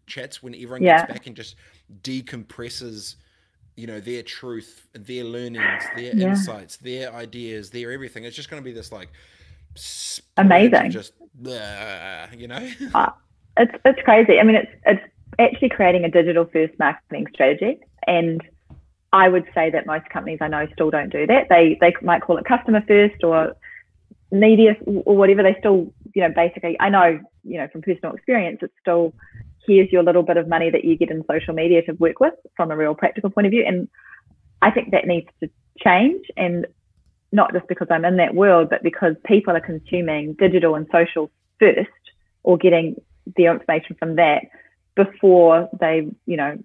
chats 0.06 0.42
when 0.42 0.54
everyone 0.54 0.82
yeah. 0.82 0.98
gets 0.98 1.12
back 1.14 1.26
and 1.26 1.34
just 1.34 1.56
decompresses 2.02 3.16
you 3.78 3.86
know 3.86 4.00
their 4.00 4.22
truth 4.22 4.88
their 4.92 5.24
learnings 5.24 5.84
their 5.94 6.14
yeah. 6.14 6.30
insights 6.30 6.76
their 6.78 7.12
ideas 7.14 7.70
their 7.70 7.92
everything 7.92 8.24
it's 8.24 8.34
just 8.34 8.50
going 8.50 8.60
to 8.60 8.64
be 8.64 8.72
this 8.72 8.90
like 8.90 9.08
amazing 10.36 10.90
just 10.90 11.12
uh, 11.46 12.26
you 12.36 12.48
know 12.48 12.68
uh, 12.94 13.10
it's 13.56 13.72
it's 13.84 14.02
crazy 14.02 14.40
i 14.40 14.42
mean 14.42 14.56
it's 14.56 14.72
it's 14.84 15.02
actually 15.38 15.68
creating 15.68 16.04
a 16.04 16.10
digital 16.10 16.44
first 16.46 16.76
marketing 16.78 17.26
strategy 17.32 17.78
and 18.06 18.42
I 19.12 19.28
would 19.28 19.44
say 19.54 19.70
that 19.70 19.86
most 19.86 20.08
companies 20.10 20.38
I 20.42 20.48
know 20.48 20.66
still 20.74 20.90
don't 20.90 21.10
do 21.10 21.26
that. 21.26 21.48
They 21.48 21.78
they 21.80 21.94
might 22.02 22.20
call 22.22 22.36
it 22.36 22.44
customer 22.44 22.82
first 22.86 23.24
or 23.24 23.56
media 24.30 24.76
or 24.84 25.16
whatever. 25.16 25.42
They 25.42 25.56
still, 25.58 25.92
you 26.14 26.22
know, 26.22 26.28
basically 26.34 26.76
I 26.78 26.90
know, 26.90 27.18
you 27.42 27.58
know, 27.58 27.68
from 27.68 27.82
personal 27.82 28.12
experience, 28.12 28.58
it's 28.60 28.74
still 28.80 29.14
here's 29.68 29.92
your 29.92 30.02
little 30.02 30.22
bit 30.22 30.36
of 30.36 30.48
money 30.48 30.70
that 30.70 30.84
you 30.84 30.96
get 30.96 31.10
in 31.10 31.24
social 31.30 31.54
media 31.54 31.82
to 31.82 31.92
work 31.92 32.18
with 32.18 32.34
from 32.56 32.70
a 32.70 32.76
real 32.76 32.94
practical 32.94 33.30
point 33.30 33.46
of 33.46 33.50
view. 33.52 33.64
And 33.66 33.88
I 34.62 34.70
think 34.70 34.90
that 34.90 35.06
needs 35.06 35.28
to 35.40 35.50
change 35.78 36.24
and 36.36 36.66
not 37.30 37.52
just 37.52 37.68
because 37.68 37.88
I'm 37.90 38.04
in 38.04 38.16
that 38.16 38.34
world, 38.34 38.70
but 38.70 38.82
because 38.82 39.14
people 39.24 39.54
are 39.54 39.60
consuming 39.60 40.32
digital 40.34 40.74
and 40.74 40.86
social 40.90 41.30
first 41.60 41.90
or 42.42 42.56
getting 42.56 42.96
their 43.36 43.52
information 43.52 43.96
from 43.98 44.16
that 44.16 44.44
before 44.96 45.68
they, 45.78 46.08
you 46.26 46.36
know, 46.36 46.58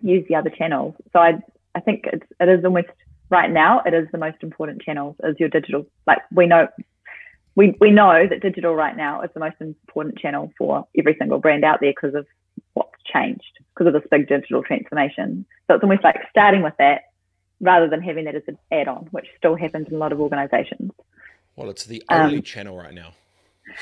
use 0.00 0.26
the 0.28 0.34
other 0.34 0.50
channels. 0.50 0.94
So 1.12 1.20
I 1.20 1.38
I 1.74 1.80
think 1.80 2.04
it's 2.12 2.26
it 2.40 2.48
is 2.48 2.64
almost 2.64 2.88
right 3.30 3.50
now 3.50 3.82
it 3.86 3.94
is 3.94 4.08
the 4.12 4.18
most 4.18 4.38
important 4.42 4.82
channels 4.82 5.16
is 5.22 5.36
your 5.38 5.48
digital. 5.48 5.86
Like 6.06 6.18
we 6.32 6.46
know 6.46 6.68
we 7.54 7.76
we 7.80 7.90
know 7.90 8.26
that 8.28 8.40
digital 8.40 8.74
right 8.74 8.96
now 8.96 9.22
is 9.22 9.30
the 9.34 9.40
most 9.40 9.56
important 9.60 10.18
channel 10.18 10.52
for 10.56 10.86
every 10.98 11.16
single 11.18 11.38
brand 11.38 11.64
out 11.64 11.80
there 11.80 11.92
because 11.92 12.14
of 12.14 12.26
what's 12.74 12.90
changed 13.12 13.58
because 13.74 13.86
of 13.86 14.00
this 14.00 14.08
big 14.10 14.28
digital 14.28 14.62
transformation. 14.62 15.44
So 15.66 15.74
it's 15.74 15.82
almost 15.82 16.04
like 16.04 16.16
starting 16.30 16.62
with 16.62 16.74
that 16.78 17.02
rather 17.60 17.88
than 17.88 18.02
having 18.02 18.24
that 18.24 18.34
as 18.34 18.42
an 18.48 18.58
add-on, 18.70 19.08
which 19.12 19.26
still 19.38 19.56
happens 19.56 19.88
in 19.88 19.94
a 19.94 19.98
lot 19.98 20.12
of 20.12 20.20
organizations. 20.20 20.90
Well, 21.56 21.70
it's 21.70 21.84
the 21.84 22.02
only 22.10 22.38
um, 22.38 22.42
channel 22.42 22.76
right 22.76 22.94
now. 22.94 23.12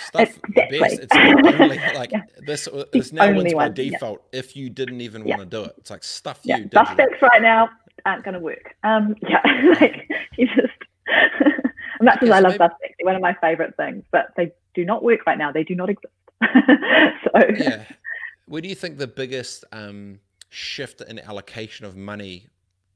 Stuff 0.06 0.38
exactly. 0.48 0.78
best. 0.78 1.00
It's 1.00 1.16
only 1.16 1.78
like 1.94 2.12
yeah. 2.12 2.22
this. 2.40 2.68
This 2.92 3.12
now 3.12 3.34
wins 3.34 3.54
by 3.54 3.68
default. 3.68 4.22
Yeah. 4.32 4.40
If 4.40 4.56
you 4.56 4.68
didn't 4.68 5.00
even 5.00 5.26
yeah. 5.26 5.38
want 5.38 5.50
to 5.50 5.56
do 5.56 5.64
it, 5.64 5.74
it's 5.78 5.90
like 5.90 6.04
stuff 6.04 6.40
you. 6.44 6.64
Do. 6.64 6.68
Stuff 6.68 6.96
that's 6.96 7.22
right 7.22 7.40
now 7.40 7.70
aren't 8.04 8.24
going 8.24 8.34
to 8.34 8.40
work. 8.40 8.74
Um, 8.82 9.14
yeah, 9.22 9.40
like 9.80 10.08
you 10.36 10.46
just. 10.48 10.68
much 12.00 12.22
as 12.22 12.30
I 12.30 12.40
love 12.40 12.58
maybe, 12.58 12.94
they're 12.98 13.06
one 13.06 13.16
of 13.16 13.22
my 13.22 13.34
favorite 13.40 13.76
things, 13.76 14.04
but 14.10 14.32
they 14.36 14.52
do 14.74 14.84
not 14.84 15.02
work 15.02 15.26
right 15.26 15.38
now. 15.38 15.52
They 15.52 15.64
do 15.64 15.74
not 15.74 15.90
exist. 15.90 16.14
so 16.42 17.40
yeah, 17.56 17.84
where 18.46 18.62
do 18.62 18.68
you 18.68 18.74
think 18.74 18.98
the 18.98 19.06
biggest 19.06 19.64
um, 19.72 20.20
shift 20.48 21.00
in 21.02 21.18
allocation 21.18 21.86
of 21.86 21.96
money 21.96 22.46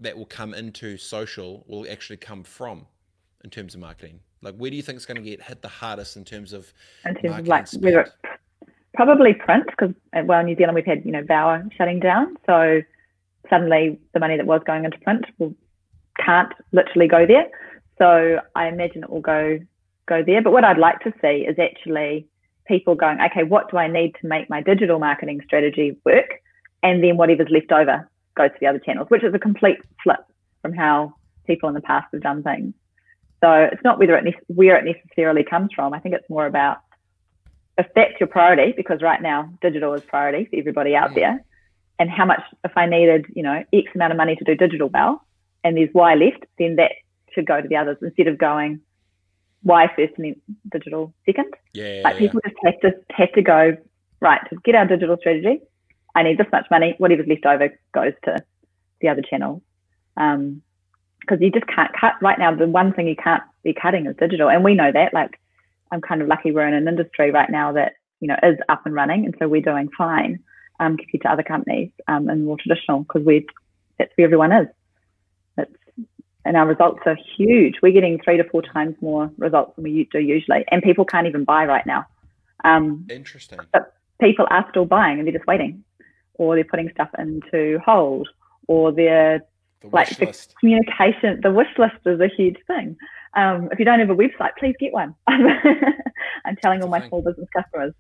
that 0.01 0.17
will 0.17 0.27
come 0.27 0.55
into 0.55 0.97
social 0.97 1.65
will 1.67 1.87
actually 1.91 2.17
come 2.17 2.43
from 2.43 2.87
in 3.43 3.51
terms 3.51 3.75
of 3.75 3.81
marketing? 3.81 4.21
Like, 4.43 4.57
where 4.57 4.71
do 4.71 4.77
you 4.77 4.83
think 4.83 4.97
it's 4.97 5.07
going 5.07 5.23
to 5.23 5.29
get 5.29 5.43
hit 5.43 5.63
the 5.63 5.69
hardest 5.69 6.17
in 6.17 6.25
terms 6.25 6.53
of 6.53 6.73
in 7.07 7.15
terms 7.15 7.39
of 7.39 7.49
like 7.49 7.69
whether 7.81 8.13
probably 8.95 9.35
print 9.35 9.65
because 9.67 9.95
well 10.25 10.41
in 10.41 10.47
New 10.47 10.57
Zealand 10.57 10.75
we've 10.75 10.87
had 10.87 11.05
you 11.05 11.13
know 11.13 11.23
Bauer 11.23 11.65
shutting 11.77 12.01
down, 12.01 12.37
so 12.47 12.83
suddenly 13.51 13.99
the 14.13 14.21
money 14.21 14.37
that 14.37 14.47
was 14.47 14.63
going 14.67 14.85
into 14.85 14.99
print 14.99 15.25
will, 15.39 15.55
can't 16.25 16.53
literally 16.73 17.09
go 17.09 17.27
there. 17.27 17.47
So 17.99 18.41
I 18.55 18.69
imagine 18.69 19.05
it 19.05 19.11
will 19.11 19.21
go 19.21 19.59
go 20.07 20.23
there. 20.23 20.43
But 20.43 20.53
what 20.53 20.65
I'd 20.65 20.79
like 20.79 21.01
to 21.01 21.13
see 21.23 21.47
is 21.49 21.59
actually 21.59 22.27
people 22.67 22.95
going, 22.95 23.19
okay, 23.21 23.43
what 23.43 23.71
do 23.71 23.77
I 23.77 23.89
need 23.89 24.15
to 24.21 24.27
make 24.27 24.51
my 24.51 24.61
digital 24.63 24.99
marketing 24.99 25.41
strategy 25.45 25.97
work? 26.05 26.43
And 26.83 27.03
then 27.03 27.17
whatever's 27.17 27.49
left 27.51 27.73
over 27.73 28.09
goes 28.37 28.51
to 28.51 28.57
the 28.61 28.67
other 28.67 28.79
channels, 28.79 29.09
which 29.11 29.25
is 29.25 29.35
a 29.35 29.39
complete 29.39 29.79
flip 30.03 30.21
from 30.61 30.73
how 30.73 31.15
people 31.47 31.69
in 31.69 31.75
the 31.75 31.81
past 31.81 32.07
have 32.13 32.23
done 32.23 32.43
things. 32.43 32.75
So 33.43 33.53
it's 33.53 33.85
not 33.85 33.99
whether 33.99 34.17
it 34.17 34.25
ne- 34.25 34.47
where 34.47 34.77
it 34.77 34.85
necessarily 34.85 35.45
comes 35.45 35.71
from. 35.75 35.93
I 35.93 36.01
think 36.01 36.15
it's 36.15 36.29
more 36.31 36.47
about 36.47 36.79
if 37.77 37.87
that's 37.95 38.19
your 38.21 38.29
priority, 38.29 38.73
because 38.77 39.03
right 39.03 39.21
now 39.21 39.53
digital 39.61 39.95
is 39.95 40.03
priority 40.03 40.47
for 40.47 40.57
everybody 40.57 40.95
out 40.95 41.11
mm. 41.11 41.17
there, 41.17 41.45
and 41.99 42.11
how 42.11 42.25
much 42.25 42.43
if 42.65 42.77
I 42.77 42.87
needed, 42.87 43.27
you 43.35 43.43
know, 43.43 43.65
X 43.73 43.89
amount 43.95 44.13
of 44.13 44.17
money 44.17 44.37
to 44.37 44.45
do 44.45 44.55
digital 44.55 44.89
well, 44.89 45.25
and 45.63 45.77
there's 45.77 45.91
Y 45.93 46.15
left, 46.15 46.45
then 46.59 46.77
that 46.77 46.93
should 47.35 47.47
go 47.47 47.61
to 47.61 47.69
the 47.69 47.77
others 47.77 47.97
instead 48.03 48.29
of 48.29 48.39
going 48.39 48.81
why 49.63 49.89
first 49.97 50.13
and 50.19 50.27
then 50.27 50.57
digital 50.71 51.13
second. 51.27 51.53
Yeah. 51.73 52.03
Like 52.05 52.19
people 52.19 52.41
just 52.45 52.57
have 52.65 52.81
to 52.81 52.95
have 53.11 53.33
to 53.33 53.43
go, 53.43 53.77
right, 54.21 54.41
to 54.51 54.57
get 54.65 54.75
our 54.75 54.87
digital 54.87 55.17
strategy, 55.19 55.61
I 56.15 56.23
need 56.23 56.39
this 56.39 56.47
much 56.53 56.67
money, 56.71 56.95
whatever's 56.99 57.27
left 57.27 57.47
over 57.47 57.71
goes 57.93 58.13
to 58.25 58.45
the 59.01 59.09
other 59.09 59.23
channels. 59.23 59.63
Um, 60.17 60.63
because 61.21 61.41
you 61.41 61.51
just 61.51 61.67
can't 61.67 61.91
cut 61.99 62.13
right 62.21 62.39
now. 62.39 62.55
The 62.55 62.69
one 62.69 62.93
thing 62.93 63.09
you 63.09 63.17
can't 63.17 63.43
be 63.63 63.73
cutting 63.73 64.07
is 64.07 64.15
digital, 64.17 64.51
and 64.51 64.63
we 64.63 64.75
know 64.75 64.93
that. 64.93 65.15
Like, 65.15 65.41
I'm 65.91 66.03
kind 66.03 66.21
of 66.21 66.29
lucky 66.29 66.53
we're 66.53 66.69
in 66.69 66.75
an 66.75 66.87
industry 66.87 67.31
right 67.31 67.49
now 67.49 67.73
that 67.73 67.95
you 68.21 68.29
know 68.29 68.37
is 68.43 68.59
up 68.69 68.85
and 68.85 68.95
running, 68.95 69.25
and 69.25 69.35
so 69.39 69.49
we're 69.49 69.63
doing 69.63 69.89
fine 69.97 70.41
um, 70.81 70.99
compared 70.99 71.23
to 71.23 71.31
other 71.31 71.43
companies 71.43 71.91
um, 72.09 72.29
and 72.29 72.45
more 72.45 72.59
traditional 72.59 73.05
because 73.05 73.25
we 73.25 73.47
that's 73.99 74.13
where 74.17 74.27
everyone 74.27 74.53
is. 74.53 74.67
And 76.45 76.57
our 76.57 76.67
results 76.67 77.01
are 77.07 77.17
huge. 77.37 77.77
We're 77.83 77.93
getting 77.93 78.21
three 78.23 78.37
to 78.37 78.45
four 78.45 78.61
times 78.63 78.97
more 79.01 79.31
results 79.39 79.75
than 79.77 79.85
we 79.85 80.09
do 80.13 80.19
usually, 80.19 80.65
and 80.71 80.83
people 80.83 81.05
can't 81.05 81.27
even 81.27 81.45
buy 81.45 81.65
right 81.65 81.87
now. 81.87 82.07
Um, 82.65 83.07
Interesting. 83.11 83.61
But 83.73 83.95
people 84.21 84.47
are 84.51 84.67
still 84.71 84.85
buying, 84.85 85.19
and 85.19 85.27
they're 85.27 85.35
just 85.35 85.47
waiting. 85.47 85.83
or 86.35 86.55
they're 86.57 86.65
putting 86.65 86.91
stuff 86.91 87.09
into 87.19 87.79
hold, 87.85 88.29
or 88.67 88.91
they're 88.93 89.41
The 89.83 89.89
like 89.89 90.11
the 90.19 90.27
list. 90.27 90.55
communication. 90.61 91.41
The 91.43 91.53
wish 91.53 91.69
list 91.79 91.97
is 92.07 92.21
a 92.21 92.29
huge 92.29 92.57
thing. 92.67 92.97
Um, 93.37 93.69
if 93.73 93.79
you 93.79 93.85
don't 93.85 93.99
have 94.01 94.11
a 94.11 94.15
website, 94.17 94.51
please 94.59 94.75
get 94.79 94.93
one. 94.93 95.15
I'm 95.27 96.57
telling 96.63 96.83
all 96.83 96.89
my 96.89 97.07
small 97.09 97.23
business 97.23 97.49
customers. 97.57 97.93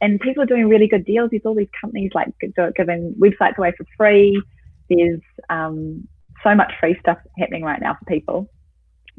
And 0.00 0.18
people 0.20 0.42
are 0.42 0.46
doing 0.46 0.68
really 0.68 0.88
good 0.88 1.04
deals. 1.04 1.30
There's 1.30 1.42
all 1.44 1.54
these 1.54 1.68
companies 1.80 2.12
like 2.14 2.28
giving 2.76 3.14
websites 3.20 3.56
away 3.58 3.72
for 3.76 3.84
free. 3.96 4.40
There's 4.88 5.20
um, 5.50 6.08
so 6.42 6.54
much 6.54 6.72
free 6.80 6.96
stuff 7.00 7.18
happening 7.38 7.62
right 7.62 7.80
now 7.80 7.96
for 7.98 8.04
people 8.06 8.50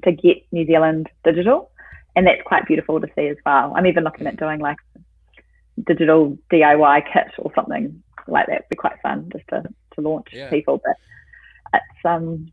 to 0.03 0.11
get 0.11 0.37
New 0.51 0.65
Zealand 0.65 1.07
digital. 1.23 1.71
And 2.15 2.27
that's 2.27 2.41
quite 2.45 2.65
beautiful 2.67 2.99
to 2.99 3.07
see 3.15 3.27
as 3.27 3.37
well. 3.45 3.73
I'm 3.75 3.85
even 3.85 4.03
looking 4.03 4.27
at 4.27 4.37
doing 4.37 4.59
like 4.59 4.77
digital 5.85 6.37
DIY 6.51 7.03
kit 7.13 7.31
or 7.37 7.51
something 7.55 8.03
like 8.27 8.47
that. 8.47 8.55
It'd 8.55 8.69
be 8.69 8.75
quite 8.75 9.01
fun 9.01 9.29
just 9.31 9.47
to, 9.49 9.63
to 9.95 10.01
launch 10.01 10.27
Yeah. 10.33 10.49
people. 10.49 10.81
But 10.83 10.95
it's 11.73 12.05
um 12.05 12.51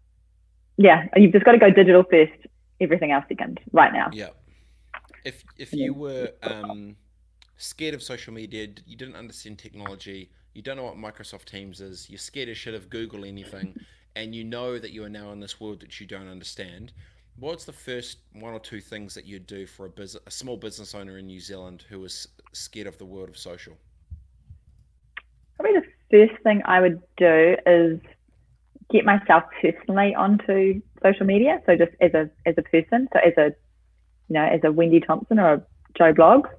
yeah, 0.77 1.07
you've 1.17 1.33
just 1.33 1.45
got 1.45 1.53
to 1.53 1.59
go 1.59 1.71
digital 1.71 2.05
first, 2.09 2.33
everything 2.81 3.11
else 3.11 3.25
second 3.29 3.61
right 3.73 3.93
now. 3.93 4.11
Yeah. 4.13 4.29
If 5.25 5.43
if 5.57 5.73
you 5.73 5.93
were 5.93 6.31
um, 6.43 6.97
scared 7.57 7.95
of 7.95 8.03
social 8.03 8.33
media, 8.33 8.69
you 8.87 8.97
didn't 8.97 9.17
understand 9.17 9.59
technology, 9.59 10.31
you 10.55 10.63
don't 10.63 10.77
know 10.77 10.85
what 10.85 10.97
Microsoft 10.97 11.47
Teams 11.47 11.81
is, 11.81 12.09
you're 12.09 12.19
scared 12.19 12.49
as 12.49 12.57
shit 12.57 12.75
of 12.75 12.89
Google 12.89 13.25
anything, 13.25 13.75
and 14.19 14.35
you 14.35 14.43
know 14.43 14.81
that 14.81 14.91
you 14.91 15.05
are 15.05 15.09
now 15.09 15.31
in 15.31 15.39
this 15.39 15.61
world 15.61 15.79
that 15.81 16.01
you 16.01 16.07
don't 16.07 16.27
understand. 16.27 16.93
What's 17.39 17.65
the 17.65 17.73
first 17.73 18.19
one 18.33 18.53
or 18.53 18.59
two 18.59 18.81
things 18.81 19.15
that 19.15 19.25
you'd 19.25 19.47
do 19.47 19.65
for 19.65 19.87
a 19.87 19.91
a 20.27 20.31
small 20.31 20.57
business 20.57 20.93
owner 20.93 21.19
in 21.19 21.29
New 21.29 21.39
Zealand 21.39 21.85
who 21.89 22.05
is 22.05 22.27
scared 22.53 22.89
of 22.89 22.99
the 22.99 23.05
world 23.05 23.29
of 23.29 23.39
social? 23.39 23.75
Probably 25.57 25.81
the 25.81 25.87
first 26.11 26.43
thing 26.43 26.63
I 26.65 26.81
would 26.81 27.01
do 27.17 27.57
is 27.65 28.01
get 28.91 29.05
myself 29.05 29.45
personally 29.63 30.17
onto 30.17 30.83
social 31.01 31.27
media. 31.27 31.63
So 31.65 31.77
just 31.77 31.93
as 32.01 32.13
a 32.13 32.29
as 32.45 32.57
a 32.59 32.63
person, 32.63 33.09
so 33.13 33.21
as 33.21 33.35
a 33.37 33.55
you 34.29 34.35
know 34.35 34.45
as 34.45 34.63
a 34.65 34.73
Wendy 34.73 34.99
Thompson 34.99 35.39
or 35.39 35.53
a 35.53 35.63
Joe 35.97 36.13
Bloggs, 36.13 36.51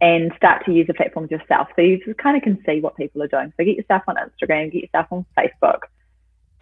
and 0.00 0.32
start 0.36 0.64
to 0.64 0.72
use 0.72 0.88
the 0.88 0.94
platforms 0.94 1.30
yourself. 1.30 1.68
So 1.76 1.82
you 1.82 2.04
just 2.04 2.18
kind 2.18 2.36
of 2.36 2.42
can 2.42 2.60
see 2.66 2.80
what 2.80 2.96
people 2.96 3.22
are 3.22 3.28
doing. 3.28 3.52
So 3.56 3.64
get 3.64 3.76
yourself 3.76 4.02
on 4.08 4.16
Instagram, 4.16 4.72
get 4.72 4.82
yourself 4.82 5.06
on 5.12 5.24
Facebook, 5.38 5.82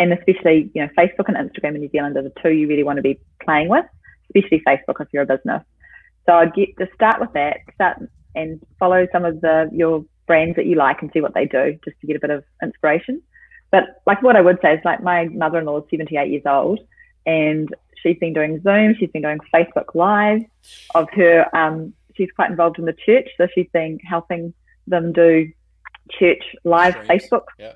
and 0.02 0.12
especially 0.12 0.70
you 0.74 0.82
know 0.82 0.88
Facebook 0.98 1.28
and 1.28 1.36
Instagram 1.36 1.76
in 1.76 1.80
New 1.80 1.90
Zealand 1.90 2.16
are 2.16 2.22
the 2.22 2.32
two 2.42 2.50
you 2.50 2.66
really 2.66 2.82
want 2.82 2.96
to 2.96 3.02
be 3.02 3.20
playing 3.44 3.68
with, 3.68 3.84
especially 4.34 4.62
Facebook 4.66 5.00
if 5.00 5.08
you're 5.12 5.22
a 5.22 5.26
business. 5.26 5.62
So 6.26 6.34
I'd 6.34 6.54
get 6.54 6.76
to 6.78 6.88
start 6.94 7.20
with 7.20 7.32
that, 7.34 7.58
start 7.74 8.02
and 8.34 8.60
follow 8.78 9.06
some 9.12 9.24
of 9.24 9.40
the 9.40 9.70
your 9.72 10.04
brands 10.26 10.56
that 10.56 10.66
you 10.66 10.74
like 10.74 11.02
and 11.02 11.10
see 11.12 11.20
what 11.20 11.34
they 11.34 11.46
do, 11.46 11.78
just 11.84 12.00
to 12.00 12.06
get 12.06 12.16
a 12.16 12.20
bit 12.20 12.30
of 12.30 12.44
inspiration. 12.62 13.22
But 13.70 14.02
like 14.06 14.22
what 14.22 14.36
I 14.36 14.40
would 14.40 14.58
say 14.60 14.74
is 14.74 14.80
like 14.84 15.02
my 15.02 15.26
mother-in-law 15.26 15.78
is 15.78 15.84
78 15.90 16.30
years 16.30 16.42
old, 16.46 16.80
and 17.24 17.68
she's 18.02 18.18
been 18.18 18.32
doing 18.32 18.60
Zoom, 18.62 18.96
she's 18.98 19.10
been 19.10 19.22
doing 19.22 19.38
Facebook 19.54 19.94
Live 19.94 20.42
of 20.96 21.08
her. 21.12 21.46
Um, 21.56 21.94
she's 22.16 22.30
quite 22.34 22.50
involved 22.50 22.80
in 22.80 22.86
the 22.86 22.96
church, 23.06 23.28
so 23.36 23.46
she's 23.54 23.68
been 23.72 24.00
helping 24.00 24.52
them 24.88 25.12
do 25.12 25.52
church 26.10 26.42
live 26.64 26.94
Streams. 26.94 27.08
Facebook 27.08 27.44
Yeah. 27.58 27.72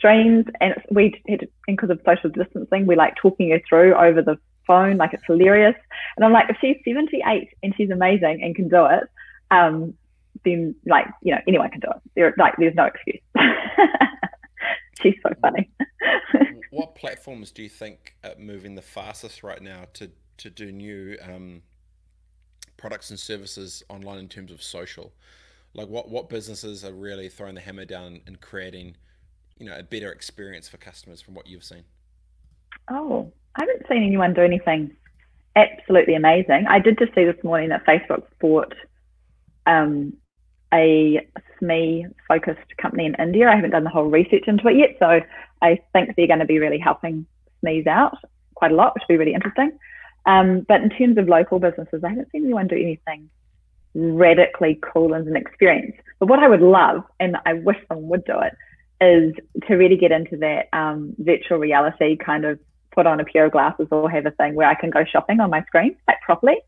Streams, 0.00 0.46
and 0.60 0.74
we 0.90 1.22
had 1.28 1.46
because 1.66 1.90
of 1.90 2.00
social 2.06 2.30
distancing, 2.30 2.86
we 2.86 2.96
like 2.96 3.14
talking 3.16 3.50
her 3.50 3.60
through 3.68 3.94
over 3.94 4.22
the 4.22 4.38
phone, 4.66 4.96
like 4.96 5.12
it's 5.12 5.22
hilarious. 5.26 5.76
And 6.16 6.24
I'm 6.24 6.32
like, 6.32 6.48
if 6.48 6.56
she's 6.60 6.76
78 6.84 7.48
and 7.62 7.74
she's 7.76 7.90
amazing 7.90 8.40
and 8.42 8.56
can 8.56 8.68
do 8.68 8.86
it, 8.86 9.04
um, 9.50 9.94
then 10.44 10.74
like 10.86 11.06
you 11.22 11.34
know 11.34 11.40
anyone 11.46 11.70
can 11.70 11.80
do 11.80 11.88
it. 11.90 12.02
There, 12.16 12.34
like 12.38 12.54
there's 12.58 12.74
no 12.74 12.86
excuse. 12.86 13.20
she's 15.02 15.16
so 15.22 15.34
funny. 15.42 15.70
what 16.70 16.94
platforms 16.94 17.50
do 17.50 17.62
you 17.62 17.68
think 17.68 18.14
are 18.24 18.34
moving 18.38 18.74
the 18.74 18.82
fastest 18.82 19.42
right 19.42 19.60
now 19.60 19.84
to 19.94 20.10
to 20.38 20.48
do 20.48 20.72
new 20.72 21.18
um, 21.22 21.62
products 22.76 23.10
and 23.10 23.20
services 23.20 23.82
online 23.88 24.18
in 24.18 24.28
terms 24.28 24.50
of 24.50 24.62
social? 24.62 25.12
Like 25.74 25.88
what 25.88 26.08
what 26.08 26.28
businesses 26.28 26.84
are 26.84 26.92
really 26.92 27.28
throwing 27.28 27.54
the 27.54 27.60
hammer 27.60 27.84
down 27.84 28.20
and 28.26 28.40
creating, 28.40 28.96
you 29.60 29.66
know, 29.66 29.76
a 29.76 29.82
better 29.82 30.10
experience 30.10 30.68
for 30.68 30.78
customers 30.78 31.20
from 31.20 31.34
what 31.34 31.46
you've 31.46 31.62
seen? 31.62 31.84
Oh, 32.90 33.30
I 33.56 33.62
haven't 33.62 33.86
seen 33.88 34.02
anyone 34.02 34.34
do 34.34 34.40
anything 34.40 34.96
absolutely 35.54 36.14
amazing. 36.14 36.66
I 36.68 36.78
did 36.78 36.98
just 36.98 37.14
see 37.14 37.24
this 37.24 37.42
morning 37.44 37.68
that 37.68 37.84
Facebook 37.84 38.22
bought 38.40 38.74
um, 39.66 40.14
a 40.72 41.26
SME 41.60 42.12
focused 42.26 42.76
company 42.80 43.04
in 43.04 43.14
India. 43.16 43.48
I 43.48 43.56
haven't 43.56 43.70
done 43.70 43.84
the 43.84 43.90
whole 43.90 44.04
research 44.04 44.44
into 44.46 44.66
it 44.68 44.76
yet, 44.76 44.96
so 44.98 45.20
I 45.60 45.78
think 45.92 46.16
they're 46.16 46.26
going 46.26 46.38
to 46.38 46.46
be 46.46 46.58
really 46.58 46.78
helping 46.78 47.26
SMEs 47.62 47.86
out 47.86 48.16
quite 48.54 48.72
a 48.72 48.74
lot, 48.74 48.94
which 48.94 49.02
will 49.08 49.14
be 49.14 49.18
really 49.18 49.34
interesting. 49.34 49.78
Um, 50.26 50.64
but 50.68 50.80
in 50.82 50.90
terms 50.90 51.18
of 51.18 51.28
local 51.28 51.58
businesses, 51.58 52.02
I 52.04 52.10
haven't 52.10 52.30
seen 52.32 52.44
anyone 52.44 52.68
do 52.68 52.76
anything 52.76 53.28
radically 53.94 54.78
cool 54.80 55.14
as 55.14 55.26
an 55.26 55.36
experience. 55.36 55.96
But 56.18 56.28
what 56.28 56.38
I 56.38 56.48
would 56.48 56.60
love, 56.60 57.02
and 57.18 57.36
I 57.44 57.54
wish 57.54 57.76
someone 57.88 58.08
would 58.08 58.24
do 58.24 58.38
it, 58.40 58.54
is 59.00 59.34
to 59.66 59.74
really 59.74 59.96
get 59.96 60.12
into 60.12 60.36
that 60.38 60.68
um, 60.72 61.14
virtual 61.18 61.58
reality 61.58 62.16
kind 62.16 62.44
of 62.44 62.58
put 62.92 63.06
on 63.06 63.20
a 63.20 63.24
pair 63.24 63.46
of 63.46 63.52
glasses 63.52 63.86
or 63.90 64.10
have 64.10 64.26
a 64.26 64.30
thing 64.32 64.54
where 64.54 64.68
I 64.68 64.74
can 64.74 64.90
go 64.90 65.04
shopping 65.04 65.40
on 65.40 65.50
my 65.50 65.62
screen 65.64 65.96
like 66.06 66.20
properly. 66.20 66.58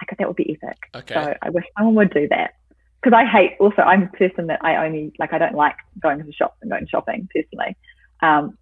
Like 0.00 0.18
that 0.18 0.26
would 0.26 0.36
be 0.36 0.58
epic. 0.62 0.78
Okay. 0.94 1.14
So 1.14 1.34
I 1.40 1.50
wish 1.50 1.64
someone 1.76 1.94
would 1.94 2.12
do 2.12 2.28
that. 2.28 2.54
Because 3.00 3.16
I 3.16 3.24
hate 3.24 3.56
also 3.58 3.82
I'm 3.82 4.04
a 4.04 4.16
person 4.16 4.46
that 4.48 4.64
I 4.64 4.84
only 4.84 5.12
like 5.18 5.32
I 5.32 5.38
don't 5.38 5.54
like 5.54 5.76
going 6.00 6.18
to 6.18 6.24
the 6.24 6.32
shops 6.32 6.58
and 6.62 6.70
going 6.70 6.86
shopping 6.86 7.28
personally. 7.34 7.76
Um, 8.20 8.58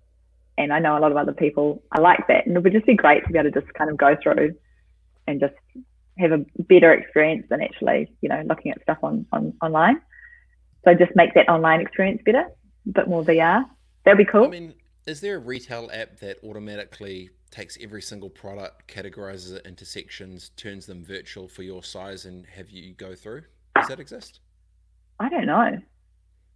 and 0.57 0.73
I 0.73 0.79
know 0.79 0.97
a 0.97 1.01
lot 1.01 1.11
of 1.11 1.17
other 1.17 1.33
people 1.33 1.83
I 1.93 2.01
like 2.01 2.27
that. 2.29 2.47
And 2.47 2.57
it 2.57 2.63
would 2.63 2.73
just 2.73 2.87
be 2.87 2.95
great 2.95 3.25
to 3.25 3.33
be 3.33 3.39
able 3.39 3.51
to 3.51 3.61
just 3.61 3.73
kind 3.75 3.91
of 3.91 3.97
go 3.97 4.17
through 4.23 4.55
and 5.27 5.41
just 5.41 5.55
have 6.19 6.33
a 6.33 6.45
better 6.59 6.93
experience 6.93 7.47
than 7.49 7.63
actually, 7.63 8.13
you 8.21 8.29
know, 8.29 8.43
looking 8.47 8.73
at 8.73 8.83
stuff 8.83 8.99
on, 9.03 9.27
on 9.33 9.55
online. 9.63 10.01
So 10.85 10.95
just 10.95 11.13
make 11.15 11.35
that 11.35 11.49
online 11.49 11.81
experience 11.81 12.23
better, 12.25 12.45
a 12.87 12.91
bit 12.93 13.09
more 13.09 13.25
VR. 13.25 13.65
That'd 14.05 14.19
be 14.19 14.25
cool. 14.25 14.45
I 14.45 14.49
mean, 14.49 14.75
is 15.07 15.21
there 15.21 15.37
a 15.37 15.41
retail 15.41 15.91
app 15.93 16.19
that 16.21 16.39
automatically 16.45 17.31
takes 17.51 17.77
every 17.81 18.03
single 18.03 18.31
product, 18.31 18.87
categorizes 18.93 19.53
it 19.55 19.67
into 19.67 19.85
sections, 19.85 20.51
turns 20.57 20.87
them 20.87 21.05
virtual 21.05 21.49
for 21.49 21.63
your 21.63 21.83
size, 21.83 22.25
and 22.25 22.47
have 22.47 22.71
you 22.71 22.95
go 22.95 23.15
through? 23.15 23.43
Does 23.77 23.89
that 23.89 24.01
exist? 24.01 24.41
I 25.19 25.29
don't 25.29 25.47
know. 25.47 25.79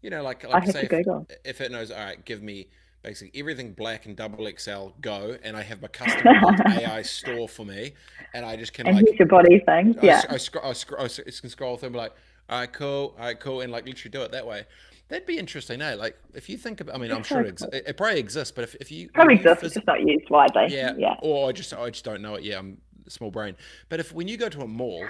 You 0.03 0.11
know, 0.11 0.23
like 0.23 0.45
I 0.45 0.49
like 0.49 0.63
have 0.65 0.73
say 0.73 0.83
if, 0.85 1.37
if 1.45 1.61
it 1.61 1.73
knows, 1.73 1.91
all 1.91 1.99
right, 2.05 2.23
give 2.25 2.43
me 2.43 2.69
basically 3.03 3.39
everything 3.39 3.73
black 3.73 4.07
and 4.07 4.17
double 4.17 4.49
XL, 4.59 4.89
go, 5.01 5.37
and 5.43 5.57
I 5.57 5.63
have 5.63 5.81
my 5.83 5.89
custom 5.89 6.27
AI 6.71 7.03
store 7.03 7.49
for 7.49 7.65
me, 7.65 7.93
and 8.35 8.45
I 8.45 8.57
just 8.57 8.73
can 8.73 8.87
And 8.87 8.97
like 8.97 9.19
your 9.19 9.29
body 9.29 9.61
thing. 9.61 9.97
I, 10.01 10.07
Yeah. 10.07 10.19
s- 10.19 10.27
I, 10.31 10.37
scroll, 10.37 10.65
I, 10.71 10.73
scroll, 10.75 11.05
I 11.05 11.09
can 11.09 11.49
scroll 11.51 11.77
through 11.77 11.87
and 11.89 11.93
be 11.95 11.99
like, 11.99 12.13
all 12.49 12.61
right, 12.61 12.73
cool, 12.73 13.15
all 13.19 13.25
right, 13.25 13.39
cool, 13.41 13.61
and 13.63 13.73
like 13.73 13.87
literally 13.87 14.11
do 14.11 14.23
it 14.23 14.33
that 14.33 14.47
way. 14.47 14.65
That'd 15.09 15.27
be 15.27 15.39
interesting, 15.39 15.83
eh? 15.83 15.95
Like 15.95 16.17
if 16.35 16.49
you 16.49 16.57
think 16.57 16.81
about, 16.81 16.95
I 16.95 16.99
mean, 16.99 17.11
I'm 17.13 17.23
sure 17.23 17.43
it, 17.43 17.61
it, 17.73 17.97
probably 17.97 18.19
exists, 18.19 18.53
but 18.53 18.65
if, 18.65 18.75
if 18.77 18.91
you 18.91 19.11
Probably 19.13 19.35
exists, 19.35 19.63
it's 19.63 19.75
just 19.75 19.87
not 19.87 20.01
used 20.01 20.31
widely. 20.31 20.67
yeah, 20.71 20.93
Yeah. 20.97 21.17
or 21.21 21.49
I 21.49 21.53
just 21.53 21.73
I 21.75 21.91
just 21.91 22.05
don't 22.05 22.23
know 22.23 22.37
it. 22.37 22.43
Yeah, 22.45 22.59
I'm 22.59 22.79
small 23.09 23.31
brain. 23.31 23.55
But 23.91 24.01
if 24.01 24.13
when 24.13 24.29
you 24.29 24.37
go 24.39 24.49
to 24.49 24.63
a 24.63 24.67
mall, 24.67 25.07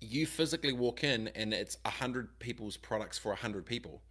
you 0.00 0.26
physically 0.26 0.72
walk 0.72 1.04
in 1.04 1.28
and 1.28 1.52
it's 1.52 1.76
a 1.84 1.90
hundred 1.90 2.38
people's 2.38 2.76
products 2.76 3.18
for 3.18 3.32
a 3.32 3.36
hundred 3.36 3.66
people. 3.66 4.02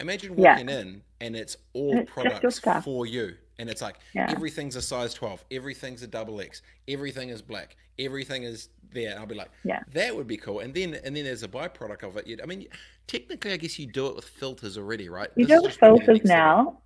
Imagine 0.00 0.34
Yeah. 0.36 0.52
walking 0.52 0.68
in 0.68 1.02
and 1.20 1.36
it's 1.36 1.56
all 1.72 1.96
it's 1.98 2.10
products 2.10 2.60
for 2.82 3.06
you, 3.06 3.36
and 3.58 3.70
it's 3.70 3.80
like 3.82 3.96
Yeah. 4.14 4.30
everything's 4.30 4.74
a 4.76 4.82
size 4.82 5.14
twelve, 5.14 5.44
everything's 5.50 6.02
a 6.02 6.06
double 6.06 6.40
X, 6.40 6.62
everything 6.88 7.28
is 7.28 7.42
black, 7.42 7.76
everything 7.98 8.42
is 8.42 8.70
there. 8.92 9.10
And 9.10 9.20
I'll 9.20 9.26
be 9.26 9.34
like, 9.34 9.50
Yeah. 9.64 9.82
that 9.92 10.14
would 10.16 10.26
be 10.26 10.36
cool. 10.36 10.60
And 10.60 10.74
then 10.74 10.94
and 11.04 11.14
then 11.16 11.24
there's 11.24 11.42
a 11.44 11.48
byproduct 11.48 12.02
of 12.02 12.16
it. 12.16 12.40
I 12.42 12.46
mean, 12.46 12.66
technically, 13.06 13.52
I 13.52 13.56
guess 13.56 13.78
you 13.78 13.86
do 13.86 14.06
it 14.08 14.16
with 14.16 14.24
filters 14.24 14.76
already, 14.78 15.08
right? 15.08 15.28
You 15.36 15.46
This 15.46 15.48
do 15.48 15.54
it 15.54 15.62
with 15.62 15.70
just 15.70 15.80
bringing 15.80 16.00
it 16.02 16.06
filters 16.06 16.28
now, 16.28 16.78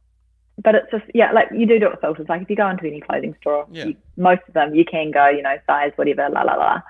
but 0.62 0.74
it's 0.74 0.90
just 0.90 1.04
yeah, 1.14 1.32
like 1.32 1.48
you 1.52 1.64
do 1.66 1.78
do 1.78 1.86
it 1.86 1.92
with 1.92 2.00
filters. 2.00 2.28
Like 2.28 2.42
if 2.42 2.50
you 2.50 2.56
go 2.56 2.68
into 2.68 2.86
any 2.86 3.00
clothing 3.00 3.34
store, 3.40 3.66
Yeah. 3.70 3.86
you, 3.86 3.96
most 4.18 4.42
of 4.48 4.54
them 4.54 4.74
you 4.74 4.84
can 4.84 5.12
go, 5.12 5.28
you 5.28 5.40
know, 5.40 5.56
size 5.66 5.92
whatever, 5.96 6.28
la 6.28 6.42
la 6.42 6.54
la. 6.56 6.82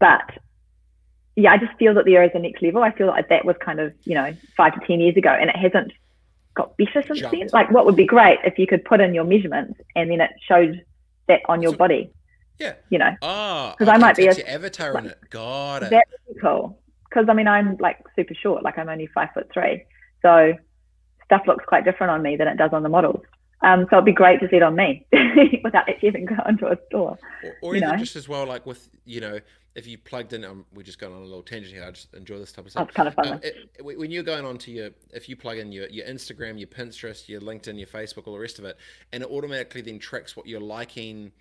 But 0.00 0.38
yeah, 1.36 1.52
I 1.52 1.58
just 1.58 1.72
feel 1.78 1.94
that 1.94 2.04
there 2.04 2.22
is 2.22 2.30
a 2.34 2.38
next 2.38 2.62
level. 2.62 2.82
I 2.82 2.90
feel 2.92 3.06
like 3.06 3.28
that 3.28 3.44
was 3.44 3.56
kind 3.64 3.80
of 3.80 3.92
you 4.04 4.14
know 4.14 4.34
five 4.56 4.74
to 4.78 4.86
ten 4.86 5.00
years 5.00 5.16
ago, 5.16 5.30
and 5.30 5.48
it 5.50 5.56
hasn't 5.56 5.92
got 6.54 6.76
better 6.76 7.02
since 7.06 7.20
then. 7.22 7.48
Like 7.52 7.70
what 7.70 7.86
would 7.86 7.96
be 7.96 8.04
great 8.04 8.38
if 8.44 8.58
you 8.58 8.66
could 8.66 8.84
put 8.84 9.00
in 9.00 9.14
your 9.14 9.24
measurements 9.24 9.80
and 9.96 10.10
then 10.10 10.20
it 10.20 10.30
showed 10.46 10.84
that 11.28 11.40
on 11.48 11.62
your 11.62 11.72
So- 11.72 11.78
body. 11.78 12.10
Yeah. 12.58 12.74
You 12.90 12.98
know, 12.98 13.10
Ah, 13.22 13.74
'Cause 13.78 13.88
I 13.88 13.96
might 13.96 14.14
be 14.16 14.26
it's 14.26 14.36
a- 14.38 14.42
your 14.42 14.50
avatar 14.50 14.96
in 14.98 15.06
it. 15.06 15.18
Got 15.30 15.82
it. 15.84 15.90
that 15.90 16.04
would 16.28 16.34
be 16.34 16.40
cool. 16.40 16.78
Because 17.08 17.28
I 17.28 17.32
mean, 17.32 17.48
I'm 17.48 17.76
like 17.78 17.98
super 18.14 18.34
short. 18.34 18.62
Like 18.62 18.76
I'm 18.78 18.88
only 18.90 19.06
five 19.08 19.30
foot 19.34 19.50
three, 19.52 19.84
so 20.20 20.52
stuff 21.24 21.42
looks 21.46 21.64
quite 21.64 21.84
different 21.84 22.10
on 22.10 22.22
me 22.22 22.36
than 22.36 22.46
it 22.48 22.58
does 22.58 22.72
on 22.74 22.82
the 22.82 22.88
models. 22.90 23.22
Um, 23.62 23.86
so 23.90 23.96
it'd 23.96 24.04
be 24.04 24.12
great 24.12 24.40
to 24.40 24.48
see 24.48 24.56
it 24.56 24.62
on 24.62 24.74
me 24.76 25.06
without 25.64 25.88
actually 25.88 26.08
even 26.08 26.24
going 26.26 26.58
to 26.58 26.66
a 26.72 26.76
store. 26.88 27.16
or, 27.42 27.52
or 27.62 27.74
you 27.74 27.78
even 27.78 27.90
know. 27.90 27.96
just 27.96 28.16
as 28.16 28.28
well 28.28 28.44
like 28.46 28.66
with 28.66 28.88
you 29.04 29.20
know 29.20 29.38
if 29.74 29.86
you 29.86 29.96
plugged 29.96 30.32
in, 30.32 30.44
um, 30.44 30.66
we're 30.74 30.82
just 30.82 30.98
going 30.98 31.14
on 31.14 31.20
a 31.20 31.24
little 31.24 31.42
tangent 31.42 31.74
here. 31.74 31.84
I 31.84 31.90
just 31.90 32.12
enjoy 32.14 32.38
this 32.38 32.52
type 32.52 32.66
of 32.66 32.72
stuff. 32.72 32.88
That's 32.88 32.96
kind 32.96 33.08
of 33.08 33.14
fun. 33.14 33.28
Um, 33.28 33.40
it, 33.42 33.96
when 33.98 34.10
you're 34.10 34.22
going 34.22 34.44
on 34.44 34.58
to 34.58 34.70
your, 34.70 34.90
if 35.12 35.28
you 35.28 35.36
plug 35.36 35.58
in 35.58 35.72
your, 35.72 35.88
your 35.88 36.06
Instagram, 36.06 36.58
your 36.58 36.68
Pinterest, 36.68 37.28
your 37.28 37.40
LinkedIn, 37.40 37.78
your 37.78 37.86
Facebook, 37.86 38.26
all 38.26 38.34
the 38.34 38.38
rest 38.38 38.58
of 38.58 38.66
it, 38.66 38.76
and 39.12 39.22
it 39.22 39.30
automatically 39.30 39.80
then 39.80 39.98
tracks 39.98 40.36
what 40.36 40.46
you're 40.46 40.60
liking, 40.60 41.32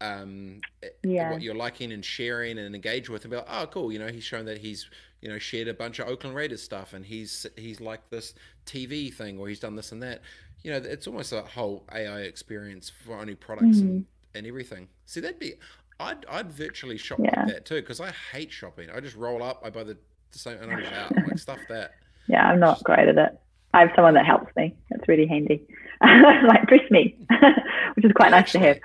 um, 0.00 0.60
yeah. 1.02 1.32
what 1.32 1.42
you're 1.42 1.54
liking 1.54 1.92
and 1.92 2.04
sharing 2.04 2.58
and 2.58 2.74
engage 2.74 3.08
with, 3.08 3.24
and 3.24 3.32
be 3.32 3.36
like, 3.38 3.46
oh, 3.50 3.66
cool. 3.66 3.92
You 3.92 3.98
know, 3.98 4.08
he's 4.08 4.24
shown 4.24 4.44
that 4.44 4.58
he's, 4.58 4.88
you 5.20 5.28
know, 5.28 5.38
shared 5.38 5.66
a 5.66 5.74
bunch 5.74 5.98
of 5.98 6.08
Oakland 6.08 6.36
Raiders 6.36 6.62
stuff, 6.62 6.92
and 6.92 7.04
he's 7.04 7.46
he's 7.56 7.80
like 7.80 8.08
this 8.10 8.34
TV 8.66 9.12
thing, 9.12 9.38
or 9.38 9.48
he's 9.48 9.60
done 9.60 9.74
this 9.74 9.90
and 9.90 10.02
that. 10.02 10.22
You 10.62 10.70
know, 10.70 10.76
it's 10.76 11.06
almost 11.06 11.32
a 11.32 11.42
whole 11.42 11.84
AI 11.92 12.20
experience 12.20 12.92
for 13.04 13.18
only 13.18 13.34
products 13.34 13.78
mm-hmm. 13.78 13.88
and, 13.88 14.06
and 14.34 14.46
everything. 14.46 14.88
See, 15.06 15.20
that'd 15.20 15.38
be 15.38 15.54
I'd 16.00 16.26
I'd 16.26 16.50
virtually 16.50 16.96
shop 16.96 17.20
yeah. 17.22 17.40
like 17.40 17.46
that 17.48 17.66
too 17.66 17.76
because 17.76 18.00
I 18.00 18.12
hate 18.32 18.50
shopping. 18.50 18.88
I 18.90 19.00
just 19.00 19.16
roll 19.16 19.42
up, 19.42 19.62
I 19.64 19.70
buy 19.70 19.84
the, 19.84 19.96
the 20.32 20.38
same, 20.38 20.58
and 20.60 20.72
I'm 20.72 20.84
out. 20.84 21.14
like 21.14 21.38
stuff 21.38 21.58
that. 21.68 21.92
Yeah, 22.26 22.48
I'm 22.48 22.58
not 22.58 22.82
great 22.84 23.08
at 23.08 23.18
it. 23.18 23.40
I 23.74 23.80
have 23.80 23.90
someone 23.94 24.14
that 24.14 24.26
helps 24.26 24.54
me. 24.56 24.74
It's 24.90 25.06
really 25.06 25.26
handy. 25.26 25.62
like 26.02 26.66
dress 26.66 26.90
me, 26.90 27.16
which 27.94 28.04
is 28.04 28.12
quite 28.12 28.30
nice 28.30 28.52
to 28.52 28.58
have. 28.58 28.78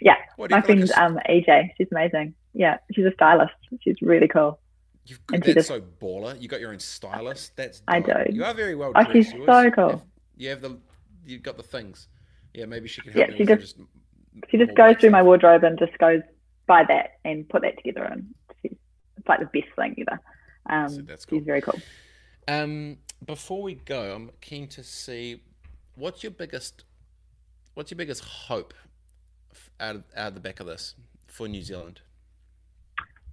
Yeah, 0.00 0.16
my 0.38 0.60
friend 0.60 0.80
like 0.80 0.90
a... 0.90 1.04
um 1.04 1.18
AJ, 1.28 1.70
she's 1.78 1.88
amazing. 1.90 2.34
Yeah, 2.52 2.78
she's 2.92 3.04
a 3.04 3.12
stylist. 3.12 3.54
She's 3.82 3.96
really 4.02 4.28
cool. 4.28 4.58
You've 5.06 5.24
got, 5.26 5.42
that's 5.42 5.54
just... 5.54 5.68
so 5.68 5.80
baller. 5.80 6.40
You 6.40 6.48
got 6.48 6.60
your 6.60 6.72
own 6.72 6.80
stylist. 6.80 7.56
That's 7.56 7.82
I 7.86 8.00
do. 8.00 8.12
You 8.30 8.44
are 8.44 8.54
very 8.54 8.74
well 8.74 8.92
dressed. 8.92 9.08
Oh, 9.08 9.12
she's 9.12 9.30
so 9.30 9.70
cool. 9.70 9.90
Have, 9.90 10.02
you 10.36 10.48
have 10.50 10.62
the 10.62 10.78
you've 11.26 11.42
got 11.42 11.56
the 11.56 11.62
things. 11.62 12.08
Yeah, 12.54 12.64
maybe 12.64 12.88
she 12.88 13.00
can 13.02 13.12
help 13.12 13.30
yeah, 13.30 13.36
she 13.36 13.44
just, 13.44 13.60
just 13.60 13.76
she 14.50 14.58
just 14.58 14.74
goes 14.74 14.96
through 14.96 15.10
my 15.10 15.22
wardrobe 15.22 15.62
and 15.62 15.78
just 15.78 15.96
goes 15.98 16.22
buy 16.70 16.84
that 16.86 17.18
and 17.24 17.48
put 17.48 17.62
that 17.62 17.76
together 17.78 18.04
and 18.04 18.32
it's 18.62 19.28
like 19.28 19.40
the 19.40 19.46
best 19.46 19.74
thing 19.74 19.96
ever. 20.06 20.20
Um, 20.68 20.88
so 20.88 21.02
that's 21.02 21.24
cool. 21.24 21.40
She's 21.40 21.44
very 21.44 21.60
cool. 21.60 21.80
Um, 22.46 22.98
before 23.26 23.60
we 23.60 23.74
go, 23.74 24.14
I'm 24.14 24.30
keen 24.40 24.68
to 24.68 24.84
see 24.84 25.42
what's 25.96 26.22
your 26.22 26.30
biggest 26.30 26.84
what's 27.74 27.90
your 27.90 27.96
biggest 27.96 28.22
hope 28.24 28.72
out 29.80 29.96
of, 29.96 30.04
out 30.16 30.28
of 30.28 30.34
the 30.34 30.40
back 30.40 30.60
of 30.60 30.66
this 30.66 30.94
for 31.26 31.48
New 31.48 31.62
Zealand? 31.62 32.02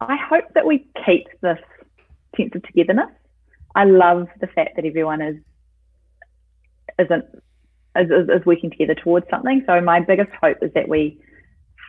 I 0.02 0.18
hope 0.18 0.46
that 0.56 0.66
we 0.66 0.88
keep 1.06 1.28
this 1.42 1.60
sense 2.36 2.56
of 2.56 2.64
togetherness. 2.64 3.12
I 3.76 3.84
love 3.84 4.30
the 4.42 4.48
fact 4.48 4.76
that 4.78 4.86
everyone 4.86 5.22
is 5.22 5.36
isn't 6.98 7.26
is, 7.96 8.10
is, 8.10 8.30
is 8.30 8.46
working 8.48 8.72
together 8.72 8.96
towards 8.96 9.30
something. 9.30 9.64
So 9.68 9.80
my 9.82 10.00
biggest 10.00 10.32
hope 10.42 10.58
is 10.64 10.74
that 10.74 10.90
we 10.90 11.20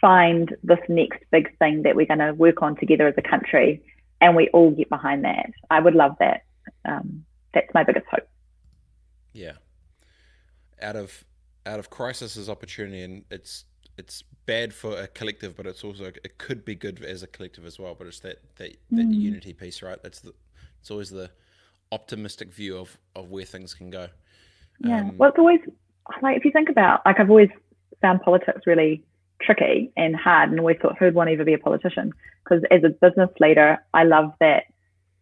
find 0.00 0.54
this 0.62 0.78
next 0.88 1.24
big 1.30 1.56
thing 1.58 1.82
that 1.82 1.96
we're 1.96 2.06
going 2.06 2.18
to 2.18 2.32
work 2.32 2.62
on 2.62 2.76
together 2.76 3.08
as 3.08 3.14
a 3.16 3.22
country 3.22 3.82
and 4.20 4.34
we 4.34 4.48
all 4.48 4.70
get 4.70 4.88
behind 4.88 5.24
that. 5.24 5.50
I 5.70 5.80
would 5.80 5.94
love 5.94 6.16
that. 6.20 6.42
Um, 6.84 7.24
that's 7.54 7.72
my 7.74 7.84
biggest 7.84 8.06
hope. 8.10 8.28
Yeah. 9.32 9.52
Out 10.82 10.96
of 10.96 11.24
out 11.66 11.78
of 11.78 11.90
crisis 11.90 12.36
is 12.36 12.48
opportunity 12.48 13.02
and 13.02 13.24
it's 13.30 13.64
it's 13.98 14.22
bad 14.46 14.72
for 14.72 14.98
a 14.98 15.06
collective 15.08 15.54
but 15.56 15.66
it's 15.66 15.84
also 15.84 16.04
it 16.06 16.38
could 16.38 16.64
be 16.64 16.74
good 16.74 17.04
as 17.04 17.22
a 17.22 17.26
collective 17.26 17.66
as 17.66 17.78
well 17.78 17.94
but 17.94 18.06
it's 18.06 18.20
that 18.20 18.38
that, 18.56 18.76
that 18.90 19.06
mm. 19.06 19.20
unity 19.20 19.52
piece 19.52 19.82
right 19.82 19.98
it's 20.04 20.20
the 20.20 20.32
it's 20.80 20.90
always 20.90 21.10
the 21.10 21.30
optimistic 21.92 22.52
view 22.54 22.78
of 22.78 22.96
of 23.14 23.30
where 23.30 23.44
things 23.44 23.74
can 23.74 23.90
go 23.90 24.08
yeah 24.78 25.00
um, 25.00 25.18
well 25.18 25.28
it's 25.28 25.38
always 25.38 25.60
like 26.22 26.36
if 26.36 26.44
you 26.44 26.52
think 26.52 26.70
about 26.70 27.02
like 27.04 27.20
i've 27.20 27.28
always 27.28 27.50
found 28.00 28.22
politics 28.22 28.60
really 28.66 29.04
tricky 29.40 29.92
and 29.96 30.16
hard 30.16 30.50
and 30.50 30.60
always 30.60 30.76
thought 30.80 30.98
who'd 30.98 31.14
want 31.14 31.28
to 31.28 31.34
ever 31.34 31.44
be 31.44 31.54
a 31.54 31.58
politician? 31.58 32.12
Because 32.44 32.64
as 32.70 32.82
a 32.84 32.88
business 32.88 33.30
leader 33.40 33.78
i 33.94 34.04
love 34.04 34.32
that 34.40 34.64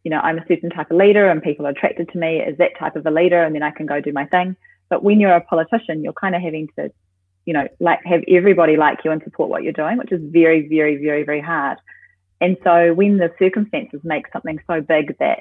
you 0.05 0.11
know 0.11 0.19
i'm 0.21 0.39
a 0.39 0.47
certain 0.47 0.71
type 0.71 0.91
of 0.91 0.97
leader 0.97 1.29
and 1.29 1.43
people 1.43 1.67
are 1.67 1.71
attracted 1.71 2.09
to 2.11 2.19
me 2.19 2.41
as 2.41 2.57
that 2.59 2.79
type 2.79 2.97
of 2.97 3.07
a 3.07 3.11
leader 3.11 3.43
and 3.43 3.55
then 3.55 3.63
i 3.63 3.71
can 3.71 3.87
go 3.87 4.01
do 4.01 4.13
my 4.13 4.27
thing. 4.27 4.57
But 4.89 5.03
when 5.03 5.19
you're 5.21 5.35
a 5.35 5.41
politician 5.41 6.03
you're 6.03 6.13
kind 6.13 6.35
of 6.35 6.43
having 6.43 6.69
to 6.79 6.91
you 7.45 7.53
know 7.53 7.67
like 7.81 8.01
have 8.05 8.23
everybody 8.29 8.77
like 8.77 8.99
you 9.05 9.11
and 9.11 9.23
support 9.23 9.51
what 9.51 9.63
you're 9.63 9.73
doing 9.73 9.99
which 9.99 10.13
is 10.13 10.21
very 10.23 10.69
very 10.69 10.97
very 10.97 11.25
very 11.25 11.41
hard. 11.41 11.79
And 12.41 12.57
so 12.63 12.93
when 12.93 13.17
the 13.17 13.33
circumstances 13.39 14.01
make 14.05 14.27
something 14.33 14.59
so 14.67 14.81
big 14.81 15.17
that 15.19 15.41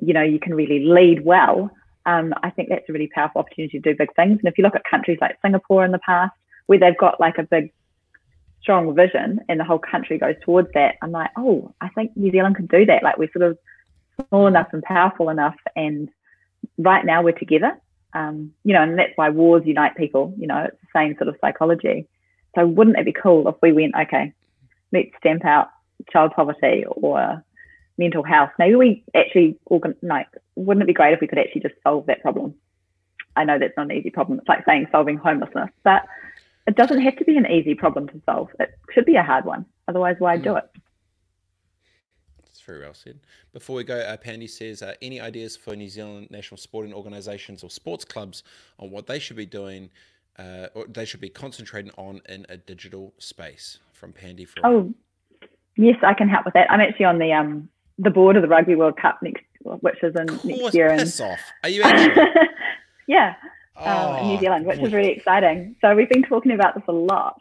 you 0.00 0.12
know 0.12 0.22
you 0.22 0.38
can 0.38 0.54
really 0.54 0.84
lead 0.84 1.24
well 1.24 1.70
um, 2.06 2.32
i 2.42 2.50
think 2.50 2.68
that's 2.68 2.88
a 2.88 2.92
really 2.92 3.10
powerful 3.14 3.40
opportunity 3.40 3.80
to 3.80 3.92
do 3.92 3.96
big 3.96 4.14
things. 4.14 4.38
And 4.38 4.48
if 4.50 4.58
you 4.58 4.64
look 4.64 4.76
at 4.76 4.84
countries 4.84 5.18
like 5.20 5.38
singapore 5.42 5.84
in 5.84 5.92
the 5.92 6.00
past 6.00 6.32
where 6.68 6.78
they've 6.78 6.96
got 6.96 7.18
like 7.18 7.38
a 7.38 7.42
big 7.42 7.72
strong 8.60 8.94
vision 8.94 9.40
and 9.48 9.58
the 9.58 9.64
whole 9.64 9.78
country 9.78 10.18
goes 10.18 10.34
towards 10.44 10.68
that, 10.74 10.96
I'm 11.02 11.10
like, 11.10 11.30
oh, 11.36 11.74
I 11.80 11.88
think 11.88 12.14
New 12.14 12.30
Zealand 12.30 12.56
can 12.56 12.66
do 12.66 12.84
that. 12.84 13.02
Like 13.02 13.16
we're 13.16 13.32
sort 13.32 13.50
of 13.50 13.58
small 14.28 14.46
enough 14.46 14.68
and 14.72 14.82
powerful 14.82 15.30
enough, 15.30 15.56
and 15.74 16.10
right 16.76 17.04
now 17.04 17.22
we're 17.22 17.32
together. 17.32 17.80
Um, 18.12 18.52
you 18.64 18.74
know, 18.74 18.82
and 18.82 18.98
that's 18.98 19.12
why 19.16 19.30
wars 19.30 19.62
unite 19.64 19.96
people. 19.96 20.34
You 20.38 20.46
know, 20.46 20.64
it's 20.64 20.76
the 20.80 20.88
same 20.94 21.16
sort 21.16 21.28
of 21.28 21.36
psychology. 21.40 22.06
So 22.54 22.66
wouldn't 22.66 22.98
it 22.98 23.04
be 23.06 23.12
cool 23.12 23.48
if 23.48 23.54
we 23.62 23.72
went, 23.72 23.94
okay, 23.98 24.32
let's 24.92 25.10
stamp 25.18 25.44
out 25.46 25.68
child 26.12 26.32
poverty 26.36 26.84
or 26.86 27.42
mental 27.96 28.22
health? 28.22 28.50
Maybe 28.58 28.76
we 28.76 29.04
actually 29.14 29.58
organ- 29.66 29.96
like, 30.02 30.28
wouldn't 30.54 30.82
it 30.82 30.86
be 30.86 30.92
great 30.92 31.14
if 31.14 31.20
we 31.20 31.28
could 31.28 31.38
actually 31.38 31.62
just 31.62 31.74
solve 31.82 32.06
that 32.06 32.20
problem? 32.20 32.54
I 33.36 33.44
know 33.44 33.58
that's 33.58 33.76
not 33.76 33.90
an 33.90 33.96
easy 33.96 34.10
problem. 34.10 34.38
It's 34.38 34.48
like 34.48 34.64
saying 34.66 34.88
solving 34.90 35.16
homelessness, 35.16 35.70
but 35.84 36.02
it 36.68 36.76
doesn't 36.76 37.00
have 37.00 37.16
to 37.16 37.24
be 37.24 37.38
an 37.38 37.46
easy 37.46 37.74
problem 37.74 38.06
to 38.08 38.20
solve. 38.26 38.50
It 38.60 38.78
should 38.92 39.06
be 39.06 39.16
a 39.16 39.22
hard 39.22 39.46
one. 39.46 39.64
Otherwise, 39.88 40.16
why 40.18 40.36
do 40.36 40.54
it? 40.54 40.64
That's 42.44 42.60
very 42.60 42.80
well 42.80 42.92
said. 42.92 43.20
Before 43.54 43.74
we 43.74 43.84
go, 43.84 43.98
uh, 43.98 44.18
Pandy 44.18 44.46
says, 44.46 44.82
uh, 44.82 44.92
any 45.00 45.18
ideas 45.18 45.56
for 45.56 45.74
New 45.74 45.88
Zealand 45.88 46.28
national 46.30 46.58
sporting 46.58 46.92
organisations 46.92 47.64
or 47.64 47.70
sports 47.70 48.04
clubs 48.04 48.42
on 48.78 48.90
what 48.90 49.06
they 49.06 49.18
should 49.18 49.36
be 49.36 49.46
doing 49.46 49.88
uh, 50.38 50.66
or 50.74 50.86
they 50.86 51.06
should 51.06 51.22
be 51.22 51.30
concentrating 51.30 51.90
on 51.96 52.20
in 52.28 52.44
a 52.50 52.58
digital 52.58 53.14
space? 53.18 53.78
From 53.94 54.12
Pandy. 54.12 54.44
For 54.44 54.64
oh, 54.64 54.94
yes, 55.76 55.96
I 56.02 56.14
can 56.14 56.28
help 56.28 56.44
with 56.44 56.54
that. 56.54 56.70
I'm 56.70 56.80
actually 56.80 57.06
on 57.06 57.18
the 57.18 57.32
um 57.32 57.68
the 57.98 58.10
board 58.10 58.36
of 58.36 58.42
the 58.42 58.48
Rugby 58.48 58.76
World 58.76 58.96
Cup 58.96 59.18
next, 59.22 59.42
which 59.64 60.00
is 60.04 60.14
in 60.14 60.26
next 60.44 60.72
year. 60.72 60.96
Piss 60.96 61.18
and... 61.18 61.32
off! 61.32 61.40
Are 61.64 61.68
you 61.68 61.82
actually? 61.82 62.22
yeah, 63.08 63.34
oh, 63.80 64.16
in 64.16 64.28
New 64.28 64.36
oh, 64.36 64.40
Zealand, 64.40 64.66
which 64.66 64.78
boy. 64.78 64.86
is 64.86 64.92
really 64.92 65.10
exciting. 65.12 65.76
So 65.80 65.94
we've 65.94 66.08
been 66.08 66.22
talking 66.22 66.52
about 66.52 66.74
this 66.74 66.84
a 66.88 66.92
lot. 66.92 67.40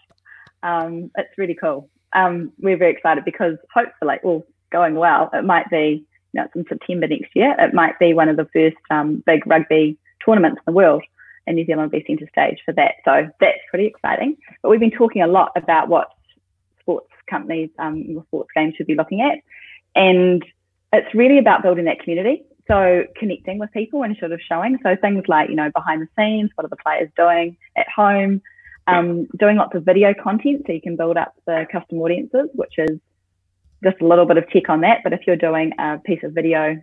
Um, 0.63 1.11
it's 1.17 1.37
really 1.37 1.55
cool. 1.55 1.89
Um, 2.13 2.51
we're 2.59 2.77
very 2.77 2.91
excited 2.91 3.25
because 3.25 3.57
hopefully, 3.73 4.17
well, 4.23 4.45
going 4.71 4.95
well, 4.95 5.29
it 5.33 5.45
might 5.45 5.69
be, 5.69 6.05
you 6.33 6.41
know, 6.41 6.43
it's 6.43 6.55
in 6.55 6.65
September 6.67 7.07
next 7.07 7.35
year. 7.35 7.55
It 7.59 7.73
might 7.73 7.99
be 7.99 8.13
one 8.13 8.29
of 8.29 8.37
the 8.37 8.47
first 8.53 8.77
um, 8.89 9.23
big 9.25 9.45
rugby 9.47 9.97
tournaments 10.25 10.59
in 10.59 10.73
the 10.73 10.75
world, 10.75 11.03
and 11.45 11.55
New 11.55 11.65
Zealand 11.65 11.91
will 11.91 11.99
be 11.99 12.05
centre 12.05 12.27
stage 12.31 12.59
for 12.65 12.73
that. 12.73 12.95
So 13.05 13.29
that's 13.39 13.59
pretty 13.69 13.85
exciting. 13.85 14.37
But 14.61 14.69
we've 14.69 14.79
been 14.79 14.91
talking 14.91 15.21
a 15.21 15.27
lot 15.27 15.51
about 15.55 15.89
what 15.89 16.09
sports 16.81 17.11
companies, 17.29 17.69
um, 17.79 18.23
sports 18.27 18.49
games 18.55 18.75
should 18.75 18.87
be 18.87 18.95
looking 18.95 19.21
at, 19.21 19.39
and 19.95 20.43
it's 20.93 21.13
really 21.13 21.37
about 21.37 21.63
building 21.63 21.85
that 21.85 21.99
community. 21.99 22.43
So 22.67 23.03
connecting 23.15 23.59
with 23.59 23.71
people 23.71 24.03
and 24.03 24.17
sort 24.17 24.31
of 24.31 24.41
showing. 24.41 24.77
So 24.83 24.95
things 24.95 25.23
like, 25.27 25.49
you 25.49 25.55
know, 25.55 25.71
behind 25.73 26.01
the 26.01 26.07
scenes, 26.17 26.51
what 26.55 26.65
are 26.65 26.69
the 26.69 26.75
players 26.77 27.09
doing 27.15 27.57
at 27.75 27.87
home, 27.89 28.41
um, 28.87 29.25
doing 29.39 29.57
lots 29.57 29.75
of 29.75 29.83
video 29.83 30.13
content 30.13 30.63
so 30.65 30.73
you 30.73 30.81
can 30.81 30.95
build 30.95 31.17
up 31.17 31.33
the 31.45 31.65
custom 31.71 31.99
audiences, 31.99 32.49
which 32.53 32.73
is 32.77 32.99
just 33.83 34.01
a 34.01 34.07
little 34.07 34.25
bit 34.25 34.37
of 34.37 34.49
tech 34.49 34.69
on 34.69 34.81
that. 34.81 34.99
But 35.03 35.13
if 35.13 35.21
you're 35.25 35.35
doing 35.35 35.71
a 35.79 35.97
piece 35.99 36.23
of 36.23 36.33
video 36.33 36.81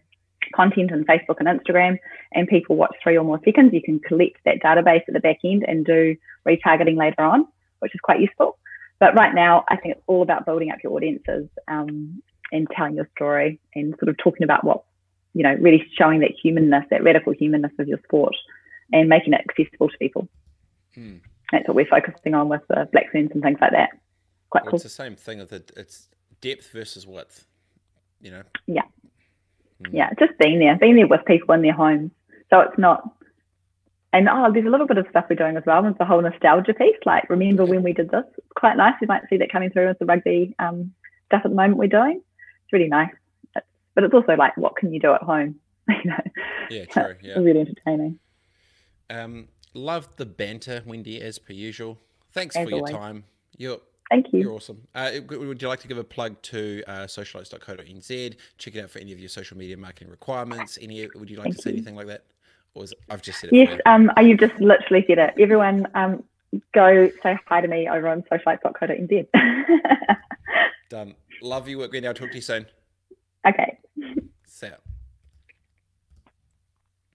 content 0.55 0.93
on 0.93 1.05
Facebook 1.05 1.37
and 1.39 1.49
Instagram 1.49 1.99
and 2.33 2.47
people 2.49 2.77
watch 2.77 2.95
three 3.03 3.17
or 3.17 3.25
more 3.25 3.41
seconds, 3.45 3.73
you 3.73 3.83
can 3.83 4.01
collect 4.01 4.39
that 4.45 4.63
database 4.63 5.03
at 5.09 5.15
the 5.15 5.21
back 5.21 5.39
end 5.45 5.65
and 5.67 5.85
do 5.85 6.17
retargeting 6.47 6.97
later 6.97 7.23
on, 7.23 7.47
which 7.81 7.95
is 7.95 8.01
quite 8.03 8.21
useful. 8.21 8.59
But 9.01 9.15
right 9.15 9.35
now, 9.35 9.65
I 9.69 9.77
think 9.77 9.97
it's 9.97 10.05
all 10.07 10.23
about 10.23 10.47
building 10.47 10.71
up 10.71 10.79
your 10.83 10.93
audiences 10.93 11.49
um, 11.69 12.23
and 12.53 12.69
telling 12.75 12.95
your 12.95 13.09
story 13.17 13.59
and 13.75 13.95
sort 13.99 14.09
of 14.09 14.17
talking 14.19 14.45
about 14.45 14.65
what 14.65 14.85
you 15.35 15.43
know, 15.43 15.55
really 15.61 15.87
showing 15.99 16.21
that 16.21 16.31
humanness, 16.41 16.85
that 16.91 17.03
radical 17.03 17.33
humanness 17.33 17.73
of 17.79 17.89
your 17.89 17.99
sport 18.05 18.35
and 18.93 19.09
making 19.09 19.33
it 19.33 19.45
accessible 19.49 19.89
to 19.89 19.99
people. 19.99 20.29
Hmm. 20.95 21.17
That's 21.53 21.67
what 21.69 21.75
we're 21.75 21.87
focusing 21.87 22.35
on 22.35 22.49
with 22.49 22.63
the 22.69 22.89
black 22.93 23.13
ferns 23.13 23.31
and 23.35 23.43
things 23.43 23.59
like 23.61 23.73
that. 23.73 23.91
Quite 24.51 24.65
well, 24.65 24.71
cool. 24.71 24.77
It's 24.77 24.85
the 24.85 24.91
same 24.91 25.17
thing. 25.17 25.41
Of 25.41 25.51
the 25.51 25.63
it's 25.77 26.09
depth 26.41 26.71
versus 26.73 27.07
width, 27.07 27.47
you 28.21 28.31
know? 28.31 28.43
Yeah. 28.67 28.83
Hmm. 29.85 29.95
Yeah, 29.95 30.11
just 30.19 30.39
being 30.39 30.61
there, 30.61 30.77
being 30.77 30.97
there 30.97 31.09
with 31.09 31.25
people 31.27 31.55
in 31.55 31.63
their 31.63 31.73
homes. 31.73 32.13
So 32.51 32.61
it's 32.61 32.79
not, 32.79 33.11
and 34.13 34.29
oh, 34.29 34.53
there's 34.53 34.67
a 34.67 34.71
little 34.71 34.87
bit 34.87 34.99
of 34.99 35.07
stuff 35.11 35.27
we're 35.29 35.37
doing 35.37 35.57
as 35.57 35.65
well 35.67 35.83
with 35.83 35.99
the 35.99 36.05
whole 36.05 36.23
nostalgia 36.23 36.75
piece. 36.75 36.97
Like, 37.05 37.29
remember 37.29 37.65
when 37.65 37.83
we 37.83 37.93
did 37.93 38.11
this? 38.11 38.25
It's 38.39 38.47
quite 38.55 38.77
nice. 38.77 38.95
You 39.01 39.09
might 39.09 39.23
see 39.29 39.39
that 39.39 39.51
coming 39.51 39.71
through 39.71 39.89
with 39.89 39.99
the 39.99 40.07
rugby 40.07 40.55
um, 40.61 40.93
stuff 41.27 41.43
at 41.45 41.51
the 41.51 41.57
moment 41.57 41.79
we're 41.79 41.89
doing. 41.89 42.21
It's 42.65 42.73
really 42.73 42.89
nice 42.89 43.11
but 43.95 44.05
it's 44.05 44.15
also 44.15 44.35
like, 44.35 44.57
what 44.57 44.77
can 44.77 44.93
you 44.93 45.01
do 45.01 45.13
at 45.13 45.23
home? 45.23 45.57
you 45.89 46.11
know, 46.11 46.21
yeah, 46.71 46.85
true. 46.87 47.15
Yeah, 47.23 47.39
really 47.39 47.61
entertaining. 47.61 48.19
Um, 49.11 49.49
love 49.75 50.09
the 50.17 50.27
banter, 50.27 50.83
Wendy, 50.87 51.21
as 51.21 51.39
per 51.39 51.53
usual. 51.53 51.99
Thanks 52.33 52.57
as 52.57 52.69
for 52.69 52.75
always. 52.75 52.91
your 52.91 52.99
time. 52.99 53.25
You're 53.57 53.81
Thank 54.11 54.33
you. 54.33 54.41
You're 54.41 54.53
awesome. 54.53 54.87
Uh, 54.95 55.13
would 55.29 55.61
you 55.61 55.69
like 55.69 55.81
to 55.81 55.89
give 55.89 55.99
a 55.99 56.05
plug 56.05 56.41
to 56.43 56.83
uh, 56.87 56.93
socialites.co.nz? 57.05 58.37
Check 58.59 58.75
it 58.77 58.85
out 58.85 58.91
for 58.91 58.99
any 58.99 59.13
of 59.13 59.19
your 59.19 59.29
social 59.29 59.57
media 59.57 59.77
marketing 59.77 60.11
requirements. 60.11 60.79
Any? 60.81 61.09
Would 61.15 61.31
you 61.31 61.37
like 61.37 61.45
Thank 61.45 61.57
to 61.57 61.63
say 61.63 61.71
you. 61.71 61.77
anything 61.77 61.97
like 61.97 62.07
that? 62.09 62.25
Or 62.75 62.85
is 62.85 62.93
it, 62.93 62.99
I've 63.09 63.23
just 63.23 63.41
said 63.41 63.51
it. 63.53 63.57
Yes, 63.57 63.81
um, 63.87 64.11
you've 64.21 64.41
just 64.41 64.55
literally 64.61 65.05
said 65.09 65.19
it. 65.19 65.35
Everyone, 65.39 65.89
um, 65.95 66.23
go 66.73 67.11
say 67.23 67.39
hi 67.47 67.61
to 67.61 67.69
me 67.69 67.89
over 67.89 68.09
on 68.09 68.23
socialites.co.nz. 68.31 69.27
Done. 70.91 71.15
Love 71.41 71.69
your 71.69 71.79
work, 71.79 71.93
Wendy. 71.93 72.07
I'll 72.07 72.15
talk 72.15 72.31
to 72.31 72.37
you 72.37 72.43
soon. 72.43 72.67
okay. 73.47 73.79
Ya. 74.65 74.94